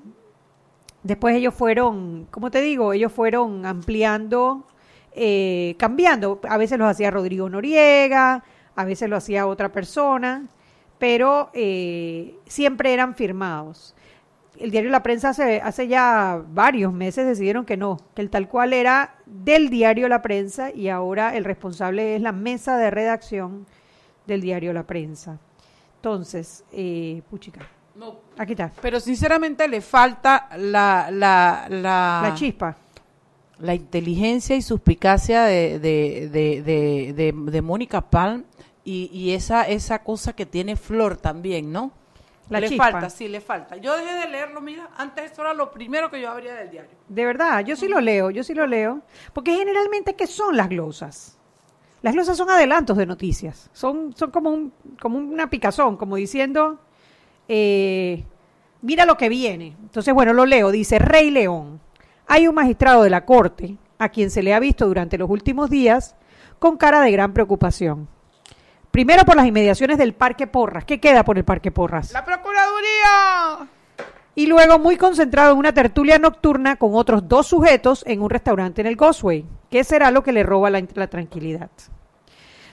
después 1.02 1.36
ellos 1.36 1.54
fueron, 1.54 2.28
¿cómo 2.30 2.52
te 2.52 2.62
digo? 2.62 2.92
Ellos 2.92 3.12
fueron 3.12 3.66
ampliando, 3.66 4.68
eh, 5.14 5.76
cambiando. 5.80 6.42
A 6.50 6.58
veces 6.58 6.78
los 6.78 6.90
hacía 6.90 7.10
Rodrigo 7.10 7.50
Noriega, 7.50 8.44
a 8.76 8.86
veces 8.86 9.10
lo 9.10 9.16
hacía 9.16 9.48
otra 9.48 9.72
persona, 9.72 10.48
pero 11.00 11.50
eh, 11.54 12.36
siempre 12.48 12.94
eran 12.94 13.16
firmados. 13.16 13.96
El 14.60 14.72
diario 14.72 14.92
La 14.92 15.02
Prensa 15.02 15.30
hace, 15.30 15.62
hace 15.62 15.88
ya 15.88 16.44
varios 16.50 16.94
meses 16.94 17.26
decidieron 17.26 17.66
que 17.66 17.78
no, 17.78 17.98
que 18.14 18.22
el 18.22 18.30
tal 18.30 18.50
cual 18.50 18.74
era 18.74 19.16
del 19.26 19.70
diario 19.70 20.10
La 20.10 20.22
Prensa 20.22 20.72
y 20.72 20.90
ahora 20.90 21.36
el 21.38 21.46
responsable 21.46 22.16
es 22.16 22.22
la 22.22 22.34
mesa 22.34 22.78
de 22.78 22.92
redacción 22.92 23.66
del 24.28 24.42
diario 24.42 24.74
La 24.74 24.84
Prensa. 24.84 25.40
Entonces, 25.96 26.66
eh, 26.72 27.22
puchica, 27.30 27.62
No, 28.02 28.16
aquí 28.36 28.54
está, 28.54 28.72
pero 28.82 29.00
sinceramente 29.00 29.68
le 29.68 29.80
falta 29.80 30.50
la, 30.58 31.10
la, 31.12 31.68
la, 31.70 32.20
la 32.24 32.34
chispa. 32.34 32.76
la 33.60 33.76
inteligencia 33.76 34.56
y 34.56 34.64
suspicacia 34.64 35.44
de, 35.44 35.78
de, 35.78 36.28
de, 36.64 37.34
de, 37.52 37.62
Mónica 37.62 38.02
Palm 38.02 38.44
y, 38.84 39.10
y 39.14 39.34
esa, 39.34 39.68
esa 39.68 40.00
cosa 40.04 40.34
que 40.34 40.48
tiene 40.48 40.76
Flor 40.76 41.16
también, 41.18 41.72
¿no? 41.72 41.92
La 42.50 42.60
le 42.60 42.70
chispa. 42.70 42.92
falta, 42.92 43.10
sí, 43.12 43.28
le 43.28 43.40
falta. 43.40 43.78
Yo 43.78 43.96
dejé 43.96 44.14
de 44.16 44.28
leerlo, 44.30 44.62
mira, 44.62 44.90
antes 44.98 45.32
eso 45.32 45.42
era 45.44 45.54
lo 45.54 45.70
primero 45.72 46.10
que 46.10 46.20
yo 46.20 46.32
abría 46.32 46.56
del 46.56 46.72
diario. 46.72 46.98
De 47.08 47.24
verdad, 47.26 47.64
yo 47.64 47.76
sí 47.76 47.88
lo 47.88 48.02
leo, 48.02 48.32
yo 48.32 48.44
sí 48.44 48.56
lo 48.56 48.66
leo. 48.66 49.02
Porque 49.32 49.56
generalmente, 49.56 50.16
¿qué 50.16 50.26
son 50.26 50.58
las 50.58 50.68
glosas? 50.70 51.38
Las 52.02 52.16
glosas 52.16 52.36
son 52.36 52.50
adelantos 52.50 52.98
de 52.98 53.06
noticias. 53.06 53.70
Son, 53.74 54.12
son 54.18 54.32
como, 54.32 54.50
un, 54.50 54.74
como 55.00 55.20
una 55.20 55.52
picazón, 55.52 55.98
como 55.98 56.16
diciendo, 56.16 56.80
eh, 57.54 58.24
mira 58.82 59.06
lo 59.06 59.18
que 59.18 59.28
viene. 59.28 59.76
Entonces, 59.82 60.14
bueno, 60.14 60.32
lo 60.32 60.46
leo. 60.46 60.72
Dice, 60.72 61.00
Rey 61.00 61.30
León, 61.32 61.82
hay 62.26 62.48
un 62.48 62.56
magistrado 62.56 63.04
de 63.04 63.10
la 63.10 63.26
Corte 63.26 63.76
a 64.00 64.08
quien 64.08 64.32
se 64.32 64.42
le 64.42 64.54
ha 64.54 64.60
visto 64.60 64.88
durante 64.88 65.18
los 65.18 65.30
últimos 65.30 65.70
días 65.70 66.16
con 66.60 66.78
cara 66.78 67.02
de 67.02 67.12
gran 67.12 67.34
preocupación. 67.34 68.08
Primero 68.90 69.26
por 69.26 69.36
las 69.36 69.46
inmediaciones 69.46 69.98
del 69.98 70.14
Parque 70.14 70.48
Porras. 70.48 70.86
¿Qué 70.86 71.02
queda 71.02 71.26
por 71.26 71.38
el 71.38 71.44
Parque 71.44 71.72
Porras? 71.72 72.14
¡La 72.14 72.24
Procuraduría! 72.24 73.68
Y 74.34 74.48
luego 74.48 74.80
muy 74.80 74.96
concentrado 74.96 75.52
en 75.52 75.58
una 75.58 75.74
tertulia 75.74 76.20
nocturna 76.20 76.78
con 76.78 76.92
otros 76.96 77.28
dos 77.28 77.48
sujetos 77.48 78.04
en 78.08 78.22
un 78.22 78.30
restaurante 78.30 78.80
en 78.80 78.88
el 78.88 78.96
Causeway. 78.96 79.46
¿Qué 79.70 79.84
será 79.84 80.10
lo 80.10 80.24
que 80.24 80.32
le 80.32 80.44
roba 80.44 80.70
la, 80.70 80.82
la 80.94 81.08
tranquilidad? 81.08 81.70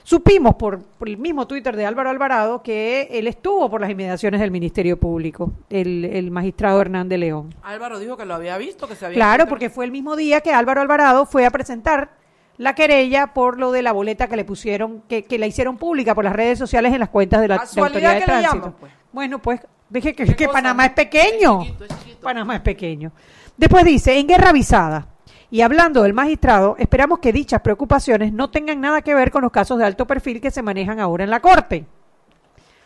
Supimos 0.09 0.55
por, 0.55 0.81
por 0.81 1.07
el 1.07 1.17
mismo 1.19 1.45
Twitter 1.45 1.75
de 1.75 1.85
Álvaro 1.85 2.09
Alvarado 2.09 2.63
que 2.63 3.07
él 3.11 3.27
estuvo 3.27 3.69
por 3.69 3.79
las 3.79 3.91
inmediaciones 3.91 4.41
del 4.41 4.49
Ministerio 4.49 4.99
Público, 4.99 5.51
el, 5.69 6.03
el 6.03 6.31
magistrado 6.31 6.81
Hernán 6.81 7.07
de 7.09 7.19
León. 7.19 7.53
Álvaro 7.61 7.99
dijo 7.99 8.17
que 8.17 8.25
lo 8.25 8.33
había 8.33 8.57
visto, 8.57 8.87
que 8.87 8.95
se 8.95 9.05
había 9.05 9.17
Claro, 9.17 9.43
visto. 9.43 9.49
porque 9.49 9.69
fue 9.69 9.85
el 9.85 9.91
mismo 9.91 10.15
día 10.15 10.41
que 10.41 10.51
Álvaro 10.51 10.81
Alvarado 10.81 11.27
fue 11.27 11.45
a 11.45 11.51
presentar 11.51 12.09
la 12.57 12.73
querella 12.73 13.35
por 13.35 13.59
lo 13.59 13.71
de 13.71 13.83
la 13.83 13.91
boleta 13.91 14.27
que 14.27 14.35
le 14.35 14.45
pusieron, 14.45 15.03
que, 15.07 15.25
que 15.25 15.37
la 15.37 15.45
hicieron 15.45 15.77
pública 15.77 16.15
por 16.15 16.23
las 16.23 16.33
redes 16.33 16.57
sociales 16.57 16.91
en 16.91 17.01
las 17.01 17.09
cuentas 17.09 17.39
de 17.41 17.47
la 17.47 17.57
de 17.59 17.79
autoridad 17.79 18.15
de 18.15 18.21
tránsito. 18.21 18.55
llaman, 18.55 18.73
pues. 18.79 18.91
Bueno, 19.11 19.37
pues 19.37 19.61
dije 19.89 20.15
que. 20.15 20.47
Panamá 20.47 20.87
es 20.87 20.93
pequeño. 20.93 21.61
Es 21.61 21.67
chiquito, 21.67 21.83
es 21.85 21.99
chiquito. 21.99 22.21
Panamá 22.21 22.55
es 22.55 22.61
pequeño. 22.61 23.11
Después 23.55 23.85
dice, 23.85 24.17
en 24.17 24.25
guerra 24.25 24.49
avisada. 24.49 25.07
Y 25.51 25.61
hablando 25.61 26.03
del 26.03 26.13
magistrado, 26.13 26.75
esperamos 26.77 27.19
que 27.19 27.33
dichas 27.33 27.61
preocupaciones 27.61 28.31
no 28.31 28.51
tengan 28.51 28.81
nada 28.81 29.01
que 29.01 29.15
ver 29.15 29.31
con 29.31 29.41
los 29.41 29.51
casos 29.51 29.79
de 29.79 29.85
alto 29.85 30.05
perfil 30.05 30.41
que 30.41 30.51
se 30.51 30.61
manejan 30.61 30.99
ahora 30.99 31.23
en 31.23 31.31
la 31.31 31.39
Corte. 31.39 31.85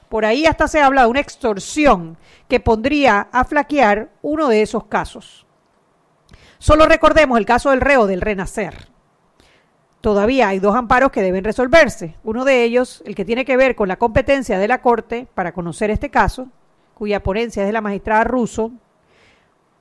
Por 0.07 0.23
ahí 0.23 0.45
hasta 0.45 0.69
se 0.69 0.81
habla 0.81 1.01
de 1.01 1.07
una 1.09 1.19
extorsión 1.19 2.17
que 2.47 2.61
pondría 2.61 3.27
a 3.31 3.43
flaquear 3.43 4.11
uno 4.21 4.47
de 4.47 4.61
esos 4.61 4.85
casos. 4.85 5.45
Solo 6.57 6.85
recordemos 6.85 7.37
el 7.37 7.45
caso 7.45 7.71
del 7.71 7.81
reo 7.81 8.07
del 8.07 8.21
Renacer. 8.21 8.87
Todavía 9.99 10.47
hay 10.49 10.59
dos 10.59 10.75
amparos 10.75 11.11
que 11.11 11.21
deben 11.21 11.43
resolverse. 11.43 12.15
Uno 12.23 12.45
de 12.45 12.63
ellos, 12.63 13.03
el 13.05 13.15
que 13.15 13.25
tiene 13.25 13.43
que 13.43 13.57
ver 13.57 13.75
con 13.75 13.89
la 13.89 13.97
competencia 13.97 14.57
de 14.57 14.67
la 14.69 14.81
Corte 14.81 15.27
para 15.33 15.51
conocer 15.51 15.89
este 15.89 16.09
caso, 16.09 16.47
cuya 16.93 17.23
ponencia 17.23 17.63
es 17.63 17.67
de 17.67 17.73
la 17.73 17.81
magistrada 17.81 18.23
Russo. 18.23 18.71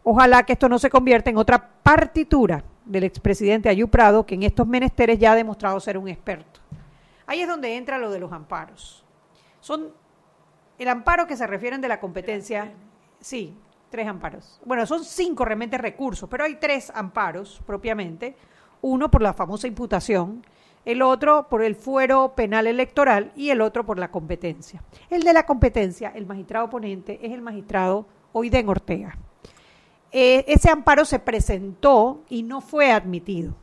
Ojalá 0.02 0.42
que 0.42 0.54
esto 0.54 0.68
no 0.68 0.80
se 0.80 0.90
convierta 0.90 1.30
en 1.30 1.36
otra 1.36 1.70
partitura 1.82 2.64
del 2.84 3.04
expresidente 3.04 3.68
Ayú 3.68 3.88
Prado, 3.88 4.26
que 4.26 4.34
en 4.34 4.42
estos 4.42 4.66
menesteres 4.66 5.18
ya 5.18 5.32
ha 5.32 5.36
demostrado 5.36 5.78
ser 5.80 5.98
un 5.98 6.08
experto. 6.08 6.60
Ahí 7.26 7.40
es 7.40 7.48
donde 7.48 7.76
entra 7.76 7.98
lo 7.98 8.10
de 8.10 8.20
los 8.20 8.32
amparos. 8.32 9.04
Son 9.60 9.92
el 10.78 10.88
amparo 10.88 11.26
que 11.26 11.36
se 11.36 11.46
refieren 11.46 11.80
de 11.80 11.88
la 11.88 12.00
competencia, 12.00 12.72
sí, 13.20 13.56
tres 13.90 14.08
amparos. 14.08 14.60
Bueno, 14.64 14.84
son 14.86 15.04
cinco 15.04 15.44
realmente 15.44 15.78
recursos, 15.78 16.28
pero 16.28 16.44
hay 16.44 16.56
tres 16.56 16.90
amparos 16.94 17.62
propiamente. 17.64 18.36
Uno 18.80 19.10
por 19.10 19.22
la 19.22 19.32
famosa 19.32 19.68
imputación, 19.68 20.44
el 20.84 21.02
otro 21.02 21.48
por 21.48 21.62
el 21.62 21.76
fuero 21.76 22.34
penal 22.34 22.66
electoral 22.66 23.32
y 23.36 23.50
el 23.50 23.60
otro 23.60 23.86
por 23.86 23.98
la 23.98 24.10
competencia. 24.10 24.82
El 25.08 25.22
de 25.22 25.32
la 25.32 25.46
competencia, 25.46 26.12
el 26.14 26.26
magistrado 26.26 26.68
ponente, 26.68 27.24
es 27.24 27.32
el 27.32 27.42
magistrado 27.42 28.06
Oiden 28.32 28.68
Ortega. 28.68 29.16
Eh, 30.12 30.44
ese 30.46 30.68
amparo 30.70 31.04
se 31.04 31.18
presentó 31.18 32.22
y 32.28 32.42
no 32.42 32.60
fue 32.60 32.92
admitido. 32.92 33.54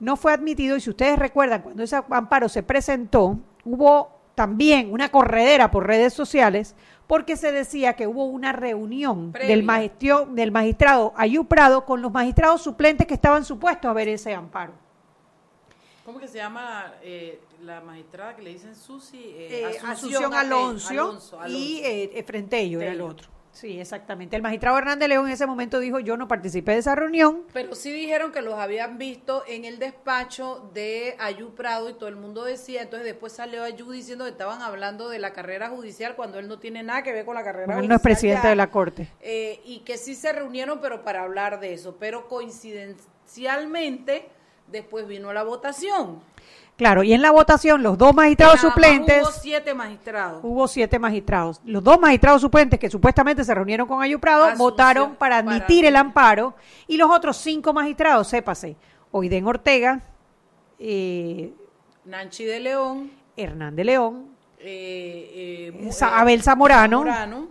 No 0.00 0.16
fue 0.16 0.32
admitido 0.32 0.76
y 0.76 0.80
si 0.80 0.90
ustedes 0.90 1.18
recuerdan, 1.18 1.62
cuando 1.62 1.82
ese 1.82 1.96
amparo 2.10 2.48
se 2.48 2.62
presentó, 2.62 3.38
hubo 3.64 4.10
también 4.34 4.92
una 4.92 5.10
corredera 5.10 5.70
por 5.70 5.86
redes 5.86 6.14
sociales 6.14 6.76
porque 7.08 7.36
se 7.36 7.50
decía 7.52 7.94
que 7.94 8.06
hubo 8.06 8.24
una 8.26 8.52
reunión 8.52 9.32
del, 9.32 9.64
magistio- 9.64 10.26
del 10.26 10.52
magistrado 10.52 11.12
Ayú 11.16 11.46
Prado 11.46 11.84
con 11.84 12.00
los 12.00 12.12
magistrados 12.12 12.62
suplentes 12.62 13.06
que 13.06 13.14
estaban 13.14 13.44
supuestos 13.44 13.90
a 13.90 13.94
ver 13.94 14.08
ese 14.08 14.32
amparo. 14.34 14.72
¿Cómo 16.04 16.20
que 16.20 16.28
se 16.28 16.38
llama 16.38 16.92
eh, 17.02 17.40
la 17.62 17.80
magistrada 17.80 18.36
que 18.36 18.42
le 18.42 18.50
dicen 18.50 18.74
Susi? 18.76 19.20
Eh, 19.36 19.64
Asunción 19.66 19.90
Asunción 19.90 20.32
Ape- 20.32 20.38
Alonso, 20.38 20.88
Alonso, 20.90 21.36
y 21.36 21.40
Alonso. 21.40 21.56
eh, 21.84 22.10
eh, 22.14 22.22
Frentello 22.22 22.80
era 22.80 22.92
el 22.92 23.00
otro. 23.00 23.28
Sí, 23.52 23.80
exactamente. 23.80 24.36
El 24.36 24.42
magistrado 24.42 24.78
Hernández 24.78 25.08
León 25.08 25.26
en 25.26 25.32
ese 25.32 25.46
momento 25.46 25.80
dijo, 25.80 25.98
yo 25.98 26.16
no 26.16 26.28
participé 26.28 26.72
de 26.72 26.78
esa 26.78 26.94
reunión. 26.94 27.42
Pero 27.52 27.74
sí 27.74 27.90
dijeron 27.90 28.30
que 28.30 28.42
los 28.42 28.54
habían 28.54 28.98
visto 28.98 29.42
en 29.48 29.64
el 29.64 29.78
despacho 29.78 30.70
de 30.74 31.16
Ayú 31.18 31.54
Prado 31.54 31.88
y 31.90 31.94
todo 31.94 32.08
el 32.08 32.16
mundo 32.16 32.44
decía, 32.44 32.82
entonces 32.82 33.04
después 33.06 33.32
salió 33.32 33.64
Ayú 33.64 33.90
diciendo 33.90 34.24
que 34.26 34.30
estaban 34.30 34.62
hablando 34.62 35.08
de 35.08 35.18
la 35.18 35.32
carrera 35.32 35.70
judicial 35.70 36.14
cuando 36.14 36.38
él 36.38 36.46
no 36.46 36.58
tiene 36.58 36.82
nada 36.82 37.02
que 37.02 37.12
ver 37.12 37.24
con 37.24 37.34
la 37.34 37.42
carrera 37.42 37.64
Él 37.64 37.70
judicial. 37.72 37.88
no 37.88 37.94
es 37.96 38.02
presidente 38.02 38.42
ya. 38.44 38.50
de 38.50 38.56
la 38.56 38.70
Corte. 38.70 39.08
Eh, 39.20 39.60
y 39.64 39.80
que 39.80 39.96
sí 39.98 40.14
se 40.14 40.32
reunieron, 40.32 40.80
pero 40.80 41.02
para 41.02 41.22
hablar 41.22 41.58
de 41.58 41.72
eso. 41.72 41.96
Pero 41.98 42.28
coincidencialmente, 42.28 44.28
después 44.70 45.06
vino 45.06 45.32
la 45.32 45.42
votación. 45.42 46.20
Claro, 46.76 47.02
y 47.02 47.12
en 47.12 47.22
la 47.22 47.32
votación 47.32 47.82
los 47.82 47.98
dos 47.98 48.14
magistrados 48.14 48.62
Nada 48.62 48.68
suplentes, 48.68 49.22
Hubo 49.24 49.32
siete 49.32 49.74
magistrados. 49.74 50.40
hubo 50.44 50.68
siete 50.68 50.98
magistrados. 51.00 51.60
Los 51.64 51.82
dos 51.82 51.98
magistrados 51.98 52.40
suplentes 52.40 52.78
que 52.78 52.88
supuestamente 52.88 53.42
se 53.42 53.52
reunieron 53.52 53.88
con 53.88 54.00
Ayú 54.00 54.20
Prado 54.20 54.44
Asunción, 54.44 54.58
votaron 54.70 55.14
para 55.16 55.42
para- 55.42 55.56
admitir 55.56 55.84
el 55.86 55.96
amparo 55.96 56.54
y 56.86 56.96
los 56.96 57.10
otros 57.10 57.36
cinco 57.36 57.72
magistrados, 57.72 58.28
sépase, 58.28 58.76
Oiden 59.10 59.44
Ortega, 59.46 60.02
eh, 60.78 61.52
Nanchi 62.04 62.44
de 62.44 62.60
León, 62.60 63.10
Hernán 63.36 63.74
de 63.74 63.84
León, 63.84 64.26
eh, 64.60 65.72
eh, 65.74 65.88
eh, 65.88 66.04
Abel 66.04 66.42
Zamorano, 66.42 66.98
Zamorano, 66.98 67.48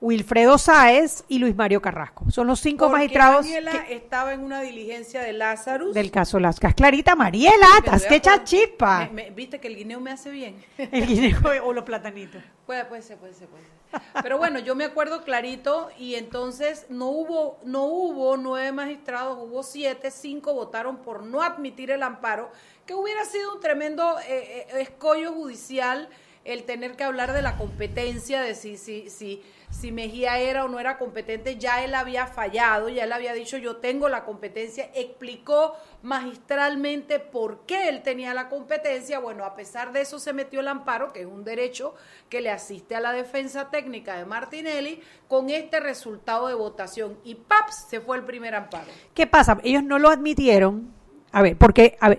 Wilfredo 0.00 0.56
Sáez 0.56 1.24
y 1.28 1.38
Luis 1.38 1.54
Mario 1.54 1.82
Carrasco. 1.82 2.30
Son 2.30 2.46
los 2.46 2.60
cinco 2.60 2.86
porque 2.86 2.92
magistrados 3.02 3.44
Ángela 3.46 3.84
que- 3.84 3.94
estaba 3.94 4.32
en 4.32 4.40
una 4.40 4.62
diligencia 4.62 5.20
de 5.20 5.32
Lázaro. 5.34 5.92
del 5.92 6.10
caso 6.10 6.40
Lascas. 6.40 6.74
Clarita 6.74 7.14
Mariela, 7.14 7.66
tas 7.84 8.06
que 8.06 8.20
chispa. 8.44 9.10
Viste 9.34 9.60
que 9.60 9.68
el 9.68 9.76
guineo 9.76 10.00
me 10.00 10.10
hace 10.10 10.30
bien. 10.30 10.56
El 10.78 11.06
guineo 11.06 11.38
o 11.64 11.72
los 11.74 11.84
platanitos. 11.84 12.42
Puede, 12.64 12.84
puede 12.86 13.02
ser, 13.02 13.18
puede 13.18 13.34
ser, 13.34 13.48
puede 13.48 13.62
ser. 13.64 13.80
Pero 14.22 14.38
bueno, 14.38 14.58
yo 14.60 14.74
me 14.74 14.84
acuerdo 14.84 15.22
clarito 15.24 15.90
y 15.98 16.14
entonces 16.14 16.86
no 16.88 17.06
hubo, 17.08 17.58
no 17.64 17.84
hubo 17.84 18.36
nueve 18.36 18.72
magistrados, 18.72 19.36
hubo 19.38 19.62
siete, 19.62 20.10
cinco 20.10 20.54
votaron 20.54 20.98
por 20.98 21.24
no 21.24 21.42
admitir 21.42 21.90
el 21.90 22.02
amparo, 22.04 22.50
que 22.86 22.94
hubiera 22.94 23.24
sido 23.24 23.52
un 23.54 23.60
tremendo 23.60 24.18
eh, 24.20 24.66
eh, 24.72 24.80
escollo 24.80 25.32
judicial 25.32 26.08
el 26.44 26.62
tener 26.64 26.96
que 26.96 27.04
hablar 27.04 27.32
de 27.32 27.42
la 27.42 27.56
competencia, 27.58 28.40
de 28.40 28.54
si, 28.54 28.76
si, 28.78 29.10
si, 29.10 29.42
si 29.70 29.92
Mejía 29.92 30.38
era 30.38 30.64
o 30.64 30.68
no 30.68 30.78
era 30.80 30.98
competente, 30.98 31.56
ya 31.56 31.82
él 31.84 31.94
había 31.94 32.26
fallado, 32.26 32.88
ya 32.88 33.04
él 33.04 33.12
había 33.12 33.32
dicho 33.32 33.56
yo 33.56 33.76
tengo 33.76 34.08
la 34.08 34.24
competencia, 34.24 34.90
explicó 34.94 35.74
magistralmente 36.02 37.18
por 37.20 37.64
qué 37.66 37.88
él 37.88 38.02
tenía 38.02 38.34
la 38.34 38.48
competencia, 38.48 39.18
bueno, 39.18 39.44
a 39.44 39.54
pesar 39.54 39.92
de 39.92 40.02
eso 40.02 40.18
se 40.18 40.32
metió 40.32 40.60
el 40.60 40.68
amparo, 40.68 41.12
que 41.12 41.20
es 41.20 41.26
un 41.26 41.44
derecho 41.44 41.94
que 42.28 42.40
le 42.40 42.50
asiste 42.50 42.94
a 42.94 43.00
la 43.00 43.12
defensa 43.12 43.70
técnica 43.70 44.16
de 44.16 44.26
Martinelli, 44.26 45.00
con 45.28 45.50
este 45.50 45.80
resultado 45.80 46.48
de 46.48 46.54
votación 46.54 47.18
y 47.24 47.36
¡paps! 47.36 47.86
se 47.88 48.00
fue 48.00 48.16
el 48.16 48.24
primer 48.24 48.54
amparo. 48.54 48.88
¿Qué 49.14 49.26
pasa? 49.26 49.58
Ellos 49.62 49.84
no 49.84 49.98
lo 49.98 50.10
admitieron. 50.10 50.92
A 51.32 51.42
ver, 51.42 51.56
porque 51.56 51.96
a 52.00 52.08
ver, 52.08 52.18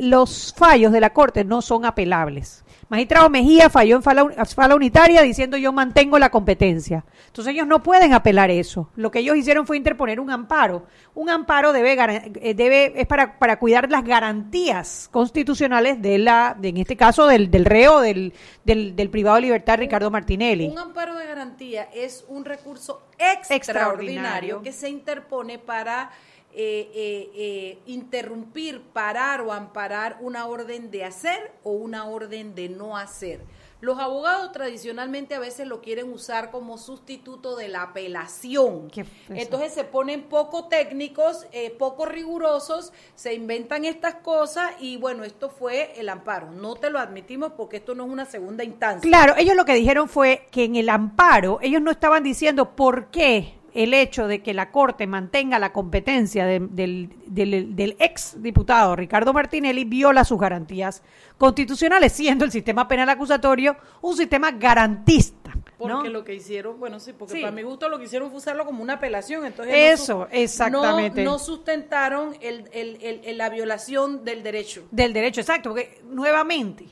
los 0.00 0.54
fallos 0.56 0.92
de 0.92 1.00
la 1.00 1.12
Corte 1.12 1.44
no 1.44 1.62
son 1.62 1.84
apelables. 1.84 2.64
Magistrado 2.90 3.30
Mejía 3.30 3.70
falló 3.70 3.94
en 3.96 4.02
fala, 4.02 4.28
fala 4.46 4.74
unitaria 4.74 5.22
diciendo 5.22 5.56
yo 5.56 5.72
mantengo 5.72 6.18
la 6.18 6.28
competencia. 6.28 7.04
Entonces 7.28 7.54
ellos 7.54 7.68
no 7.68 7.84
pueden 7.84 8.12
apelar 8.14 8.50
eso. 8.50 8.90
Lo 8.96 9.12
que 9.12 9.20
ellos 9.20 9.36
hicieron 9.36 9.64
fue 9.64 9.76
interponer 9.76 10.18
un 10.18 10.28
amparo. 10.28 10.86
Un 11.14 11.30
amparo 11.30 11.72
debe, 11.72 11.96
eh, 12.42 12.54
debe 12.54 12.92
es 13.00 13.06
para, 13.06 13.38
para 13.38 13.60
cuidar 13.60 13.88
las 13.88 14.02
garantías 14.04 15.08
constitucionales 15.12 16.02
de 16.02 16.18
la, 16.18 16.56
de, 16.58 16.70
en 16.70 16.78
este 16.78 16.96
caso 16.96 17.28
del, 17.28 17.48
del 17.48 17.64
reo 17.64 18.00
del, 18.00 18.32
del, 18.64 18.96
del 18.96 19.08
privado 19.08 19.36
de 19.36 19.42
libertad 19.42 19.78
Ricardo 19.78 20.10
Martinelli. 20.10 20.66
Un 20.66 20.78
amparo 20.78 21.14
de 21.16 21.26
garantía 21.26 21.88
es 21.94 22.24
un 22.26 22.44
recurso 22.44 23.02
extraordinario, 23.16 23.56
Extraordinario. 23.56 24.62
que 24.62 24.72
se 24.72 24.88
interpone 24.88 25.60
para 25.60 26.10
eh, 26.52 26.90
eh, 26.94 27.30
eh, 27.34 27.78
interrumpir, 27.86 28.82
parar 28.92 29.40
o 29.40 29.52
amparar 29.52 30.18
una 30.20 30.46
orden 30.46 30.90
de 30.90 31.04
hacer 31.04 31.52
o 31.62 31.72
una 31.72 32.06
orden 32.06 32.54
de 32.54 32.68
no 32.68 32.96
hacer. 32.96 33.40
Los 33.80 33.98
abogados 33.98 34.52
tradicionalmente 34.52 35.34
a 35.34 35.38
veces 35.38 35.66
lo 35.66 35.80
quieren 35.80 36.12
usar 36.12 36.50
como 36.50 36.76
sustituto 36.76 37.56
de 37.56 37.68
la 37.68 37.82
apelación. 37.82 38.90
Entonces 39.30 39.72
se 39.72 39.84
ponen 39.84 40.24
poco 40.24 40.68
técnicos, 40.68 41.46
eh, 41.52 41.70
poco 41.70 42.04
rigurosos, 42.04 42.92
se 43.14 43.32
inventan 43.32 43.86
estas 43.86 44.16
cosas 44.16 44.72
y 44.80 44.98
bueno, 44.98 45.24
esto 45.24 45.48
fue 45.48 45.98
el 45.98 46.10
amparo. 46.10 46.50
No 46.50 46.74
te 46.74 46.90
lo 46.90 46.98
admitimos 46.98 47.52
porque 47.56 47.78
esto 47.78 47.94
no 47.94 48.04
es 48.04 48.10
una 48.10 48.26
segunda 48.26 48.64
instancia. 48.64 49.08
Claro, 49.08 49.34
ellos 49.38 49.56
lo 49.56 49.64
que 49.64 49.74
dijeron 49.74 50.10
fue 50.10 50.46
que 50.50 50.64
en 50.64 50.76
el 50.76 50.90
amparo, 50.90 51.58
ellos 51.62 51.80
no 51.80 51.90
estaban 51.90 52.22
diciendo 52.22 52.76
por 52.76 53.06
qué 53.06 53.59
el 53.74 53.94
hecho 53.94 54.26
de 54.26 54.42
que 54.42 54.54
la 54.54 54.70
Corte 54.70 55.06
mantenga 55.06 55.58
la 55.58 55.72
competencia 55.72 56.44
de- 56.46 56.60
del, 56.60 57.10
del, 57.26 57.76
del 57.76 57.96
ex 57.98 58.42
diputado 58.42 58.96
Ricardo 58.96 59.32
Martinelli 59.32 59.84
viola 59.84 60.24
sus 60.24 60.38
garantías 60.38 61.02
constitucionales, 61.38 62.12
siendo 62.12 62.44
el 62.44 62.50
sistema 62.52 62.86
penal 62.88 63.08
acusatorio 63.08 63.76
un 64.02 64.16
sistema 64.16 64.50
garantista. 64.52 65.52
Porque 65.78 65.94
¿no? 65.94 66.04
lo 66.10 66.24
que 66.24 66.34
hicieron, 66.34 66.78
bueno, 66.78 67.00
sí, 67.00 67.14
porque 67.18 67.34
Sí. 67.36 67.40
para 67.40 67.52
mi 67.52 67.62
gusto 67.62 67.88
lo 67.88 67.98
que 67.98 68.04
hicieron 68.04 68.28
fue 68.28 68.38
usarlo 68.38 68.66
como 68.66 68.82
una 68.82 68.94
apelación. 68.94 69.46
Entonces 69.46 69.74
Eso, 69.74 70.28
exactamente. 70.30 71.24
No, 71.24 71.32
no 71.32 71.38
sustentaron 71.38 72.36
el- 72.42 72.68
el- 72.72 72.98
el- 73.24 73.38
la 73.38 73.48
violación 73.48 74.22
del 74.24 74.42
derecho. 74.42 74.84
Del 74.90 75.14
derecho, 75.14 75.40
exacto, 75.40 75.70
porque 75.70 76.02
nuevamente, 76.10 76.86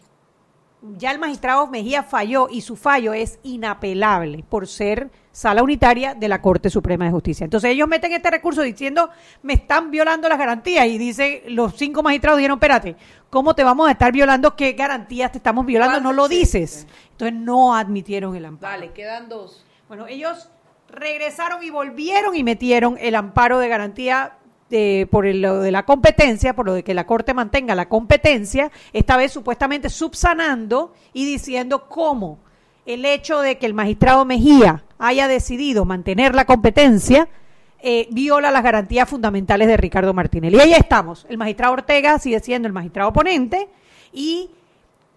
ya 0.97 1.11
el 1.11 1.18
magistrado 1.18 1.66
Mejía 1.66 2.03
falló 2.03 2.49
y 2.51 2.62
su 2.62 2.76
fallo 2.76 3.12
es 3.12 3.39
inapelable 3.43 4.45
por 4.49 4.66
ser 4.66 5.11
sala 5.39 5.62
unitaria 5.62 6.14
de 6.14 6.26
la 6.26 6.43
Corte 6.43 6.68
Suprema 6.68 7.05
de 7.05 7.12
Justicia. 7.12 7.45
Entonces 7.45 7.70
ellos 7.70 7.86
meten 7.86 8.12
este 8.12 8.28
recurso 8.28 8.61
diciendo, 8.62 9.09
me 9.43 9.53
están 9.53 9.93
violando 9.93 10.28
las 10.28 10.36
garantías 10.36 10.84
y 10.89 10.99
dice, 10.99 11.45
los 11.47 11.74
cinco 11.76 12.03
magistrados 12.03 12.39
dijeron, 12.39 12.57
espérate, 12.57 12.97
¿cómo 13.30 13.55
te 13.55 13.62
vamos 13.62 13.86
a 13.89 13.93
estar 13.93 14.11
violando? 14.11 14.57
¿Qué 14.57 14.72
garantías 14.72 15.30
te 15.30 15.39
estamos 15.39 15.64
violando? 15.64 16.01
No 16.01 16.12
lo 16.12 16.26
dices. 16.26 16.89
Entonces 17.12 17.39
no 17.39 17.76
admitieron 17.76 18.34
el 18.34 18.47
amparo. 18.47 18.72
Vale, 18.72 18.93
quedan 18.93 19.28
dos. 19.28 19.64
Bueno, 19.86 20.09
ellos 20.09 20.51
regresaron 20.89 21.62
y 21.62 21.70
volvieron 21.70 22.34
y 22.34 22.43
metieron 22.43 22.97
el 23.01 23.14
amparo 23.14 23.61
de 23.61 23.68
garantía 23.68 24.32
de, 24.70 25.07
por 25.09 25.24
el- 25.24 25.41
lo 25.41 25.61
de 25.61 25.70
la 25.70 25.84
competencia, 25.84 26.57
por 26.57 26.66
lo 26.66 26.74
de 26.74 26.82
que 26.82 26.95
la 26.95 27.07
Corte 27.07 27.32
mantenga 27.32 27.76
la 27.76 27.89
competencia, 27.89 28.72
esta 28.93 29.16
vez 29.16 29.30
supuestamente 29.32 29.89
subsanando 29.89 30.93
y 31.12 31.24
diciendo 31.26 31.89
cómo 31.89 32.41
el 32.89 33.05
hecho 33.05 33.43
de 33.43 33.59
que 33.59 33.66
el 33.66 33.74
magistrado 33.74 34.24
Mejía 34.24 34.82
haya 34.99 35.28
decidido 35.28 35.84
mantener 35.84 36.34
la 36.34 36.47
competencia 36.47 37.28
eh, 37.80 38.09
viola 38.11 38.51
las 38.51 38.62
garantías 38.62 39.07
fundamentales 39.07 39.68
de 39.68 39.76
Ricardo 39.76 40.14
Martínez. 40.14 40.55
Y 40.55 40.59
ahí 40.59 40.72
estamos. 40.72 41.26
El 41.28 41.36
magistrado 41.36 41.74
Ortega 41.74 42.18
sigue 42.18 42.41
siendo 42.41 42.66
el 42.66 42.72
magistrado 42.72 43.11
oponente 43.11 43.68
y 44.11 44.51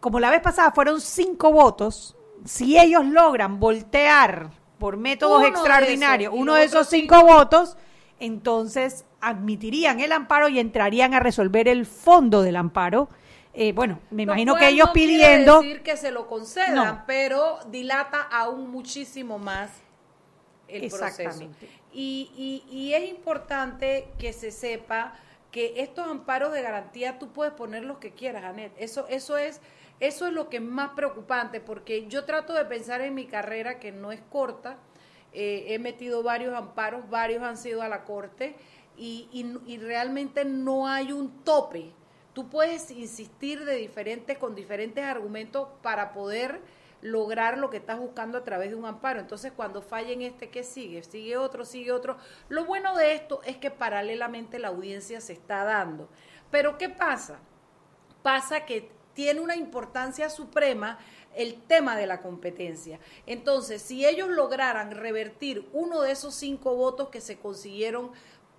como 0.01 0.19
la 0.19 0.29
vez 0.29 0.41
pasada 0.41 0.71
fueron 0.71 0.99
cinco 0.99 1.53
votos, 1.53 2.17
si 2.43 2.77
ellos 2.77 3.05
logran 3.05 3.57
voltear 3.57 4.49
por 4.77 4.97
métodos 4.97 5.37
Uno 5.37 5.43
de 5.43 5.49
extraordinarios 5.49 6.33
esos, 6.33 6.41
uno 6.41 6.55
de 6.55 6.63
esos 6.65 6.89
cinco 6.89 7.23
votos, 7.23 7.77
entonces 8.19 9.05
admitirían 9.21 10.01
el 10.01 10.11
amparo 10.11 10.49
y 10.49 10.59
entrarían 10.59 11.13
a 11.13 11.21
resolver 11.21 11.69
el 11.69 11.85
fondo 11.85 12.41
del 12.41 12.57
amparo. 12.57 13.07
Eh, 13.53 13.73
bueno, 13.73 13.99
me 14.11 14.23
imagino 14.23 14.55
que 14.55 14.69
ellos 14.69 14.87
no 14.87 14.93
pidiendo... 14.93 15.61
decir 15.61 15.83
que 15.83 15.97
se 15.97 16.11
lo 16.11 16.27
concedan, 16.27 16.75
No. 16.75 17.03
pero 17.05 17.59
dilata 17.67 18.21
aún 18.21 18.69
muchísimo 18.71 19.37
más 19.39 19.71
el 20.69 20.87
proceso. 20.89 21.05
Exactamente. 21.05 21.69
Y, 21.91 22.63
y, 22.69 22.75
y 22.75 22.93
es 22.93 23.09
importante 23.09 24.07
que 24.17 24.31
se 24.31 24.51
sepa 24.51 25.13
que 25.51 25.73
estos 25.81 26.07
amparos 26.07 26.53
de 26.53 26.61
garantía 26.61 27.19
tú 27.19 27.33
puedes 27.33 27.53
poner 27.53 27.83
los 27.83 27.97
que 27.97 28.11
quieras, 28.11 28.45
Anet. 28.45 28.71
Eso, 28.77 29.05
eso 29.09 29.37
es, 29.37 29.59
eso 29.99 30.27
es 30.27 30.31
lo 30.33 30.47
que 30.47 30.57
es 30.57 30.63
más 30.63 30.91
preocupante, 30.91 31.59
porque 31.59 32.07
yo 32.07 32.23
trato 32.23 32.53
de 32.53 32.63
pensar 32.63 33.01
en 33.01 33.13
mi 33.15 33.25
carrera 33.25 33.79
que 33.79 33.91
no 33.91 34.13
es 34.13 34.21
corta. 34.31 34.77
eh, 35.33 35.73
he 35.73 35.79
metido 35.79 36.23
varios 36.23 36.53
amparos, 36.55 37.09
varios 37.09 37.41
han 37.43 37.55
sido 37.57 37.81
a 37.81 37.87
la 37.89 38.03
corte 38.05 38.55
y, 38.97 39.27
y- 39.31 39.73
y 39.73 39.77
realmente 39.77 40.43
no 40.45 40.87
hay 40.87 41.11
un 41.13 41.43
tope. 41.43 41.91
Tú 42.33 42.49
puedes 42.49 42.89
insistir 42.91 43.65
de 43.65 43.75
diferentes, 43.75 44.37
con 44.37 44.55
diferentes 44.55 45.03
argumentos 45.03 45.67
para 45.81 46.13
poder 46.13 46.61
lograr 47.01 47.57
lo 47.57 47.69
que 47.69 47.77
estás 47.77 47.99
buscando 47.99 48.37
a 48.37 48.43
través 48.43 48.69
de 48.69 48.75
un 48.75 48.85
amparo. 48.85 49.19
Entonces, 49.19 49.51
cuando 49.51 49.81
falla 49.81 50.11
en 50.11 50.21
este, 50.21 50.49
¿qué 50.49 50.63
sigue? 50.63 51.03
Sigue 51.03 51.37
otro, 51.37 51.65
sigue 51.65 51.91
otro. 51.91 52.17
Lo 52.47 52.65
bueno 52.65 52.95
de 52.95 53.15
esto 53.15 53.41
es 53.43 53.57
que 53.57 53.71
paralelamente 53.71 54.59
la 54.59 54.69
audiencia 54.69 55.19
se 55.19 55.33
está 55.33 55.63
dando. 55.63 56.09
Pero 56.51 56.77
¿qué 56.77 56.89
pasa? 56.89 57.39
Pasa 58.21 58.65
que 58.65 58.91
tiene 59.13 59.41
una 59.41 59.55
importancia 59.55 60.29
suprema 60.29 60.99
el 61.35 61.61
tema 61.63 61.95
de 61.95 62.07
la 62.07 62.21
competencia. 62.21 62.99
Entonces, 63.25 63.81
si 63.81 64.05
ellos 64.05 64.29
lograran 64.29 64.91
revertir 64.91 65.67
uno 65.73 66.01
de 66.01 66.11
esos 66.11 66.35
cinco 66.35 66.75
votos 66.75 67.09
que 67.09 67.21
se 67.21 67.39
consiguieron 67.39 68.11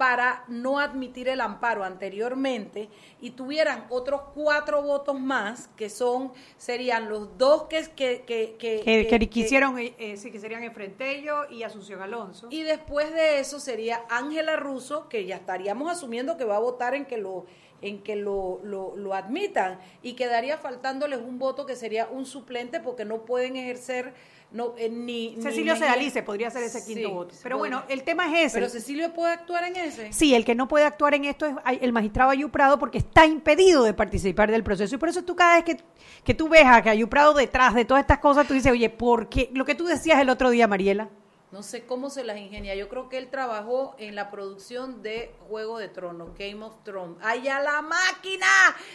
para 0.02 0.42
no 0.48 0.80
admitir 0.80 1.28
el 1.28 1.40
amparo 1.40 1.84
anteriormente 1.84 2.88
y 3.20 3.30
tuvieran 3.30 3.86
otros 3.88 4.22
cuatro 4.34 4.82
votos 4.82 5.20
más, 5.20 5.68
que 5.76 5.88
son, 5.88 6.32
serían 6.56 7.08
los 7.08 7.38
dos 7.38 7.66
que, 7.68 7.82
que, 7.94 8.24
que, 8.26 8.56
que- 8.58 9.28
quisieron, 9.28 9.78
eh, 9.78 9.94
eh, 9.98 10.16
sí, 10.16 10.32
que 10.32 10.40
serían 10.40 10.64
Enfrentello 10.64 11.48
y 11.48 11.62
Asunción 11.62 12.02
Alonso. 12.02 12.48
y 12.50 12.62
después 12.62 13.14
de 13.14 13.38
eso 13.38 13.60
sería 13.60 14.02
Ángela 14.10 14.56
Russo, 14.56 15.08
que 15.08 15.24
ya 15.24 15.36
estaríamos 15.36 15.88
asumiendo 15.88 16.36
que 16.36 16.42
va 16.46 16.56
a 16.56 16.58
votar 16.58 16.96
en 16.96 17.04
que 17.04 17.16
lo 17.18 17.46
en 17.80 18.02
que 18.02 18.14
lo, 18.16 18.60
lo, 18.62 18.96
lo 18.96 19.12
admitan 19.14 19.78
y 20.02 20.12
quedaría 20.14 20.56
faltándoles 20.56 21.18
un 21.20 21.38
voto 21.40 21.64
que 21.66 21.74
sería 21.76 22.06
un 22.08 22.26
suplente 22.26 22.78
porque 22.80 23.04
no 23.04 23.24
pueden 23.24 23.56
ejercer 23.56 24.14
no 24.52 24.74
eh, 24.78 24.88
ni 24.88 25.34
ni 25.36 25.42
Cecilio 25.42 25.74
Mejía- 25.74 25.86
Sedalice 25.88 26.22
podría 26.22 26.50
ser 26.50 26.62
ese 26.64 26.84
quinto 26.84 27.08
Sí, 27.08 27.14
voto. 27.14 27.34
Pero 27.42 27.58
bueno, 27.58 27.82
el 27.88 28.02
tema 28.02 28.26
es 28.26 28.46
ese. 28.46 28.58
pero 28.58 28.68
Cecilio 28.70 29.12
puede 29.12 29.32
actuar 29.32 29.64
en 29.64 29.76
ese 29.76 30.12
Sí, 30.12 30.34
el 30.34 30.44
que 30.44 30.54
no 30.54 30.68
puede 30.68 30.84
actuar 30.84 31.14
en 31.14 31.24
esto 31.24 31.46
es 31.46 31.54
el 31.80 31.92
magistrado 31.92 32.30
Ayuprado 32.30 32.78
porque 32.78 32.98
está 32.98 33.26
impedido 33.26 33.82
de 33.84 33.94
participar 33.94 34.50
del 34.50 34.62
proceso. 34.62 34.94
Y 34.94 34.98
por 34.98 35.08
eso 35.08 35.22
tú 35.24 35.34
cada 35.36 35.56
vez 35.56 35.64
que, 35.64 35.76
que 36.24 36.34
tú 36.34 36.48
ves 36.48 36.64
a 36.66 36.82
que 36.82 36.90
Ayuprado 36.90 37.34
detrás 37.34 37.74
de 37.74 37.84
todas 37.84 38.02
estas 38.02 38.18
cosas, 38.18 38.46
tú 38.46 38.54
dices, 38.54 38.70
oye, 38.72 38.90
¿por 38.90 39.28
qué? 39.28 39.50
Lo 39.54 39.64
que 39.64 39.74
tú 39.74 39.84
decías 39.86 40.20
el 40.20 40.28
otro 40.30 40.50
día, 40.50 40.66
Mariela. 40.68 41.08
No 41.52 41.62
sé 41.62 41.84
cómo 41.84 42.08
se 42.08 42.24
las 42.24 42.38
ingenia. 42.38 42.74
Yo 42.74 42.88
creo 42.88 43.10
que 43.10 43.18
él 43.18 43.28
trabajó 43.28 43.94
en 43.98 44.14
la 44.14 44.30
producción 44.30 45.02
de 45.02 45.34
Juego 45.48 45.78
de 45.78 45.88
Tronos, 45.88 46.30
Game 46.38 46.64
of 46.64 46.82
Thrones. 46.82 47.18
¡Allá 47.22 47.60
la 47.60 47.82
máquina! 47.82 48.46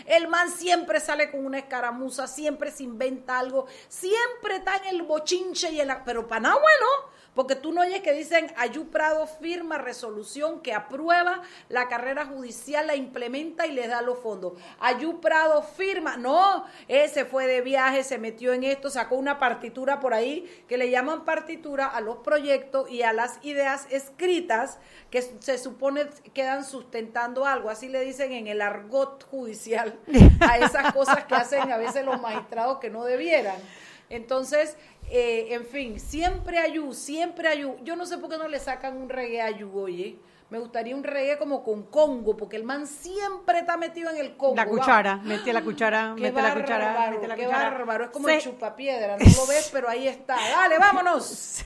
El 0.08 0.28
man 0.28 0.50
siempre 0.50 1.00
sale 1.00 1.30
con 1.30 1.46
una 1.46 1.60
escaramuza, 1.60 2.26
siempre 2.26 2.72
se 2.72 2.82
inventa 2.82 3.38
algo, 3.38 3.68
siempre 3.88 4.56
está 4.56 4.78
en 4.78 4.96
el 4.96 5.04
bochinche 5.04 5.72
y 5.72 5.82
en 5.82 5.90
la... 5.90 6.04
Pero 6.04 6.28
para 6.28 6.42
nada 6.42 6.56
bueno, 6.56 6.88
porque 7.38 7.56
tú 7.56 7.72
no 7.72 7.82
oyes 7.82 8.02
que 8.02 8.14
dicen 8.14 8.52
Ayú 8.58 8.90
Prado 8.90 9.28
firma 9.28 9.78
resolución 9.78 10.60
que 10.62 10.74
aprueba 10.74 11.44
la 11.70 11.88
carrera 11.88 12.26
judicial, 12.26 12.88
la 12.88 12.96
implementa 12.96 13.68
y 13.68 13.74
les 13.74 13.90
da 13.90 14.02
los 14.02 14.18
fondos. 14.18 14.54
Ayú 14.80 15.22
Prado 15.22 15.62
firma, 15.62 16.18
no, 16.18 16.66
ese 16.88 17.26
fue 17.26 17.46
de 17.46 17.62
viaje, 17.62 18.04
se 18.04 18.18
metió 18.18 18.54
en 18.54 18.64
esto, 18.64 18.90
sacó 18.90 19.18
una 19.18 19.38
partitura 19.38 20.00
por 20.00 20.16
ahí 20.16 20.50
que 20.68 20.80
le 20.80 20.90
llaman 20.90 21.26
partitura 21.26 21.86
a 21.86 22.02
los 22.02 22.18
proyectos 22.18 22.90
y 22.90 23.04
a 23.04 23.14
las 23.14 23.38
ideas 23.44 23.86
escritas 23.92 24.80
que 25.12 25.22
se 25.22 25.60
supone 25.60 26.08
quedan 26.34 26.66
sustentando 26.66 27.46
algo, 27.46 27.70
así 27.70 27.88
le 27.88 28.00
dicen 28.02 28.32
en 28.32 28.48
el 28.48 28.64
argot 28.64 29.24
judicial 29.30 30.00
a 30.40 30.58
esas 30.58 30.92
cosas 30.92 31.26
que 31.26 31.36
hacen 31.36 31.72
a 31.72 31.78
veces 31.78 32.04
los 32.04 32.20
magistrados 32.20 32.80
que 32.80 32.90
no 32.90 33.04
debieran. 33.04 33.58
Entonces, 34.10 34.78
eh, 35.10 35.48
en 35.52 35.66
fin, 35.66 36.00
siempre 36.00 36.58
ayú, 36.60 36.94
siempre 36.94 37.48
ayú. 37.48 37.76
Yo 37.84 37.96
no 37.96 38.06
sé 38.06 38.18
por 38.18 38.30
qué 38.30 38.38
no 38.38 38.48
le 38.48 38.60
sacan 38.60 38.98
un 38.98 39.10
reggae 39.10 39.42
a 39.42 39.46
ayú, 39.46 39.72
oye. 39.78 40.18
Me 40.50 40.60
gustaría 40.60 40.96
un 40.96 41.04
reggae 41.04 41.38
como 41.38 41.62
con 41.62 41.84
Congo, 41.84 42.38
porque 42.38 42.56
el 42.56 42.64
man 42.64 42.88
siempre 42.88 43.60
está 43.60 43.76
metido 43.76 44.10
en 44.10 44.18
el 44.18 44.38
Congo. 44.38 44.56
La 44.56 44.66
cuchara, 44.66 45.18
mete 45.18 45.52
la 45.52 45.62
cuchara, 45.62 46.14
Qué 46.16 46.22
mete 46.22 46.42
la 46.42 46.54
cuchara, 46.54 47.10
mete 47.12 47.28
la 47.28 47.36
qué 47.36 47.44
cuchara. 47.46 47.70
bárbaro. 47.70 48.04
Es 48.06 48.10
como 48.12 48.28
Se- 48.30 48.36
el 48.36 48.42
chupapiedra, 48.42 49.18
no 49.18 49.26
lo 49.26 49.46
ves, 49.48 49.70
pero 49.74 49.90
ahí 49.90 50.08
está. 50.08 50.36
Dale, 50.38 50.78
vámonos. 50.80 51.64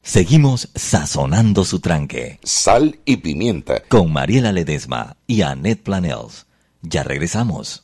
Seguimos 0.00 0.68
sazonando 0.74 1.64
su 1.64 1.80
tranque 1.80 2.38
Sal 2.44 3.00
y 3.04 3.16
pimienta. 3.16 3.82
con 3.88 4.12
Mariela 4.12 4.52
Ledesma 4.52 5.16
y 5.26 5.42
Annette 5.42 5.82
Planels. 5.82 6.46
Ya 6.82 7.02
regresamos. 7.02 7.83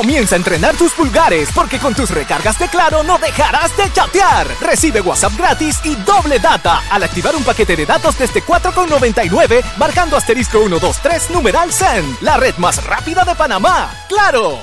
Comienza 0.00 0.34
a 0.34 0.38
entrenar 0.38 0.74
tus 0.78 0.92
pulgares 0.92 1.50
porque 1.54 1.78
con 1.78 1.94
tus 1.94 2.08
recargas 2.08 2.58
de 2.58 2.68
Claro 2.68 3.02
no 3.02 3.18
dejarás 3.18 3.76
de 3.76 3.92
chatear. 3.92 4.46
Recibe 4.58 5.02
WhatsApp 5.02 5.36
gratis 5.36 5.78
y 5.84 5.94
doble 5.94 6.38
data 6.38 6.80
al 6.90 7.02
activar 7.02 7.36
un 7.36 7.44
paquete 7.44 7.76
de 7.76 7.84
datos 7.84 8.18
desde 8.18 8.42
4,99 8.42 9.62
marcando 9.76 10.16
asterisco 10.16 10.58
123 10.60 11.32
numeral 11.32 11.70
CEN, 11.70 12.16
la 12.22 12.38
red 12.38 12.54
más 12.56 12.82
rápida 12.82 13.26
de 13.26 13.34
Panamá. 13.34 13.92
¡Claro! 14.08 14.58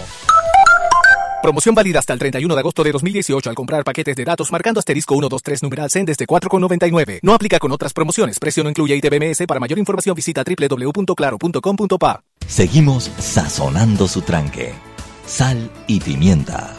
Promoción 1.44 1.76
válida 1.76 2.00
hasta 2.00 2.14
el 2.14 2.20
31 2.20 2.56
de 2.56 2.60
agosto 2.60 2.84
de 2.84 2.92
2018 2.94 3.48
al 3.48 3.56
comprar 3.56 3.84
paquetes 3.84 4.16
de 4.16 4.26
datos 4.26 4.52
marcando 4.52 4.80
asterisco 4.80 5.14
123 5.14 5.62
numeral 5.62 5.92
CEN 5.92 6.08
desde 6.08 6.26
4,99. 6.26 7.20
No 7.22 7.36
aplica 7.36 7.60
con 7.60 7.72
otras 7.72 7.94
promociones. 7.94 8.40
Precio 8.40 8.64
no 8.64 8.72
incluye 8.72 8.96
ITBMS. 8.96 9.46
Para 9.46 9.60
mayor 9.60 9.78
información 9.78 10.16
visita 10.16 10.44
www.claro.com.pa. 10.44 12.24
Seguimos 12.48 13.12
sazonando 13.20 14.08
su 14.08 14.24
tranque. 14.24 14.87
Sal 15.28 15.70
y 15.88 16.00
pimienta. 16.00 16.74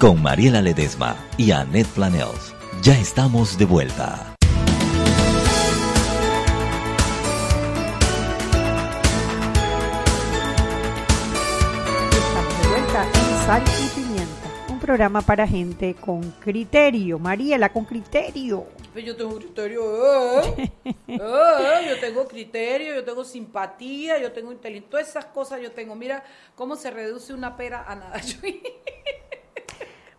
Con 0.00 0.20
Mariela 0.20 0.60
Ledesma 0.60 1.14
y 1.36 1.52
Annette 1.52 1.86
Planels. 1.86 2.52
Ya 2.82 2.98
estamos 2.98 3.56
de 3.56 3.64
vuelta. 3.64 4.34
Estamos 12.10 12.58
de 12.60 12.68
vuelta 12.68 13.04
en 13.04 13.46
Sal 13.46 13.62
y 13.62 14.00
Pimienta, 14.00 14.50
un 14.68 14.80
programa 14.80 15.22
para 15.22 15.46
gente 15.46 15.94
con 15.94 16.22
criterio. 16.40 17.20
Mariela, 17.20 17.72
con 17.72 17.84
criterio. 17.84 18.66
Pues 18.92 19.04
Yo 19.04 19.16
tengo 19.16 19.36
criterio, 19.38 20.40
eh. 20.40 20.72
Eh, 21.08 21.86
yo 21.88 22.00
tengo 22.00 22.26
criterio, 22.26 22.94
yo 22.94 23.04
tengo 23.04 23.24
simpatía, 23.24 24.18
yo 24.18 24.32
tengo 24.32 24.50
inteligencia, 24.50 24.90
todas 24.90 25.08
esas 25.08 25.26
cosas 25.26 25.60
yo 25.60 25.72
tengo. 25.72 25.94
Mira 25.94 26.24
cómo 26.54 26.74
se 26.76 26.90
reduce 26.90 27.34
una 27.34 27.56
pera 27.56 27.84
a 27.86 27.96
nada. 27.96 28.20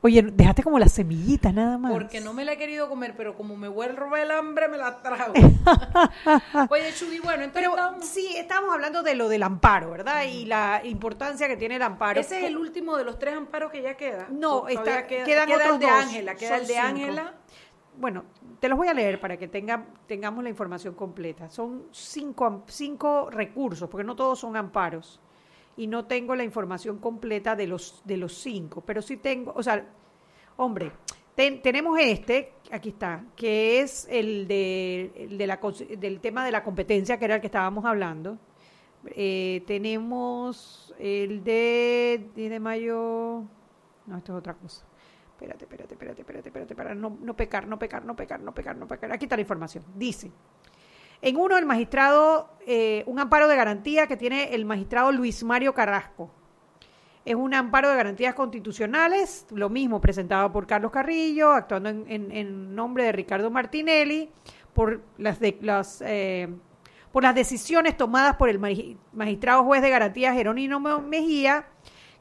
Oye, 0.02 0.22
dejaste 0.22 0.64
como 0.64 0.78
las 0.80 0.92
semillitas 0.92 1.54
nada 1.54 1.78
más. 1.78 1.94
Porque 1.94 2.20
no 2.20 2.34
me 2.34 2.44
la 2.44 2.54
he 2.54 2.58
querido 2.58 2.90
comer, 2.90 3.16
pero 3.16 3.36
como 3.36 3.56
me 3.56 3.70
vuelve 3.70 4.22
el 4.22 4.32
hambre, 4.32 4.68
me 4.68 4.78
la 4.78 5.02
trago. 5.02 5.34
Oye, 6.70 6.94
Chuy, 6.94 7.20
bueno, 7.20 7.46
entonces 7.46 7.70
Pero 7.70 7.70
estábamos- 7.72 8.06
sí, 8.06 8.36
estábamos 8.36 8.74
hablando 8.74 9.02
de 9.02 9.16
lo 9.16 9.30
del 9.30 9.44
amparo, 9.44 9.92
¿verdad? 9.92 10.26
Y 10.26 10.46
la 10.46 10.82
importancia 10.84 11.48
que 11.48 11.56
tiene 11.56 11.78
el 11.78 11.82
amparo. 11.82 12.20
ese 12.20 12.40
es 12.40 12.44
el 12.48 12.58
último 12.58 12.98
de 12.98 13.06
los 13.06 13.18
tres 13.18 13.34
amparos 13.34 13.72
que 13.72 13.82
ya 13.82 13.96
queda. 13.96 14.28
No, 14.30 14.68
está, 14.68 15.08
queda, 15.08 15.24
quedan 15.24 15.48
queda 15.48 15.56
otros 15.58 15.74
el 15.76 15.80
de 15.80 15.86
dos. 15.86 15.96
Ángela, 15.96 16.36
queda 16.36 16.50
Son 16.50 16.60
el 16.60 16.68
de. 16.68 16.78
Ángela. 16.78 17.34
Bueno, 17.98 18.24
te 18.60 18.68
los 18.70 18.78
voy 18.78 18.88
a 18.88 18.94
leer 18.94 19.20
para 19.20 19.38
que 19.38 19.48
tenga, 19.48 19.86
tengamos 20.08 20.44
la 20.44 20.50
información 20.50 20.96
completa. 20.96 21.50
Son 21.50 21.84
cinco, 21.92 22.64
cinco 22.68 23.30
recursos, 23.30 23.90
porque 23.90 24.04
no 24.04 24.16
todos 24.16 24.40
son 24.40 24.56
amparos. 24.58 25.20
Y 25.78 25.88
no 25.88 26.06
tengo 26.06 26.36
la 26.36 26.44
información 26.44 27.00
completa 27.00 27.56
de 27.56 27.68
los, 27.68 28.02
de 28.06 28.18
los 28.18 28.34
cinco, 28.36 28.82
pero 28.86 29.02
sí 29.02 29.18
tengo, 29.18 29.54
o 29.56 29.64
sea, 29.64 29.84
hombre, 30.58 30.92
ten- 31.36 31.62
tenemos 31.64 31.98
este, 32.00 32.54
aquí 32.72 32.90
está, 32.90 33.24
que 33.36 33.80
es 33.82 34.08
el, 34.12 34.48
de, 34.48 35.12
el 35.16 35.38
de 35.38 35.48
la, 35.48 35.60
del 35.98 36.20
tema 36.20 36.46
de 36.46 36.52
la 36.52 36.64
competencia, 36.64 37.18
que 37.18 37.26
era 37.26 37.36
el 37.36 37.42
que 37.42 37.48
estábamos 37.48 37.86
hablando. 37.86 38.38
Eh, 39.08 39.64
tenemos 39.68 40.94
el 41.00 41.44
de 41.44 42.30
10 42.36 42.50
de 42.52 42.60
mayo, 42.60 43.42
no, 44.06 44.18
esto 44.18 44.34
es 44.34 44.38
otra 44.40 44.54
cosa. 44.54 44.86
Espérate, 45.44 45.66
espérate, 45.66 45.94
espérate, 45.94 46.22
espérate, 46.22 46.48
espérate, 46.50 46.76
para 46.76 46.96
no, 46.96 47.18
no 47.22 47.36
pecar, 47.36 47.68
no 47.68 47.78
pecar, 47.78 48.06
no 48.06 48.16
pecar, 48.16 48.40
no 48.40 48.54
pecar, 48.54 48.78
no 48.78 48.88
pecar. 48.88 49.12
Aquí 49.12 49.26
está 49.26 49.36
la 49.36 49.42
información. 49.42 49.84
Dice, 49.96 50.32
en 51.22 51.36
uno 51.36 51.58
el 51.58 51.66
magistrado, 51.66 52.50
eh, 52.66 53.04
un 53.08 53.20
amparo 53.20 53.48
de 53.50 53.56
garantía 53.58 54.08
que 54.08 54.16
tiene 54.16 54.54
el 54.56 54.64
magistrado 54.66 55.12
Luis 55.12 55.44
Mario 55.44 55.74
Carrasco. 55.74 56.32
Es 57.26 57.36
un 57.36 57.54
amparo 57.54 57.90
de 57.90 57.96
garantías 57.98 58.34
constitucionales, 58.36 59.46
lo 59.52 59.70
mismo 59.70 60.00
presentado 60.00 60.52
por 60.52 60.66
Carlos 60.66 60.92
Carrillo, 60.92 61.52
actuando 61.52 61.90
en, 61.90 62.76
nombre 62.76 63.04
de 63.06 63.12
Ricardo 63.14 63.50
Martinelli, 63.52 64.30
por 64.74 65.02
las, 65.18 65.40
de- 65.40 65.58
eh, 66.06 66.50
por 67.12 67.24
las 67.24 67.36
decisiones 67.36 67.96
tomadas 67.98 68.36
por 68.38 68.50
el 68.50 68.60
magi- 68.60 68.98
magistrado 69.14 69.64
juez 69.64 69.82
de 69.82 69.90
garantías 69.90 70.36
Jerónimo 70.36 71.00
Mejía, 71.02 71.66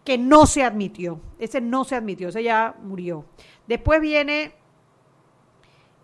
que 0.04 0.18
no 0.18 0.46
se 0.46 0.62
admitió. 0.62 1.20
Ese 1.38 1.60
no 1.60 1.84
se 1.84 1.94
admitió, 1.94 2.28
ese 2.28 2.42
ya 2.42 2.74
murió. 2.82 3.24
Después 3.66 4.00
viene, 4.00 4.52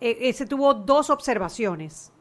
eh, 0.01 0.19
ese 0.21 0.47
tuvo 0.47 0.75
dos 0.75 1.11
observaciones. 1.11 2.13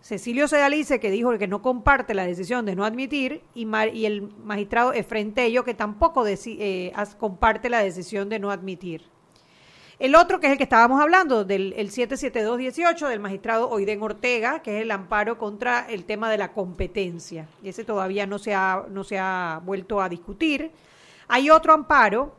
Cecilio 0.00 0.48
Sedalice, 0.48 1.00
que 1.00 1.10
dijo 1.10 1.38
que 1.38 1.48
no 1.48 1.62
comparte 1.62 2.12
la 2.12 2.26
decisión 2.26 2.66
de 2.66 2.76
no 2.76 2.84
admitir, 2.84 3.42
y, 3.54 3.64
el 4.04 4.30
magistrado 4.44 4.92
Efren 4.92 5.32
Tello, 5.32 5.64
que 5.64 5.72
tampoco 5.72 6.26
eh, 6.26 6.92
comparte 7.18 7.70
la 7.70 7.82
decisión 7.82 8.28
de 8.28 8.38
no 8.38 8.50
admitir. 8.50 9.14
El 9.98 10.14
otro, 10.16 10.40
que 10.40 10.48
es 10.48 10.52
el 10.52 10.58
que 10.58 10.64
estábamos 10.64 11.00
hablando, 11.00 11.44
del 11.46 11.72
el 11.78 11.90
77218 11.90 13.08
del 13.08 13.20
magistrado 13.20 13.70
Oiden 13.70 14.02
Ortega, 14.02 14.60
que 14.60 14.76
es 14.76 14.82
el 14.82 14.90
amparo 14.90 15.38
contra 15.38 15.86
el 15.88 16.04
tema 16.04 16.30
de 16.30 16.36
la 16.36 16.52
competencia. 16.52 17.48
Y 17.62 17.70
ese 17.70 17.84
todavía 17.84 18.26
no 18.26 18.38
se 18.38 18.52
ha, 18.54 18.84
no 18.90 19.04
se 19.04 19.18
ha 19.18 19.62
vuelto 19.64 20.02
a 20.02 20.10
discutir. 20.10 20.72
Hay 21.28 21.50
otro 21.50 21.72
amparo 21.72 22.34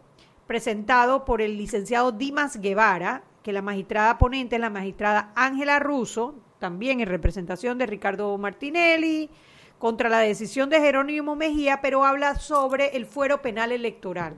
presentado 0.47 1.25
por 1.25 1.41
el 1.41 1.57
licenciado 1.57 2.11
Dimas 2.11 2.59
Guevara, 2.59 3.23
que 3.43 3.53
la 3.53 3.61
magistrada 3.61 4.17
ponente 4.17 4.55
es 4.55 4.61
la 4.61 4.69
magistrada 4.69 5.31
Ángela 5.35 5.79
Russo, 5.79 6.35
también 6.59 6.99
en 6.99 7.07
representación 7.07 7.77
de 7.77 7.85
Ricardo 7.85 8.37
Martinelli, 8.37 9.29
contra 9.77 10.09
la 10.09 10.19
decisión 10.19 10.69
de 10.69 10.79
Jerónimo 10.79 11.35
Mejía, 11.35 11.81
pero 11.81 12.05
habla 12.05 12.35
sobre 12.35 12.95
el 12.95 13.05
fuero 13.05 13.41
penal 13.41 13.71
electoral. 13.71 14.35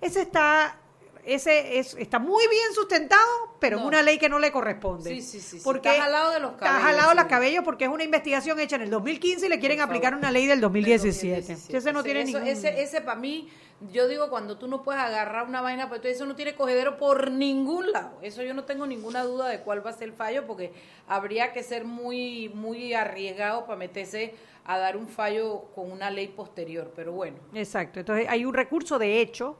Ese 0.00 0.22
está, 0.22 0.78
ese 1.26 1.78
es, 1.78 1.94
está 1.94 2.18
muy 2.18 2.46
bien 2.48 2.72
sustentado, 2.74 3.22
pero 3.58 3.76
No. 3.76 3.82
en 3.82 3.88
una 3.88 4.02
ley 4.02 4.18
que 4.18 4.28
no 4.28 4.38
le 4.38 4.52
corresponde. 4.52 5.10
Sí, 5.10 5.20
sí, 5.22 5.40
sí. 5.40 5.60
Porque 5.64 5.90
Está 5.90 6.02
jalado 6.04 6.30
de 6.32 6.40
los 6.40 6.52
Está 6.52 6.66
cabellos, 6.66 6.82
jalado 6.84 7.08
de 7.10 7.14
los 7.16 7.24
cabellos 7.24 7.64
porque 7.64 7.84
es 7.84 7.90
una 7.90 8.04
investigación 8.04 8.60
hecha 8.60 8.76
en 8.76 8.82
el 8.82 8.90
2015 8.90 9.46
y 9.46 9.48
le 9.48 9.58
quieren 9.58 9.80
aplicar 9.80 10.14
una 10.14 10.30
ley 10.30 10.46
del 10.46 10.60
2017. 10.60 11.36
2017. 11.36 11.76
Ese 11.78 11.92
no 11.92 12.02
tiene 12.02 12.22
eso, 12.22 12.38
ningún... 12.38 12.46
ese, 12.48 12.80
ese 12.80 13.00
para 13.00 13.18
mí, 13.18 13.48
yo 13.92 14.06
digo, 14.08 14.30
cuando 14.30 14.56
tú 14.56 14.68
no 14.68 14.82
puedes 14.82 15.02
agarrar 15.02 15.46
una 15.46 15.60
vaina, 15.60 15.88
pues 15.88 16.04
eso 16.04 16.26
no 16.26 16.36
tiene 16.36 16.54
cogedero 16.54 16.96
por 16.96 17.30
ningún 17.30 17.90
lado. 17.90 18.18
Eso 18.22 18.42
yo 18.42 18.54
no 18.54 18.64
tengo 18.64 18.86
ninguna 18.86 19.24
duda 19.24 19.48
de 19.48 19.60
cuál 19.60 19.84
va 19.84 19.90
a 19.90 19.94
ser 19.94 20.08
el 20.08 20.14
fallo, 20.14 20.46
porque 20.46 20.72
habría 21.08 21.52
que 21.52 21.62
ser 21.62 21.84
muy, 21.84 22.48
muy 22.50 22.94
arriesgado 22.94 23.66
para 23.66 23.76
meterse 23.76 24.34
a 24.64 24.78
dar 24.78 24.96
un 24.96 25.08
fallo 25.08 25.66
con 25.74 25.90
una 25.92 26.10
ley 26.10 26.28
posterior. 26.28 26.92
Pero 26.94 27.12
bueno, 27.12 27.36
Exacto. 27.54 28.00
Entonces 28.00 28.26
hay 28.28 28.44
un 28.44 28.54
recurso 28.54 28.98
de 28.98 29.20
hecho 29.20 29.56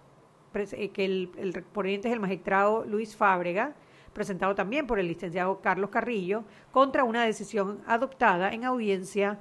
que 0.92 1.04
el, 1.04 1.30
el 1.36 1.62
ponente 1.62 2.08
es 2.08 2.14
el 2.14 2.20
magistrado 2.20 2.84
Luis 2.84 3.16
Fábrega, 3.16 3.74
presentado 4.12 4.54
también 4.54 4.86
por 4.86 4.98
el 4.98 5.08
licenciado 5.08 5.60
Carlos 5.60 5.90
Carrillo, 5.90 6.44
contra 6.72 7.04
una 7.04 7.24
decisión 7.24 7.80
adoptada 7.86 8.52
en 8.52 8.64
audiencia 8.64 9.38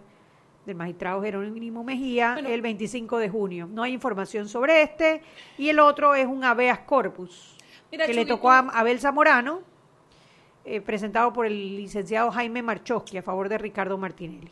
del 0.66 0.76
magistrado 0.76 1.22
Jerónimo 1.22 1.84
Mejía 1.84 2.34
Bueno. 2.34 2.50
el 2.50 2.62
25 2.62 3.18
de 3.20 3.30
junio. 3.30 3.70
No 3.72 3.84
hay 3.84 3.94
información 3.94 4.50
sobre 4.50 4.82
este. 4.82 5.22
Y 5.58 5.70
el 5.70 5.80
otro 5.80 6.16
es 6.16 6.26
un 6.26 6.44
habeas 6.44 6.80
corpus 6.80 7.56
Mira, 7.92 8.06
que 8.06 8.14
le 8.14 8.26
tocó 8.26 8.50
a 8.52 8.60
Abel 8.60 9.00
Zamorano, 9.00 9.62
eh, 10.66 10.82
presentado 10.82 11.32
por 11.32 11.46
el 11.46 11.78
licenciado 11.78 12.32
Jaime 12.32 12.62
Marchowski 12.62 13.18
a 13.18 13.22
favor 13.22 13.48
de 13.50 13.58
Ricardo 13.58 13.98
Martinelli. 13.98 14.52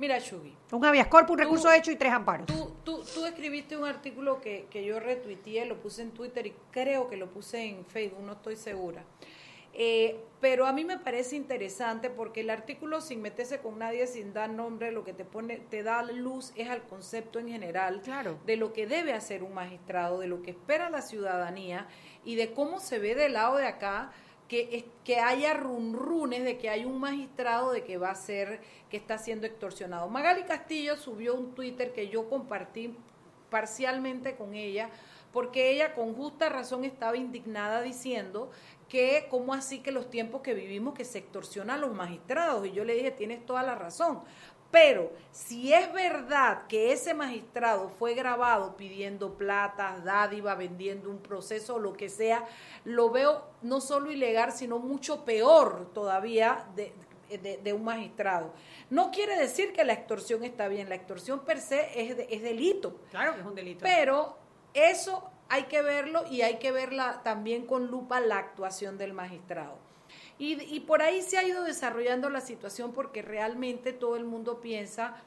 Mira, 0.00 0.20
Chubi. 0.20 0.52
Un 0.72 0.84
habeas 0.84 1.06
corpus, 1.06 1.34
un 1.34 1.38
recurso 1.38 1.70
hecho 1.70 1.90
y 1.92 1.96
tres 1.96 2.12
amparos. 2.12 2.46
Tú, 2.46 2.72
tú, 2.84 3.04
tú 3.14 3.24
escribiste 3.26 3.76
un 3.76 3.84
artículo 3.84 4.40
que, 4.40 4.66
que 4.70 4.84
yo 4.84 4.98
retuiteé, 4.98 5.66
lo 5.66 5.76
puse 5.80 6.02
en 6.02 6.10
Twitter 6.10 6.46
y 6.46 6.54
creo 6.72 7.08
que 7.08 7.16
lo 7.16 7.28
puse 7.30 7.62
en 7.64 7.84
Facebook, 7.86 8.22
no 8.24 8.32
estoy 8.32 8.56
segura. 8.56 9.04
Eh, 9.72 10.18
pero 10.40 10.66
a 10.66 10.72
mí 10.72 10.84
me 10.84 10.98
parece 10.98 11.36
interesante 11.36 12.10
porque 12.10 12.40
el 12.40 12.50
artículo 12.50 13.00
sin 13.00 13.22
meterse 13.22 13.60
con 13.60 13.78
nadie, 13.78 14.06
sin 14.08 14.32
dar 14.32 14.50
nombre, 14.50 14.90
lo 14.90 15.04
que 15.04 15.12
te 15.12 15.24
pone, 15.24 15.58
te 15.58 15.84
da 15.84 16.02
luz 16.02 16.52
es 16.56 16.68
al 16.68 16.82
concepto 16.82 17.38
en 17.38 17.48
general 17.48 18.00
Claro. 18.02 18.38
de 18.46 18.56
lo 18.56 18.72
que 18.72 18.88
debe 18.88 19.12
hacer 19.12 19.44
un 19.44 19.54
magistrado, 19.54 20.18
de 20.18 20.26
lo 20.26 20.42
que 20.42 20.50
espera 20.50 20.90
la 20.90 21.02
ciudadanía 21.02 21.86
y 22.24 22.34
de 22.34 22.52
cómo 22.52 22.80
se 22.80 22.98
ve 22.98 23.14
del 23.14 23.34
lado 23.34 23.58
de 23.58 23.66
acá 23.66 24.10
que, 24.50 24.84
que 25.04 25.20
haya 25.20 25.54
runrunes 25.54 26.42
de 26.42 26.58
que 26.58 26.68
hay 26.68 26.84
un 26.84 26.98
magistrado 26.98 27.70
de 27.70 27.84
que 27.84 27.98
va 27.98 28.10
a 28.10 28.16
ser, 28.16 28.60
que 28.90 28.96
está 28.96 29.16
siendo 29.16 29.46
extorsionado. 29.46 30.08
Magali 30.08 30.42
Castillo 30.42 30.96
subió 30.96 31.36
un 31.36 31.54
Twitter 31.54 31.92
que 31.92 32.08
yo 32.08 32.28
compartí 32.28 32.96
parcialmente 33.48 34.34
con 34.34 34.56
ella, 34.56 34.90
porque 35.32 35.70
ella 35.70 35.94
con 35.94 36.14
justa 36.14 36.48
razón 36.48 36.84
estaba 36.84 37.16
indignada 37.16 37.80
diciendo 37.80 38.50
que 38.88 39.28
cómo 39.30 39.54
así 39.54 39.78
que 39.78 39.92
los 39.92 40.10
tiempos 40.10 40.40
que 40.40 40.52
vivimos 40.52 40.94
que 40.94 41.04
se 41.04 41.18
extorsionan 41.18 41.76
a 41.76 41.80
los 41.80 41.94
magistrados. 41.94 42.66
Y 42.66 42.72
yo 42.72 42.84
le 42.84 42.94
dije, 42.94 43.12
tienes 43.12 43.46
toda 43.46 43.62
la 43.62 43.76
razón. 43.76 44.18
Pero 44.70 45.10
si 45.32 45.72
es 45.72 45.92
verdad 45.92 46.66
que 46.68 46.92
ese 46.92 47.12
magistrado 47.12 47.88
fue 47.88 48.14
grabado 48.14 48.76
pidiendo 48.76 49.34
plata, 49.34 50.00
dádiva, 50.04 50.54
vendiendo 50.54 51.10
un 51.10 51.18
proceso 51.18 51.78
lo 51.78 51.92
que 51.92 52.08
sea, 52.08 52.44
lo 52.84 53.10
veo 53.10 53.44
no 53.62 53.80
solo 53.80 54.12
ilegal, 54.12 54.52
sino 54.52 54.78
mucho 54.78 55.24
peor 55.24 55.90
todavía 55.92 56.66
de, 56.76 56.92
de- 57.28 57.56
de 57.58 57.72
un 57.72 57.82
magistrado. 57.84 58.52
No 58.90 59.10
quiere 59.10 59.36
decir 59.36 59.72
que 59.72 59.84
la 59.84 59.92
extorsión 59.92 60.44
está 60.44 60.68
bien, 60.68 60.88
la 60.88 60.94
extorsión 60.94 61.40
per 61.40 61.58
se 61.60 62.00
es, 62.00 62.16
de- 62.16 62.28
es 62.30 62.42
delito, 62.42 62.94
Claro 63.10 63.34
que 63.34 63.40
es 63.40 63.46
un 63.46 63.54
delito. 63.56 63.80
pero 63.82 64.36
eso 64.74 65.28
hay 65.48 65.64
que 65.64 65.82
verlo 65.82 66.24
y 66.30 66.42
hay 66.42 66.58
que 66.60 66.70
verla 66.70 67.22
también 67.24 67.66
con 67.66 67.88
lupa 67.88 68.20
la 68.20 68.38
actuación 68.38 68.98
del 68.98 69.14
magistrado. 69.14 69.78
Y, 70.42 70.80
por 70.80 71.02
ahí 71.02 71.20
se 71.20 71.36
ha 71.36 71.44
ido 71.44 71.64
desarrollando 71.64 72.30
la 72.30 72.40
situación 72.40 72.92
porque 72.92 73.20
realmente 73.20 73.92
todo 73.92 74.16
el 74.16 74.24
mundo 74.24 74.62
piensa, 74.62 75.22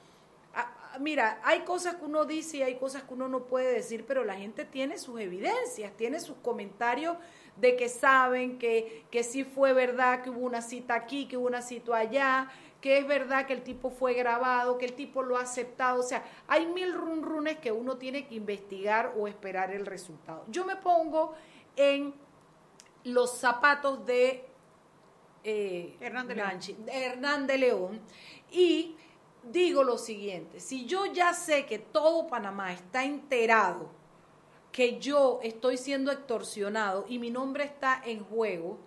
mira, 0.99 1.39
hay 1.43 1.59
cosas 1.59 1.97
que 1.97 2.05
uno 2.05 2.26
dice 2.26 2.57
y 2.57 2.61
hay 2.64 2.78
cosas 2.78 3.03
que 3.03 3.14
uno 3.14 3.28
no 3.28 3.43
puede 3.43 3.72
decir, 3.72 4.05
pero 4.07 4.24
la 4.24 4.34
gente 4.34 4.66
tiene 4.66 4.97
sus 4.97 5.20
evidencias, 5.20 5.95
tiene 5.97 6.20
sus 6.20 6.36
comentarios 6.38 7.16
de 7.57 7.76
que 7.76 7.89
saben 7.89 8.57
que, 8.57 9.05
que 9.11 9.24
sí 9.24 9.43
fue 9.43 9.74
verdad 9.74 10.24
que 10.24 10.32
hubo 10.32 10.47
una 10.47 10.64
cita 10.64 10.95
aquí, 10.95 11.28
que 11.28 11.38
hubo 11.38 11.45
una 11.45 11.61
cita 11.61 11.95
allá, 11.95 12.51
que 12.82 12.97
es 12.97 13.05
verdad 13.05 13.45
que 13.45 13.53
el 13.53 13.61
tipo 13.61 13.91
fue 13.91 14.16
grabado, 14.16 14.80
que 14.80 14.86
el 14.86 14.93
tipo 14.93 15.22
lo 15.22 15.38
ha 15.38 15.41
aceptado. 15.41 15.99
O 15.99 16.03
sea, 16.03 16.24
hay 16.47 16.66
mil 16.66 16.91
runrunes 16.91 17.59
que 17.59 17.72
uno 17.72 17.97
tiene 17.97 18.26
que 18.26 18.34
investigar 18.34 19.14
o 19.16 19.28
esperar 19.28 19.72
el 19.72 19.86
resultado. 19.86 20.43
Yo 20.47 20.66
me 20.66 20.76
pongo 20.76 21.36
en 21.76 22.16
los 23.03 23.38
zapatos 23.38 24.07
de 24.07 24.45
eh, 25.44 25.96
Hernán 26.00 26.28
de 26.28 26.36
León. 26.36 26.50
Nanchi- 26.50 26.76
de 26.78 27.06
Hernán 27.06 27.48
de 27.48 27.58
León 27.58 28.02
y 28.52 28.96
digo 29.44 29.84
lo 29.84 29.98
siguiente, 29.98 30.60
si 30.60 30.86
yo 30.86 31.06
ya 31.08 31.34
sé 31.34 31.66
que 31.66 31.80
todo 31.80 32.28
Panamá 32.28 32.72
está 32.72 33.04
enterado 33.04 33.89
que 34.72 35.00
yo 35.00 35.39
estoy 35.44 35.78
siendo 35.78 36.12
extorsionado 36.12 37.06
y 37.08 37.20
mi 37.20 37.30
nombre 37.30 37.64
está 37.64 38.02
en 38.06 38.24
juego, 38.24 38.80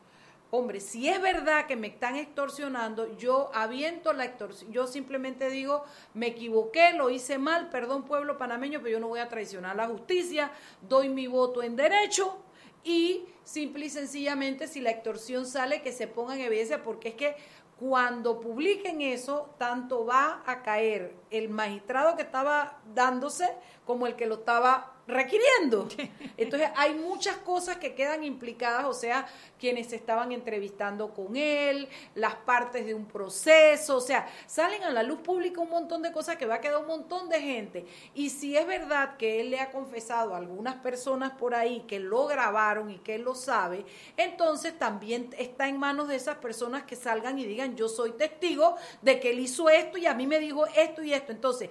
hombre, 0.51 0.81
si 0.81 1.09
es 1.09 1.21
verdad 1.21 1.67
que 1.67 1.77
me 1.77 1.89
están 1.89 2.17
extorsionando, 2.17 3.17
yo 3.19 3.51
aviento 3.55 4.13
la 4.13 4.25
extorsión, 4.25 4.73
yo 4.73 4.87
simplemente 4.87 5.51
digo, 5.51 5.85
me 6.15 6.29
equivoqué, 6.29 6.93
lo 6.95 7.11
hice 7.11 7.39
mal, 7.39 7.69
perdón 7.69 8.05
pueblo 8.05 8.39
panameño, 8.39 8.79
pero 8.81 8.93
yo 8.93 9.01
no 9.01 9.09
voy 9.09 9.21
a 9.21 9.29
traicionar 9.29 9.77
la 9.77 9.87
justicia, 9.89 10.51
doy 10.81 11.09
mi 11.09 11.27
voto 11.27 11.63
en 11.63 11.77
derecho 11.77 12.39
y 12.87 13.27
simple 13.43 13.87
y 13.87 13.91
sencillamente 13.91 14.69
si 14.69 14.81
la 14.81 14.91
extorsión 14.91 15.45
sale 15.45 15.83
que 15.83 15.93
se 15.93 16.07
ponga 16.07 16.37
en 16.37 16.43
evidencia 16.43 16.85
porque 16.85 17.09
es 17.09 17.15
que 17.17 17.37
cuando 17.81 18.41
publiquen 18.41 19.03
eso, 19.03 19.51
tanto 19.59 20.07
va 20.07 20.43
a 20.47 20.63
caer 20.63 21.15
el 21.31 21.51
magistrado 21.51 22.17
que 22.17 22.23
estaba 22.23 22.79
dándose 22.95 23.49
como 23.85 24.07
el 24.07 24.15
que 24.15 24.27
lo 24.27 24.37
estaba 24.37 24.96
requiriendo. 25.07 25.89
Entonces 26.37 26.69
hay 26.77 26.95
muchas 26.95 27.37
cosas 27.39 27.77
que 27.77 27.95
quedan 27.95 28.25
implicadas, 28.25 28.85
o 28.87 28.95
sea, 28.95 29.27
quienes 29.59 29.93
estaban 29.93 30.33
entrevistando 30.33 31.15
con 31.15 31.37
él, 31.37 31.89
las 32.15 32.35
partes 32.35 32.87
de 32.87 32.95
un 32.95 33.07
proceso, 33.07 33.97
o 33.97 34.01
sea, 34.01 34.29
salen 34.47 34.83
a 34.83 34.91
la 34.91 35.03
luz 35.03 35.21
pública 35.21 35.61
un 35.61 35.71
montón 35.71 36.03
de 36.03 36.13
cosas 36.13 36.37
que 36.37 36.47
va 36.47 36.57
a 36.57 36.61
quedar 36.61 36.79
un 36.79 36.87
montón 36.87 37.29
de 37.29 37.41
gente. 37.41 37.87
Y 38.15 38.31
si 38.31 38.57
es 38.57 38.67
verdad 38.67 39.17
que 39.17 39.41
él 39.41 39.51
le 39.51 39.61
ha 39.61 39.71
confesado 39.71 40.35
a 40.35 40.39
algunas 40.39 40.77
personas 40.77 41.33
por 41.33 41.55
ahí 41.55 41.85
que 41.87 42.01
lo 42.01 42.27
grabaron 42.27 42.91
y 42.91 42.99
que 42.99 43.15
él 43.15 43.23
lo 43.23 43.35
sabe, 43.35 43.85
entonces 44.17 44.79
también 44.79 45.31
está 45.39 45.69
en 45.69 45.79
manos 45.79 46.09
de 46.09 46.17
esas 46.17 46.39
personas 46.39 46.85
que 46.85 46.97
salgan 46.97 47.39
y 47.39 47.47
digan, 47.47 47.77
yo 47.77 47.89
soy 47.89 48.13
testigo 48.13 48.77
de 49.03 49.21
que 49.21 49.31
él 49.31 49.41
hizo 49.41 49.69
esto 49.69 49.99
y 49.99 50.07
a 50.07 50.15
mí 50.15 50.27
me 50.27 50.39
dijo 50.39 50.67
esto 50.67 51.03
y 51.03 51.13
esto. 51.13 51.33
Entonces, 51.33 51.71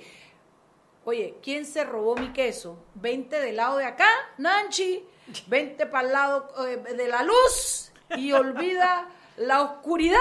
Oye, 1.08 1.36
¿quién 1.44 1.68
se 1.68 1.84
robó 1.84 2.16
mi 2.16 2.34
queso? 2.34 2.80
Vente 2.96 3.40
del 3.40 3.58
lado 3.58 3.78
de 3.78 3.86
acá, 3.86 4.10
Nanchi. 4.40 5.08
Vente 5.46 5.86
para 5.86 6.08
el 6.08 6.14
lado 6.14 6.68
eh, 6.68 6.78
de 6.78 7.08
la 7.08 7.22
luz 7.22 7.92
y 8.18 8.32
olvida 8.32 9.08
la 9.38 9.62
oscuridad. 9.62 10.20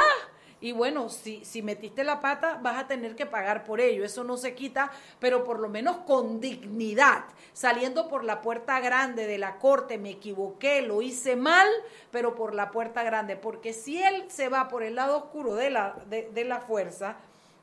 Y 0.60 0.72
bueno, 0.72 1.08
si, 1.08 1.42
si 1.42 1.62
metiste 1.62 2.04
la 2.04 2.20
pata, 2.20 2.58
vas 2.62 2.78
a 2.78 2.86
tener 2.86 3.16
que 3.16 3.24
pagar 3.24 3.64
por 3.64 3.80
ello. 3.80 4.04
Eso 4.04 4.24
no 4.24 4.36
se 4.36 4.54
quita, 4.54 4.90
pero 5.20 5.42
por 5.42 5.58
lo 5.58 5.70
menos 5.70 5.98
con 6.06 6.38
dignidad. 6.38 7.24
Saliendo 7.54 8.06
por 8.08 8.22
la 8.22 8.42
puerta 8.42 8.78
grande 8.80 9.26
de 9.26 9.38
la 9.38 9.58
corte, 9.58 9.96
me 9.96 10.10
equivoqué, 10.10 10.82
lo 10.82 11.00
hice 11.00 11.34
mal, 11.34 11.66
pero 12.10 12.34
por 12.34 12.54
la 12.54 12.70
puerta 12.70 13.02
grande. 13.04 13.36
Porque 13.36 13.72
si 13.72 14.02
él 14.02 14.26
se 14.28 14.50
va 14.50 14.68
por 14.68 14.82
el 14.82 14.96
lado 14.96 15.16
oscuro 15.16 15.54
de 15.54 15.70
la, 15.70 15.96
de, 16.10 16.28
de 16.30 16.44
la 16.44 16.60
fuerza, 16.60 17.16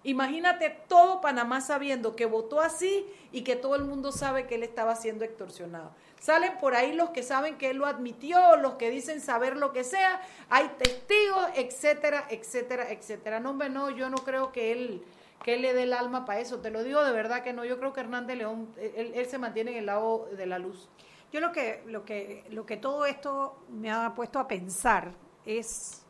Imagínate 0.03 0.69
todo 0.87 1.21
Panamá 1.21 1.61
sabiendo 1.61 2.15
que 2.15 2.25
votó 2.25 2.59
así 2.59 3.05
y 3.31 3.43
que 3.43 3.55
todo 3.55 3.75
el 3.75 3.83
mundo 3.83 4.11
sabe 4.11 4.47
que 4.47 4.55
él 4.55 4.63
estaba 4.63 4.95
siendo 4.95 5.23
extorsionado. 5.23 5.91
Salen 6.19 6.57
por 6.59 6.75
ahí 6.75 6.93
los 6.93 7.11
que 7.11 7.23
saben 7.23 7.57
que 7.57 7.71
él 7.71 7.77
lo 7.77 7.85
admitió, 7.85 8.57
los 8.57 8.75
que 8.75 8.89
dicen 8.89 9.21
saber 9.21 9.57
lo 9.57 9.71
que 9.73 9.83
sea, 9.83 10.21
hay 10.49 10.69
testigos, 10.77 11.47
etcétera, 11.55 12.25
etcétera, 12.29 12.91
etcétera. 12.91 13.39
No, 13.39 13.51
hombre, 13.51 13.69
no, 13.69 13.89
yo 13.89 14.09
no 14.09 14.17
creo 14.17 14.51
que 14.51 14.71
él, 14.71 15.03
que 15.43 15.57
le 15.57 15.73
dé 15.73 15.83
el 15.83 15.93
alma 15.93 16.25
para 16.25 16.39
eso. 16.39 16.59
Te 16.59 16.71
lo 16.71 16.83
digo 16.83 17.03
de 17.03 17.11
verdad 17.11 17.43
que 17.43 17.53
no. 17.53 17.65
Yo 17.65 17.79
creo 17.79 17.93
que 17.93 18.01
Hernández 18.01 18.37
León, 18.37 18.73
él, 18.77 19.13
él 19.15 19.25
se 19.27 19.37
mantiene 19.37 19.71
en 19.71 19.77
el 19.77 19.85
lado 19.87 20.29
de 20.31 20.45
la 20.45 20.59
luz. 20.59 20.89
Yo 21.31 21.39
lo 21.39 21.51
que, 21.51 21.81
lo 21.85 22.03
que, 22.03 22.43
lo 22.49 22.65
que 22.65 22.77
todo 22.77 23.05
esto 23.05 23.63
me 23.69 23.89
ha 23.89 24.13
puesto 24.13 24.37
a 24.37 24.47
pensar 24.47 25.13
es, 25.45 26.00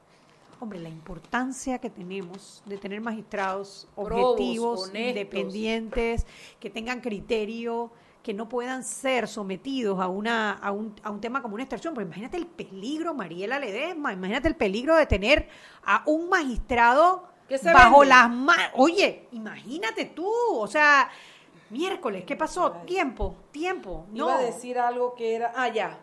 hombre, 0.61 0.79
la 0.79 0.89
importancia 0.89 1.79
que 1.79 1.89
tenemos 1.89 2.61
de 2.65 2.77
tener 2.77 3.01
magistrados 3.01 3.87
objetivos, 3.95 4.91
independientes, 4.93 6.27
que 6.59 6.69
tengan 6.69 7.01
criterio, 7.01 7.91
que 8.21 8.33
no 8.33 8.47
puedan 8.47 8.83
ser 8.83 9.27
sometidos 9.27 9.99
a 9.99 10.07
una 10.07 10.53
a 10.53 10.71
un, 10.71 10.93
a 11.01 11.09
un 11.09 11.19
tema 11.19 11.41
como 11.41 11.55
una 11.55 11.63
extorsión. 11.63 11.95
Porque 11.95 12.05
imagínate 12.05 12.37
el 12.37 12.45
peligro, 12.45 13.15
Mariela 13.15 13.57
Ledesma, 13.59 14.13
imagínate 14.13 14.47
el 14.47 14.55
peligro 14.55 14.95
de 14.95 15.07
tener 15.07 15.49
a 15.83 16.03
un 16.05 16.29
magistrado 16.29 17.27
bajo 17.73 17.99
vende. 17.99 18.15
las 18.15 18.29
manos. 18.29 18.71
Oye, 18.75 19.27
imagínate 19.31 20.05
tú, 20.05 20.29
o 20.29 20.67
sea, 20.67 21.09
miércoles, 21.71 22.23
¿qué 22.25 22.35
pasó? 22.35 22.71
Tiempo, 22.85 23.35
tiempo. 23.51 24.05
No. 24.11 24.29
Iba 24.29 24.37
a 24.37 24.41
decir 24.43 24.77
algo 24.77 25.15
que 25.15 25.35
era, 25.35 25.51
ah, 25.55 25.69
ya. 25.69 25.99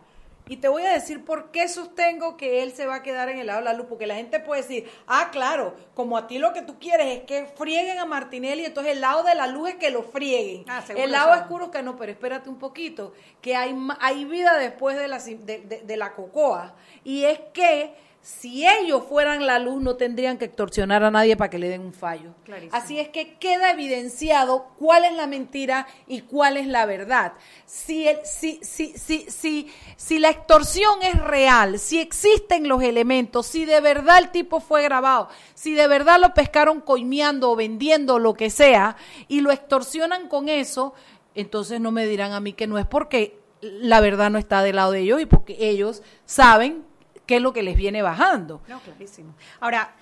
Y 0.49 0.57
te 0.57 0.67
voy 0.67 0.83
a 0.83 0.91
decir 0.91 1.23
por 1.23 1.51
qué 1.51 1.67
sostengo 1.69 2.35
que 2.35 2.61
él 2.63 2.73
se 2.73 2.85
va 2.85 2.95
a 2.95 3.03
quedar 3.03 3.29
en 3.29 3.37
el 3.39 3.47
lado 3.47 3.59
de 3.59 3.65
la 3.65 3.73
luz, 3.73 3.85
porque 3.87 4.07
la 4.07 4.15
gente 4.15 4.39
puede 4.39 4.63
decir, 4.63 4.89
ah, 5.07 5.29
claro, 5.31 5.75
como 5.93 6.17
a 6.17 6.27
ti 6.27 6.39
lo 6.39 6.51
que 6.51 6.63
tú 6.63 6.77
quieres 6.79 7.19
es 7.19 7.23
que 7.23 7.45
frieguen 7.55 7.99
a 7.99 8.05
Martinelli, 8.05 8.65
entonces 8.65 8.93
el 8.93 9.01
lado 9.01 9.23
de 9.23 9.35
la 9.35 9.47
luz 9.47 9.69
es 9.69 9.75
que 9.75 9.91
lo 9.91 10.03
frieguen. 10.03 10.65
Ah, 10.67 10.83
el 10.95 11.11
lado 11.11 11.33
son. 11.35 11.39
oscuro 11.43 11.71
que 11.71 11.81
no, 11.83 11.95
pero 11.95 12.11
espérate 12.11 12.49
un 12.49 12.57
poquito, 12.59 13.13
que 13.41 13.55
hay, 13.55 13.75
hay 14.01 14.25
vida 14.25 14.57
después 14.57 14.97
de 14.97 15.07
la, 15.07 15.19
de- 15.19 15.83
de 15.85 15.97
la 15.97 16.13
cocoa. 16.13 16.73
Y 17.03 17.23
es 17.25 17.39
que 17.53 17.93
si 18.21 18.67
ellos 18.67 19.03
fueran 19.07 19.47
la 19.47 19.59
luz, 19.59 19.81
no 19.81 19.95
tendrían 19.95 20.37
que 20.37 20.45
extorsionar 20.45 21.03
a 21.03 21.11
nadie 21.11 21.37
para 21.37 21.49
que 21.49 21.57
le 21.57 21.69
den 21.69 21.81
un 21.81 21.93
fallo. 21.93 22.33
Clarísimo. 22.43 22.75
Así 22.75 22.99
es 22.99 23.09
que 23.09 23.37
queda 23.37 23.71
evidenciado 23.71 24.67
cuál 24.77 25.05
es 25.05 25.13
la 25.13 25.25
mentira 25.25 25.87
y 26.05 26.21
cuál 26.21 26.57
es 26.57 26.67
la 26.67 26.85
verdad. 26.85 27.33
Si, 27.65 28.07
el, 28.07 28.17
si, 28.25 28.59
si, 28.61 28.93
si, 28.97 29.25
si, 29.29 29.71
si 29.95 30.19
la 30.19 30.29
extorsión 30.29 31.01
es 31.01 31.17
real, 31.19 31.79
si 31.79 31.99
existen 31.99 32.67
los 32.67 32.83
elementos, 32.83 33.47
si 33.47 33.63
de 33.63 33.79
verdad 33.79 34.19
el 34.19 34.31
tipo 34.31 34.59
fue 34.59 34.83
grabado, 34.83 35.29
si 35.53 35.73
de 35.73 35.87
verdad 35.87 36.19
lo 36.19 36.33
pescaron 36.33 36.81
coimeando 36.81 37.51
o 37.51 37.55
vendiendo 37.55 38.19
lo 38.19 38.33
que 38.33 38.49
sea 38.49 38.97
y 39.29 39.39
lo 39.39 39.51
extorsionan 39.51 40.27
con 40.27 40.49
eso, 40.49 40.93
entonces 41.35 41.79
no 41.79 41.91
me 41.91 42.05
dirán 42.05 42.33
a 42.33 42.41
mí 42.41 42.51
que 42.51 42.67
no 42.67 42.77
es 42.77 42.85
porque 42.85 43.39
la 43.61 44.01
verdad 44.01 44.29
no 44.29 44.37
está 44.37 44.61
del 44.61 44.75
lado 44.75 44.91
de 44.91 44.99
ellos 44.99 45.21
y 45.21 45.25
porque 45.25 45.57
ellos 45.59 46.03
saben 46.25 46.88
qué 47.29 47.35
es 47.35 47.43
lo 47.43 47.53
que 47.53 47.61
les 47.61 47.77
viene 47.77 48.01
bajando. 48.01 48.59
No, 48.67 48.79
clarísimo. 48.79 49.35
Ahora, 49.59 49.93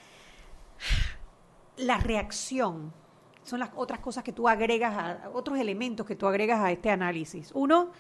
la 1.75 1.97
reacción 1.97 2.93
son 3.43 3.59
las 3.59 3.69
otras 3.75 3.99
cosas 3.99 4.23
que 4.23 4.32
tú 4.32 4.47
agregas, 4.47 4.95
a, 4.95 5.30
otros 5.34 5.59
elementos 5.59 6.05
que 6.05 6.15
tú 6.15 6.25
agregas 6.25 6.61
a 6.61 6.71
este 6.71 6.89
análisis. 6.89 7.51
Uno, 7.53 7.91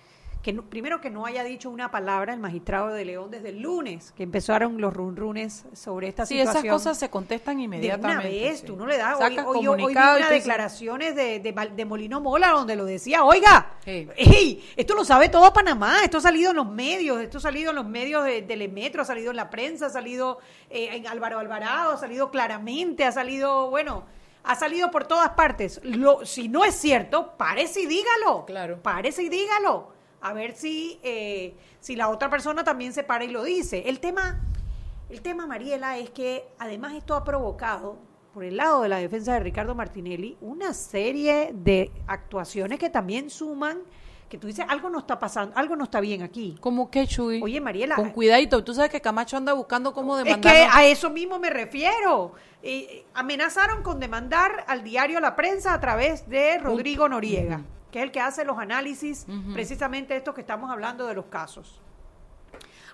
que 0.47 0.53
no- 0.53 0.63
primero 0.63 1.01
que 1.01 1.09
no 1.09 1.25
haya 1.25 1.43
dicho 1.43 1.69
una 1.69 1.91
palabra 1.91 2.33
el 2.33 2.39
magistrado 2.39 2.87
de 2.93 3.03
León 3.03 3.29
desde 3.29 3.49
el 3.49 3.59
lunes, 3.59 4.13
que 4.15 4.23
empezaron 4.23 4.79
los 4.79 4.93
runrunes 4.93 5.65
sobre 5.73 6.07
esta 6.07 6.25
Sí, 6.25 6.35
situación. 6.37 6.65
esas 6.67 6.73
cosas 6.73 6.97
se 6.97 7.09
contestan 7.09 7.57
de 7.57 7.63
inmediatamente. 7.63 8.27
una 8.29 8.45
vez, 8.45 8.59
sí. 8.61 8.65
tú 8.65 8.77
no 8.77 8.85
le 8.85 8.95
das. 8.97 9.15
Hoy, 9.19 9.35
Sacas 9.35 9.45
hoy, 9.45 9.55
hoy 9.57 9.61
vi 9.61 9.65
comunicado 9.81 10.15
y 10.15 10.19
unas 10.19 10.29
tú 10.29 10.33
dices, 10.35 10.45
declaraciones 10.47 11.15
de, 11.17 11.39
de, 11.41 11.51
de 11.75 11.85
Molino 11.85 12.21
Mola 12.21 12.51
donde 12.51 12.77
lo 12.77 12.85
decía, 12.85 13.25
oiga, 13.25 13.73
Sí. 13.83 14.07
ey, 14.15 14.65
esto 14.77 14.95
lo 14.95 15.03
sabe 15.03 15.27
todo 15.27 15.51
Panamá, 15.51 15.97
esto 16.05 16.19
ha 16.19 16.21
salido 16.21 16.51
en 16.51 16.55
los 16.55 16.69
medios, 16.69 17.19
esto 17.21 17.39
ha 17.39 17.41
salido 17.41 17.71
en 17.71 17.75
los 17.75 17.85
medios 17.85 18.23
de- 18.23 18.41
del 18.43 18.71
Metro, 18.71 19.01
ha 19.01 19.05
salido 19.05 19.31
en 19.31 19.35
la 19.35 19.49
prensa, 19.49 19.87
ha 19.87 19.89
salido 19.89 20.37
eh, 20.69 20.91
en 20.93 21.07
Álvaro 21.07 21.39
Alvarado, 21.39 21.91
ha 21.91 21.97
salido 21.97 22.31
claramente, 22.31 23.03
ha 23.03 23.11
salido, 23.11 23.69
bueno, 23.69 24.05
ha 24.45 24.55
salido 24.55 24.91
por 24.91 25.05
todas 25.07 25.31
partes. 25.31 25.81
Lo, 25.83 26.25
si 26.25 26.47
no 26.47 26.63
es 26.63 26.73
cierto, 26.75 27.35
párese 27.37 27.81
y 27.81 27.85
dígalo. 27.85 28.45
Claro. 28.45 28.81
Párese 28.81 29.23
y 29.23 29.27
dígalo. 29.29 29.96
A 30.21 30.33
ver 30.33 30.55
si, 30.55 30.99
eh, 31.03 31.55
si 31.79 31.95
la 31.95 32.09
otra 32.09 32.29
persona 32.29 32.63
también 32.63 32.93
se 32.93 33.03
para 33.03 33.23
y 33.23 33.29
lo 33.29 33.43
dice. 33.43 33.83
El 33.87 33.99
tema, 33.99 34.41
el 35.09 35.21
tema, 35.21 35.45
Mariela, 35.45 35.97
es 35.97 36.09
que 36.09 36.47
además 36.59 36.93
esto 36.93 37.15
ha 37.15 37.23
provocado, 37.23 37.97
por 38.33 38.43
el 38.43 38.57
lado 38.57 38.81
de 38.83 38.89
la 38.89 38.97
defensa 38.97 39.33
de 39.33 39.39
Ricardo 39.39 39.73
Martinelli, 39.73 40.37
una 40.41 40.73
serie 40.73 41.51
de 41.53 41.91
actuaciones 42.07 42.77
que 42.77 42.89
también 42.89 43.29
suman, 43.29 43.79
que 44.29 44.37
tú 44.37 44.47
dices, 44.47 44.65
algo 44.67 44.89
no 44.89 44.99
está 44.99 45.17
pasando, 45.17 45.55
algo 45.57 45.75
no 45.75 45.85
está 45.85 46.01
bien 46.01 46.21
aquí. 46.21 46.57
¿Cómo 46.59 46.91
que, 46.91 47.07
Chuy? 47.07 47.41
Oye, 47.41 47.61
Mariela, 47.61 47.95
Con 47.95 48.09
cuidadito. 48.11 48.63
Tú 48.63 48.73
sabes 48.73 48.91
que 48.91 48.99
Camacho 48.99 49.37
anda 49.37 49.53
buscando 49.53 49.93
cómo 49.93 50.17
es 50.17 50.25
demandar. 50.25 50.53
que 50.53 50.67
a 50.69 50.85
eso 50.85 51.09
mismo 51.09 51.39
me 51.39 51.49
refiero. 51.49 52.33
Eh, 52.61 53.05
amenazaron 53.13 53.83
con 53.83 53.99
demandar 53.99 54.65
al 54.67 54.83
diario 54.83 55.19
La 55.21 55.35
Prensa 55.35 55.73
a 55.73 55.79
través 55.79 56.27
de 56.27 56.57
Rodrigo 56.57 57.07
Noriega, 57.07 57.61
que 57.97 58.01
es 58.01 58.05
el 58.05 58.11
que 58.11 58.19
hace 58.19 58.45
los 58.45 58.59
análisis 58.59 59.25
precisamente 59.53 60.15
estos 60.15 60.35
que 60.35 60.41
estamos 60.41 60.69
hablando 60.69 61.07
de 61.07 61.15
los 61.15 61.25
casos. 61.25 61.81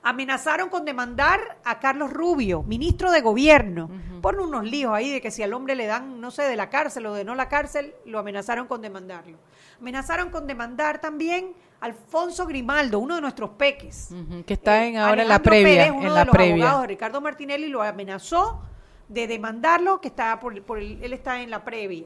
Amenazaron 0.01 0.69
con 0.69 0.85
demandar 0.85 1.57
a 1.65 1.79
Carlos 1.79 2.11
Rubio, 2.11 2.63
ministro 2.63 3.11
de 3.11 3.19
Gobierno, 3.21 3.89
por 4.21 4.39
unos 4.39 4.63
líos 4.63 4.93
ahí 4.93 5.09
de 5.11 5.19
que 5.21 5.29
si 5.29 5.43
al 5.43 5.53
hombre 5.53 5.75
le 5.75 5.87
dan, 5.87 6.21
no 6.21 6.31
sé, 6.31 6.43
de 6.43 6.55
la 6.55 6.69
cárcel 6.69 7.05
o 7.05 7.13
de 7.13 7.25
no 7.25 7.35
la 7.35 7.49
cárcel, 7.49 7.93
lo 8.05 8.19
amenazaron 8.19 8.67
con 8.67 8.81
demandarlo. 8.81 9.37
Amenazaron 9.81 10.29
con 10.29 10.47
demandar 10.47 10.99
también 11.01 11.53
a 11.81 11.85
Alfonso 11.87 12.45
Grimaldo, 12.45 12.99
uno 12.99 13.15
de 13.15 13.21
nuestros 13.21 13.49
peques. 13.51 14.09
Que 14.45 14.53
está 14.53 14.83
Eh, 14.85 14.89
en, 14.89 14.97
ahora 14.97 15.23
en 15.23 15.27
la 15.27 15.39
previa. 15.39 15.83
Pérez, 15.83 15.91
uno 15.91 16.07
en 16.09 16.15
de 16.15 16.25
los 16.25 16.33
previa. 16.33 16.53
abogados 16.55 16.81
de 16.83 16.87
Ricardo 16.87 17.19
Martinelli 17.21 17.67
lo 17.67 17.81
amenazó 17.83 18.61
de 19.09 19.27
demandarlo, 19.27 19.99
que 19.99 20.07
está 20.07 20.39
por, 20.39 20.61
por 20.63 20.79
el- 20.79 21.03
él 21.03 21.11
está 21.11 21.41
en 21.41 21.49
la 21.49 21.63
previa. 21.65 22.05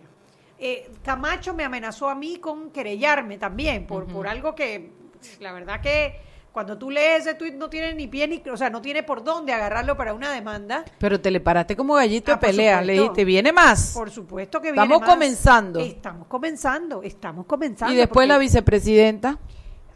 Eh, 0.59 0.89
Camacho 1.03 1.53
me 1.53 1.63
amenazó 1.63 2.09
a 2.09 2.15
mí 2.15 2.37
con 2.37 2.71
querellarme 2.71 3.37
también 3.37 3.85
por, 3.85 4.05
por 4.07 4.27
algo 4.27 4.55
que 4.55 4.91
la 5.39 5.51
verdad 5.51 5.81
que 5.81 6.19
cuando 6.51 6.75
tú 6.79 6.89
lees 6.89 7.21
ese 7.27 7.35
tuit 7.35 7.53
no 7.53 7.69
tiene 7.69 7.93
ni 7.93 8.07
pie 8.07 8.27
ni, 8.27 8.41
o 8.49 8.57
sea, 8.57 8.71
no 8.71 8.81
tiene 8.81 9.03
por 9.03 9.23
dónde 9.23 9.53
agarrarlo 9.53 9.95
para 9.95 10.15
una 10.15 10.31
demanda. 10.31 10.83
Pero 10.97 11.21
te 11.21 11.29
le 11.29 11.39
paraste 11.39 11.75
como 11.75 11.93
gallito 11.93 12.31
Ah, 12.31 12.35
de 12.35 12.41
pelea. 12.47 12.81
Le 12.81 12.93
dijiste, 12.93 13.23
viene 13.25 13.53
más. 13.53 13.91
Por 13.93 14.09
supuesto 14.09 14.59
que 14.59 14.71
viene 14.71 14.81
Estamos 14.81 15.01
más. 15.01 15.09
comenzando. 15.11 15.79
Estamos 15.79 16.27
comenzando, 16.27 17.03
estamos 17.03 17.45
comenzando. 17.45 17.93
Y 17.93 17.97
después 17.97 18.27
la 18.27 18.39
vicepresidenta. 18.39 19.37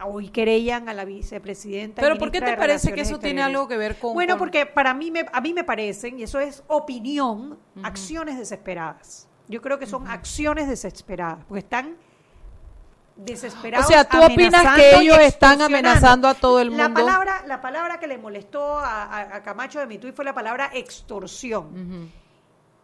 Hoy 0.06 0.30
querellan 0.30 0.88
a 0.90 0.94
la 0.94 1.06
vicepresidenta. 1.06 2.02
Pero 2.02 2.18
¿por 2.20 2.30
qué 2.32 2.42
te 2.42 2.56
parece 2.56 2.92
que 2.94 3.02
eso 3.02 3.18
tiene 3.18 3.42
algo 3.42 3.68
que 3.68 3.78
ver 3.78 3.98
con- 3.98 4.14
Bueno, 4.14 4.34
con- 4.34 4.40
porque 4.40 4.68
para 4.68 4.94
mí 4.94 5.10
me, 5.10 5.26
a 5.34 5.42
mí 5.42 5.54
me 5.56 5.64
parecen, 5.64 6.20
y 6.20 6.24
eso 6.24 6.40
es 6.40 6.64
opinión, 6.68 7.58
acciones 7.82 8.38
desesperadas. 8.38 9.28
Yo 9.52 9.62
creo 9.62 9.78
que 9.78 9.86
son 9.86 10.08
acciones 10.08 10.68
desesperadas, 10.68 11.44
porque 11.48 11.60
están 11.60 11.96
desesperados. 13.16 13.86
O 13.86 13.90
sea, 13.90 14.04
¿tú 14.06 14.18
opinas 14.22 14.76
que 14.76 14.96
ellos 14.98 15.18
están 15.20 15.62
amenazando 15.62 16.28
a 16.28 16.34
todo 16.34 16.60
el 16.62 16.76
La 16.76 16.88
mundo? 16.88 17.06
palabra, 17.06 17.44
la 17.46 17.62
palabra 17.62 18.00
que 18.00 18.08
le 18.08 18.18
molestó 18.18 18.80
a, 18.80 19.04
a- 19.04 19.36
a 19.36 19.44
Camacho 19.44 19.80
de 19.80 19.86
mi 19.88 19.98
tuit 19.98 20.16
fue 20.16 20.26
la 20.26 20.34
palabra 20.34 20.72
extorsión. 20.74 22.10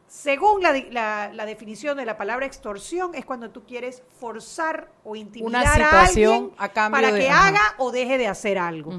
Según 0.08 0.62
la, 0.62 0.72
la- 0.92 1.32
la 1.34 1.46
definición 1.46 1.98
de 1.98 2.06
la 2.06 2.18
palabra 2.18 2.46
extorsión, 2.46 3.14
es 3.16 3.26
cuando 3.26 3.50
tú 3.50 3.64
quieres 3.66 4.04
forzar 4.20 4.90
o 5.04 5.16
intimidar 5.16 5.62
Una 5.80 5.90
a 5.90 6.06
alguien 6.06 6.52
a 6.58 6.70
cambio 6.70 7.02
para 7.02 7.12
de- 7.14 7.20
que 7.20 7.30
ajá. 7.30 7.48
haga 7.48 7.62
o 7.78 7.92
deje 7.92 8.18
de 8.18 8.28
hacer 8.28 8.58
algo. 8.58 8.94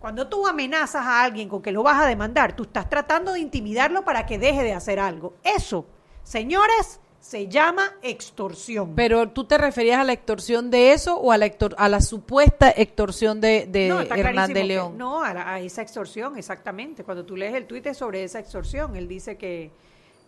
Cuando 0.00 0.28
tú 0.28 0.46
amenazas 0.46 1.04
a 1.04 1.22
alguien 1.22 1.48
con 1.48 1.60
que 1.60 1.72
lo 1.72 1.82
vas 1.82 2.00
a 2.00 2.06
demandar, 2.06 2.54
tú 2.54 2.62
estás 2.64 2.88
tratando 2.88 3.32
de 3.32 3.40
intimidarlo 3.40 4.04
para 4.04 4.26
que 4.26 4.38
deje 4.38 4.62
de 4.62 4.72
hacer 4.74 5.00
algo. 5.00 5.34
Eso, 5.42 5.86
señores, 6.28 7.00
se 7.20 7.48
llama 7.48 7.82
extorsión. 8.02 8.94
Pero 8.94 9.30
tú 9.30 9.44
te 9.44 9.56
referías 9.58 9.98
a 9.98 10.04
la 10.04 10.12
extorsión 10.12 10.70
de 10.70 10.92
eso 10.92 11.16
o 11.18 11.32
a 11.32 11.38
la, 11.38 11.46
extor- 11.46 11.74
a 11.78 11.88
la 11.88 12.00
supuesta 12.00 12.70
extorsión 12.74 13.40
de, 13.40 13.66
de 13.66 13.88
No, 13.88 14.06
clarísimo 14.06 14.54
que- 14.54 14.64
León. 14.64 14.98
no, 14.98 15.22
a, 15.22 15.34
la- 15.34 15.52
a 15.54 15.60
esa 15.60 15.82
extorsión, 15.82 16.36
exactamente. 16.36 17.02
Cuando 17.02 17.24
tú 17.24 17.36
lees 17.36 17.54
el 17.54 17.66
tuit 17.66 17.86
es 17.86 17.96
sobre 17.96 18.22
esa 18.24 18.38
extorsión. 18.38 18.94
Él 18.94 19.08
dice 19.08 19.36
que, 19.36 19.70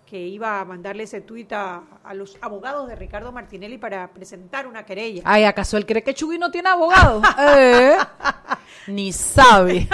que 0.07 0.18
iba 0.18 0.61
a 0.61 0.64
mandarle 0.64 1.05
ese 1.05 1.20
tuit 1.20 1.53
a, 1.53 1.82
a 2.03 2.14
los 2.14 2.36
abogados 2.40 2.88
de 2.88 2.96
Ricardo 2.96 3.30
Martinelli 3.30 3.78
para 3.78 4.09
presentar 4.09 4.66
una 4.66 4.84
querella. 4.84 5.22
Ay, 5.24 5.44
¿acaso 5.44 5.76
él 5.76 5.86
cree 5.86 6.03
que 6.03 6.14
Chugui 6.14 6.38
no 6.38 6.51
tiene 6.51 6.70
abogado? 6.70 7.22
Eh, 7.38 7.96
Ni 8.88 9.12
sabe. 9.12 9.86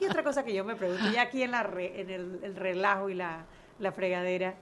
y 0.00 0.04
otra 0.04 0.22
cosa 0.22 0.44
que 0.44 0.52
yo 0.54 0.64
me 0.64 0.76
pregunto, 0.76 1.04
ya 1.12 1.22
aquí 1.22 1.42
en, 1.42 1.50
la 1.52 1.62
re- 1.62 2.00
en 2.00 2.10
el, 2.10 2.40
el 2.42 2.56
relajo 2.56 3.08
y 3.08 3.14
la, 3.14 3.46
la 3.78 3.92
fregadera, 3.92 4.54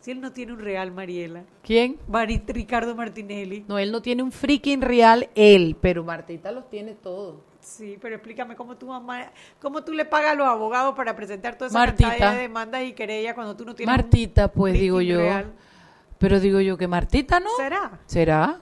si 0.00 0.10
él 0.10 0.20
no 0.20 0.32
tiene 0.32 0.52
un 0.52 0.58
real, 0.60 0.90
Mariela, 0.92 1.44
¿Quién? 1.62 1.98
Mari- 2.08 2.42
Ricardo 2.46 2.94
Martinelli. 2.94 3.64
No, 3.68 3.78
él 3.78 3.90
no 3.90 4.02
tiene 4.02 4.22
un 4.22 4.32
freaking 4.32 4.82
real, 4.82 5.28
él, 5.34 5.76
pero 5.80 6.04
Martita 6.04 6.52
los 6.52 6.68
tiene 6.68 6.92
todos. 6.94 7.36
Sí, 7.60 7.96
pero 8.02 8.16
explícame 8.16 8.54
cómo 8.56 8.76
tú, 8.76 8.88
mamá, 8.88 9.32
cómo 9.62 9.82
tú 9.82 9.94
le 9.94 10.04
pagas 10.04 10.32
a 10.32 10.34
los 10.34 10.46
abogados 10.46 10.94
para 10.94 11.16
presentar 11.16 11.56
toda 11.56 11.68
esa 11.70 11.78
Martita. 11.78 12.10
cantidad 12.10 12.32
de 12.34 12.40
demandas 12.40 12.82
y 12.84 12.92
querellas 12.92 13.34
cuando 13.34 13.56
tú 13.56 13.64
no 13.64 13.74
tienes 13.74 13.90
un 13.90 13.96
Martita, 14.02 14.48
pues 14.52 14.74
digo 14.74 15.00
yo. 15.00 15.18
real. 15.18 15.52
Pero 16.18 16.38
digo 16.40 16.60
yo 16.60 16.76
que 16.76 16.86
Martita 16.86 17.40
no. 17.40 17.48
¿Será? 17.56 17.98
¿Será? 18.06 18.60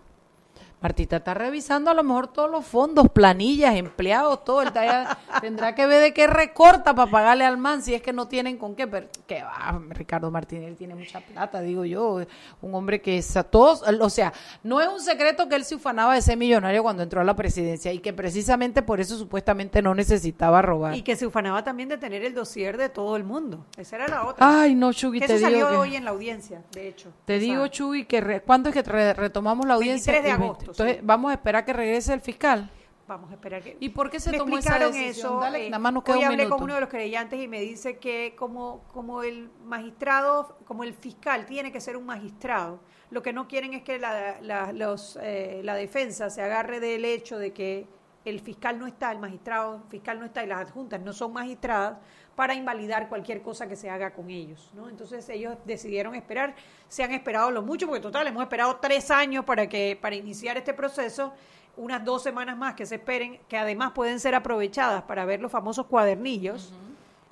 Martita 0.82 1.16
está 1.18 1.32
revisando 1.34 1.90
a 1.90 1.94
lo 1.94 2.02
mejor 2.02 2.26
todos 2.32 2.50
los 2.50 2.64
fondos, 2.66 3.08
planillas, 3.10 3.76
empleados, 3.76 4.44
todo. 4.44 4.62
Está 4.62 4.84
ya- 4.84 5.18
tendrá 5.40 5.74
que 5.74 5.86
ver 5.86 6.02
de 6.02 6.12
qué 6.12 6.26
recorta 6.26 6.94
para 6.94 7.10
pagarle 7.10 7.44
al 7.44 7.56
man 7.56 7.82
si 7.82 7.94
es 7.94 8.02
que 8.02 8.12
no 8.12 8.26
tienen 8.26 8.56
con 8.58 8.74
qué. 8.74 8.86
Pero 8.88 9.06
que 9.26 9.42
va, 9.42 9.80
Ricardo 9.90 10.30
Martínez 10.30 10.76
tiene 10.76 10.94
mucha 10.94 11.20
plata, 11.20 11.60
digo 11.60 11.84
yo. 11.84 12.20
Un 12.60 12.74
hombre 12.74 13.00
que 13.00 13.18
es 13.18 13.36
a 13.36 13.44
todos, 13.44 13.82
o 13.82 14.10
sea, 14.10 14.32
no 14.64 14.80
es 14.80 14.88
un 14.88 15.00
secreto 15.00 15.48
que 15.48 15.54
él 15.54 15.64
se 15.64 15.74
ufanaba 15.76 16.14
de 16.14 16.22
ser 16.22 16.36
millonario 16.36 16.82
cuando 16.82 17.02
entró 17.02 17.20
a 17.20 17.24
la 17.24 17.36
presidencia 17.36 17.92
y 17.92 18.00
que 18.00 18.12
precisamente 18.12 18.82
por 18.82 19.00
eso 19.00 19.16
supuestamente 19.16 19.82
no 19.82 19.94
necesitaba 19.94 20.62
robar. 20.62 20.96
Y 20.96 21.02
que 21.02 21.14
se 21.16 21.26
ufanaba 21.26 21.62
también 21.62 21.88
de 21.88 21.98
tener 21.98 22.24
el 22.24 22.34
dossier 22.34 22.76
de 22.76 22.88
todo 22.88 23.16
el 23.16 23.22
mundo. 23.24 23.64
Esa 23.76 23.96
era 23.96 24.08
la 24.08 24.26
otra. 24.26 24.62
Ay, 24.62 24.74
no, 24.74 24.92
Chugui, 24.92 25.20
que 25.20 25.26
te 25.28 25.34
eso 25.36 25.46
digo 25.46 25.60
salió 25.60 25.68
que- 25.70 25.76
hoy 25.76 25.96
en 25.96 26.04
la 26.04 26.10
audiencia, 26.10 26.62
de 26.72 26.88
hecho. 26.88 27.10
Te 27.24 27.38
digo, 27.38 27.66
Chuy, 27.68 28.04
que 28.04 28.20
re- 28.20 28.40
¿cuándo 28.42 28.68
es 28.68 28.74
que 28.74 28.82
re- 28.82 29.14
retomamos 29.14 29.66
la 29.66 29.74
audiencia? 29.74 30.12
23 30.12 30.22
de 30.22 30.30
El 30.30 30.38
20. 30.50 30.64
agosto, 30.64 30.71
Entonces, 30.72 30.98
vamos 31.02 31.30
a 31.30 31.34
esperar 31.34 31.64
que 31.64 31.72
regrese 31.72 32.12
el 32.14 32.20
fiscal. 32.20 32.68
Vamos 33.06 33.30
a 33.30 33.34
esperar 33.34 33.62
que... 33.62 33.76
¿Y 33.80 33.88
por 33.90 34.08
qué 34.10 34.20
se 34.20 34.30
me 34.30 34.38
tomó 34.38 34.56
esa 34.58 34.78
decisión? 34.78 35.10
eso. 35.10 35.40
Dale, 35.40 35.66
eh, 35.66 35.70
nada 35.70 35.80
más 35.80 35.92
nos 35.92 36.02
queda 36.04 36.14
hoy 36.16 36.20
un 36.20 36.26
hablé 36.26 36.36
minuto. 36.44 36.54
con 36.56 36.64
uno 36.64 36.74
de 36.76 36.80
los 36.80 36.88
creyentes 36.88 37.40
y 37.40 37.48
me 37.48 37.60
dice 37.60 37.98
que 37.98 38.34
como, 38.36 38.84
como 38.92 39.22
el 39.22 39.50
magistrado, 39.64 40.56
como 40.64 40.84
el 40.84 40.94
fiscal 40.94 41.44
tiene 41.46 41.72
que 41.72 41.80
ser 41.80 41.96
un 41.96 42.06
magistrado, 42.06 42.80
lo 43.10 43.22
que 43.22 43.32
no 43.32 43.48
quieren 43.48 43.74
es 43.74 43.82
que 43.82 43.98
la, 43.98 44.40
la- 44.40 44.72
los, 44.72 45.18
eh, 45.20 45.60
la 45.64 45.74
defensa 45.74 46.30
se 46.30 46.42
agarre 46.42 46.80
del 46.80 47.04
hecho 47.04 47.38
de 47.38 47.52
que 47.52 47.86
el 48.24 48.38
fiscal 48.40 48.78
no 48.78 48.86
está, 48.86 49.10
el 49.10 49.18
magistrado 49.18 49.82
fiscal 49.90 50.18
no 50.20 50.24
está 50.24 50.44
y 50.44 50.46
las 50.46 50.60
adjuntas 50.60 51.00
no 51.02 51.12
son 51.12 51.32
magistradas 51.32 51.98
para 52.34 52.54
invalidar 52.54 53.08
cualquier 53.08 53.42
cosa 53.42 53.68
que 53.68 53.76
se 53.76 53.90
haga 53.90 54.12
con 54.12 54.30
ellos. 54.30 54.70
¿no? 54.74 54.88
Entonces 54.88 55.28
ellos 55.28 55.56
decidieron 55.64 56.14
esperar, 56.14 56.54
se 56.88 57.02
han 57.02 57.12
esperado 57.12 57.50
lo 57.50 57.62
mucho, 57.62 57.86
porque 57.86 58.00
total, 58.00 58.26
hemos 58.26 58.42
esperado 58.42 58.76
tres 58.76 59.10
años 59.10 59.44
para, 59.44 59.68
que, 59.68 59.98
para 60.00 60.16
iniciar 60.16 60.56
este 60.56 60.72
proceso, 60.72 61.32
unas 61.76 62.04
dos 62.04 62.22
semanas 62.22 62.56
más 62.56 62.74
que 62.74 62.86
se 62.86 62.96
esperen, 62.96 63.40
que 63.48 63.56
además 63.56 63.92
pueden 63.92 64.20
ser 64.20 64.34
aprovechadas 64.34 65.02
para 65.02 65.24
ver 65.24 65.40
los 65.40 65.50
famosos 65.50 65.86
cuadernillos, 65.86 66.72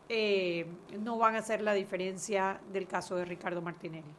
eh, 0.09 0.67
no 0.99 1.19
van 1.19 1.37
a 1.37 1.39
hacer 1.39 1.61
la 1.61 1.73
diferencia 1.73 2.59
del 2.73 2.87
caso 2.87 3.17
de 3.17 3.25
Ricardo 3.25 3.63
Martinelli. 3.63 4.13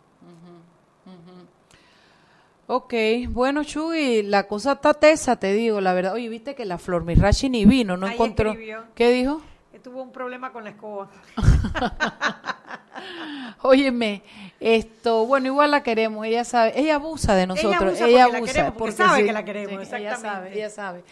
Ok, 2.68 2.94
bueno, 3.30 3.66
Chuy, 3.66 4.24
la 4.24 4.48
cosa 4.48 4.74
está 4.74 4.94
tesa, 4.94 5.36
te 5.36 5.52
digo, 5.52 5.82
la 5.82 5.94
verdad. 5.94 6.14
Oye, 6.14 6.30
viste 6.30 6.56
que 6.56 6.64
la 6.64 6.78
Flor 6.78 7.04
Mirachi 7.04 7.50
ni 7.50 7.66
vino, 7.66 7.98
no 7.98 8.06
Ahí 8.08 8.14
encontró. 8.14 8.52
escribió. 8.52 8.86
¿Qué 8.96 9.12
dijo? 9.12 9.42
Que 9.72 9.80
tuvo 9.80 10.04
un 10.04 10.12
problema 10.12 10.52
con 10.52 10.64
la 10.64 10.72
escoba. 10.72 11.10
Óyeme, 13.62 14.22
esto, 14.60 15.26
bueno, 15.26 15.48
igual 15.48 15.72
la 15.72 15.82
queremos, 15.82 16.26
ella 16.26 16.44
sabe, 16.44 16.74
ella 16.76 16.96
abusa 16.96 17.36
de 17.36 17.48
nosotros, 17.48 17.82
abusa 17.82 18.08
ella 18.08 18.26
porque 18.26 18.38
abusa, 18.38 18.54
queremos, 18.54 18.74
porque 18.78 18.92
sabe 18.92 19.26
que 19.26 19.34
la 19.34 19.46
queremos, 19.46 19.72
ella 19.72 19.88
sabe, 19.88 20.08
exactamente. 20.08 20.58
ella 20.58 20.70
sabe. 20.70 21.04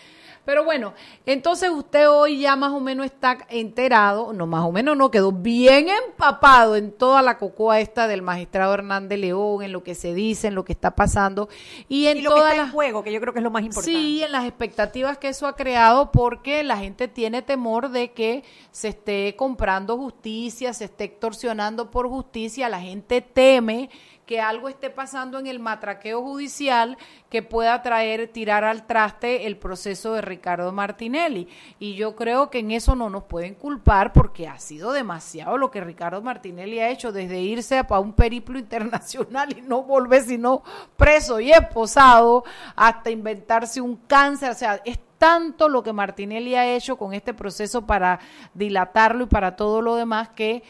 Pero 0.49 0.63
bueno, 0.63 0.95
entonces 1.27 1.69
usted 1.69 2.09
hoy 2.09 2.39
ya 2.39 2.55
más 2.55 2.71
o 2.71 2.79
menos 2.79 3.05
está 3.05 3.37
enterado, 3.49 4.33
no 4.33 4.47
más 4.47 4.65
o 4.65 4.71
menos 4.71 4.97
no, 4.97 5.11
quedó 5.11 5.31
bien 5.31 5.89
empapado 5.89 6.75
en 6.75 6.91
toda 6.91 7.21
la 7.21 7.37
cocoa 7.37 7.79
esta 7.79 8.07
del 8.07 8.23
magistrado 8.23 8.73
Hernández 8.73 9.19
León, 9.19 9.61
en 9.61 9.71
lo 9.71 9.83
que 9.83 9.93
se 9.93 10.15
dice, 10.15 10.47
en 10.47 10.55
lo 10.55 10.65
que 10.65 10.73
está 10.73 10.95
pasando 10.95 11.49
y 11.87 12.07
en 12.07 12.17
y 12.17 12.21
lo 12.21 12.33
que 12.33 12.55
en 12.55 12.71
juego, 12.71 13.03
que 13.03 13.11
yo 13.11 13.21
creo 13.21 13.31
que 13.31 13.41
es 13.41 13.43
lo 13.43 13.51
más 13.51 13.61
importante. 13.61 13.91
Sí, 13.91 14.23
en 14.23 14.31
las 14.31 14.45
expectativas 14.45 15.19
que 15.19 15.27
eso 15.27 15.45
ha 15.45 15.55
creado, 15.55 16.11
porque 16.11 16.63
la 16.63 16.77
gente 16.77 17.07
tiene 17.07 17.43
temor 17.43 17.91
de 17.91 18.13
que 18.13 18.43
se 18.71 18.87
esté 18.87 19.35
comprando 19.35 19.97
justicia, 19.97 20.73
se 20.73 20.85
esté 20.85 21.03
extorsionando 21.03 21.91
por 21.91 22.09
justicia, 22.09 22.69
la 22.69 22.81
gente 22.81 23.21
teme 23.21 23.91
que 24.29 24.39
algo 24.39 24.69
esté 24.69 24.91
pasando 24.91 25.39
en 25.39 25.47
el 25.47 25.57
matraqueo 25.57 26.21
judicial 26.21 26.99
que 27.31 27.41
pueda 27.41 27.81
traer, 27.81 28.27
tirar 28.27 28.63
al 28.63 28.85
traste 28.85 29.47
el 29.47 29.57
proceso 29.57 30.13
de 30.13 30.21
Ricardo 30.21 30.71
Martinelli. 30.71 31.47
Y 31.79 31.95
yo 31.95 32.15
creo 32.15 32.51
que 32.51 32.59
en 32.59 32.69
eso 32.69 32.95
no 32.95 33.09
nos 33.09 33.23
pueden 33.23 33.55
culpar 33.55 34.13
porque 34.13 34.47
ha 34.47 34.59
sido 34.59 34.91
demasiado 34.91 35.57
lo 35.57 35.71
que 35.71 35.81
Ricardo 35.81 36.21
Martinelli 36.21 36.77
ha 36.79 36.89
hecho 36.89 37.11
desde 37.11 37.41
irse 37.41 37.83
para 37.83 38.01
un 38.01 38.13
periplo 38.13 38.59
internacional 38.59 39.57
y 39.57 39.61
no 39.61 39.81
volver 39.81 40.21
sino 40.21 40.61
preso 40.95 41.39
y 41.39 41.49
esposado 41.51 42.43
hasta 42.75 43.09
inventarse 43.09 43.81
un 43.81 43.95
cáncer. 43.95 44.51
O 44.51 44.53
sea, 44.53 44.79
es 44.85 44.99
tanto 45.19 45.69
lo 45.69 45.83
que 45.83 45.91
Martinelli 45.91 46.55
ha 46.55 46.75
hecho 46.75 46.97
con 46.97 47.13
este 47.13 47.33
proceso 47.33 47.85
para 47.85 48.19
dilatarlo 48.53 49.25
y 49.25 49.27
para 49.27 49.55
todo 49.55 49.81
lo 49.81 49.95
demás 49.95 50.29
que 50.29 50.63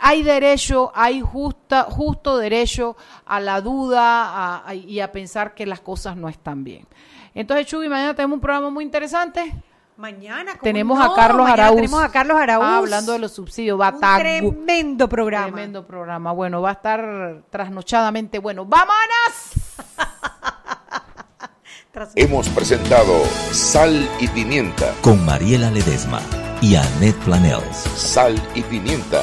hay 0.00 0.22
derecho, 0.22 0.90
hay 0.94 1.20
justa, 1.20 1.84
justo 1.88 2.38
derecho 2.38 2.96
a 3.26 3.40
la 3.40 3.60
duda 3.60 4.24
a- 4.24 4.68
a- 4.68 4.74
y 4.74 5.00
a 5.00 5.12
pensar 5.12 5.54
que 5.54 5.66
las 5.66 5.80
cosas 5.80 6.16
no 6.16 6.28
están 6.28 6.64
bien. 6.64 6.86
Entonces, 7.34 7.66
Chubi, 7.66 7.88
mañana 7.88 8.14
tenemos 8.14 8.36
un 8.36 8.40
programa 8.40 8.70
muy 8.70 8.84
interesante. 8.84 9.54
Mañana 9.96 10.52
¿cómo 10.52 10.62
Tenemos 10.62 10.98
no? 10.98 11.04
a 11.04 11.14
Carlos 11.14 11.42
Mañana 11.44 11.62
Araúz. 11.64 11.76
Tenemos 11.76 12.02
a 12.02 12.08
Carlos 12.10 12.36
Araúz. 12.38 12.64
Ah, 12.66 12.76
hablando 12.78 13.12
de 13.12 13.18
los 13.18 13.32
subsidios. 13.32 13.74
un 13.74 13.78
Batagu. 13.78 14.20
tremendo 14.20 15.08
programa. 15.08 15.46
Tremendo 15.48 15.86
programa. 15.86 16.32
Bueno, 16.32 16.62
va 16.62 16.70
a 16.70 16.72
estar 16.72 17.42
trasnochadamente 17.50 18.38
bueno. 18.38 18.64
¡Vámonos! 18.64 18.96
Hemos 22.16 22.48
presentado 22.48 23.22
Sal 23.52 24.08
y 24.18 24.26
Pimienta. 24.28 24.94
Con 25.02 25.24
Mariela 25.26 25.70
Ledesma 25.70 26.20
y 26.62 26.74
Annette 26.74 27.18
Planels. 27.24 27.76
Sal 27.94 28.34
y 28.54 28.62
Pimienta. 28.62 29.22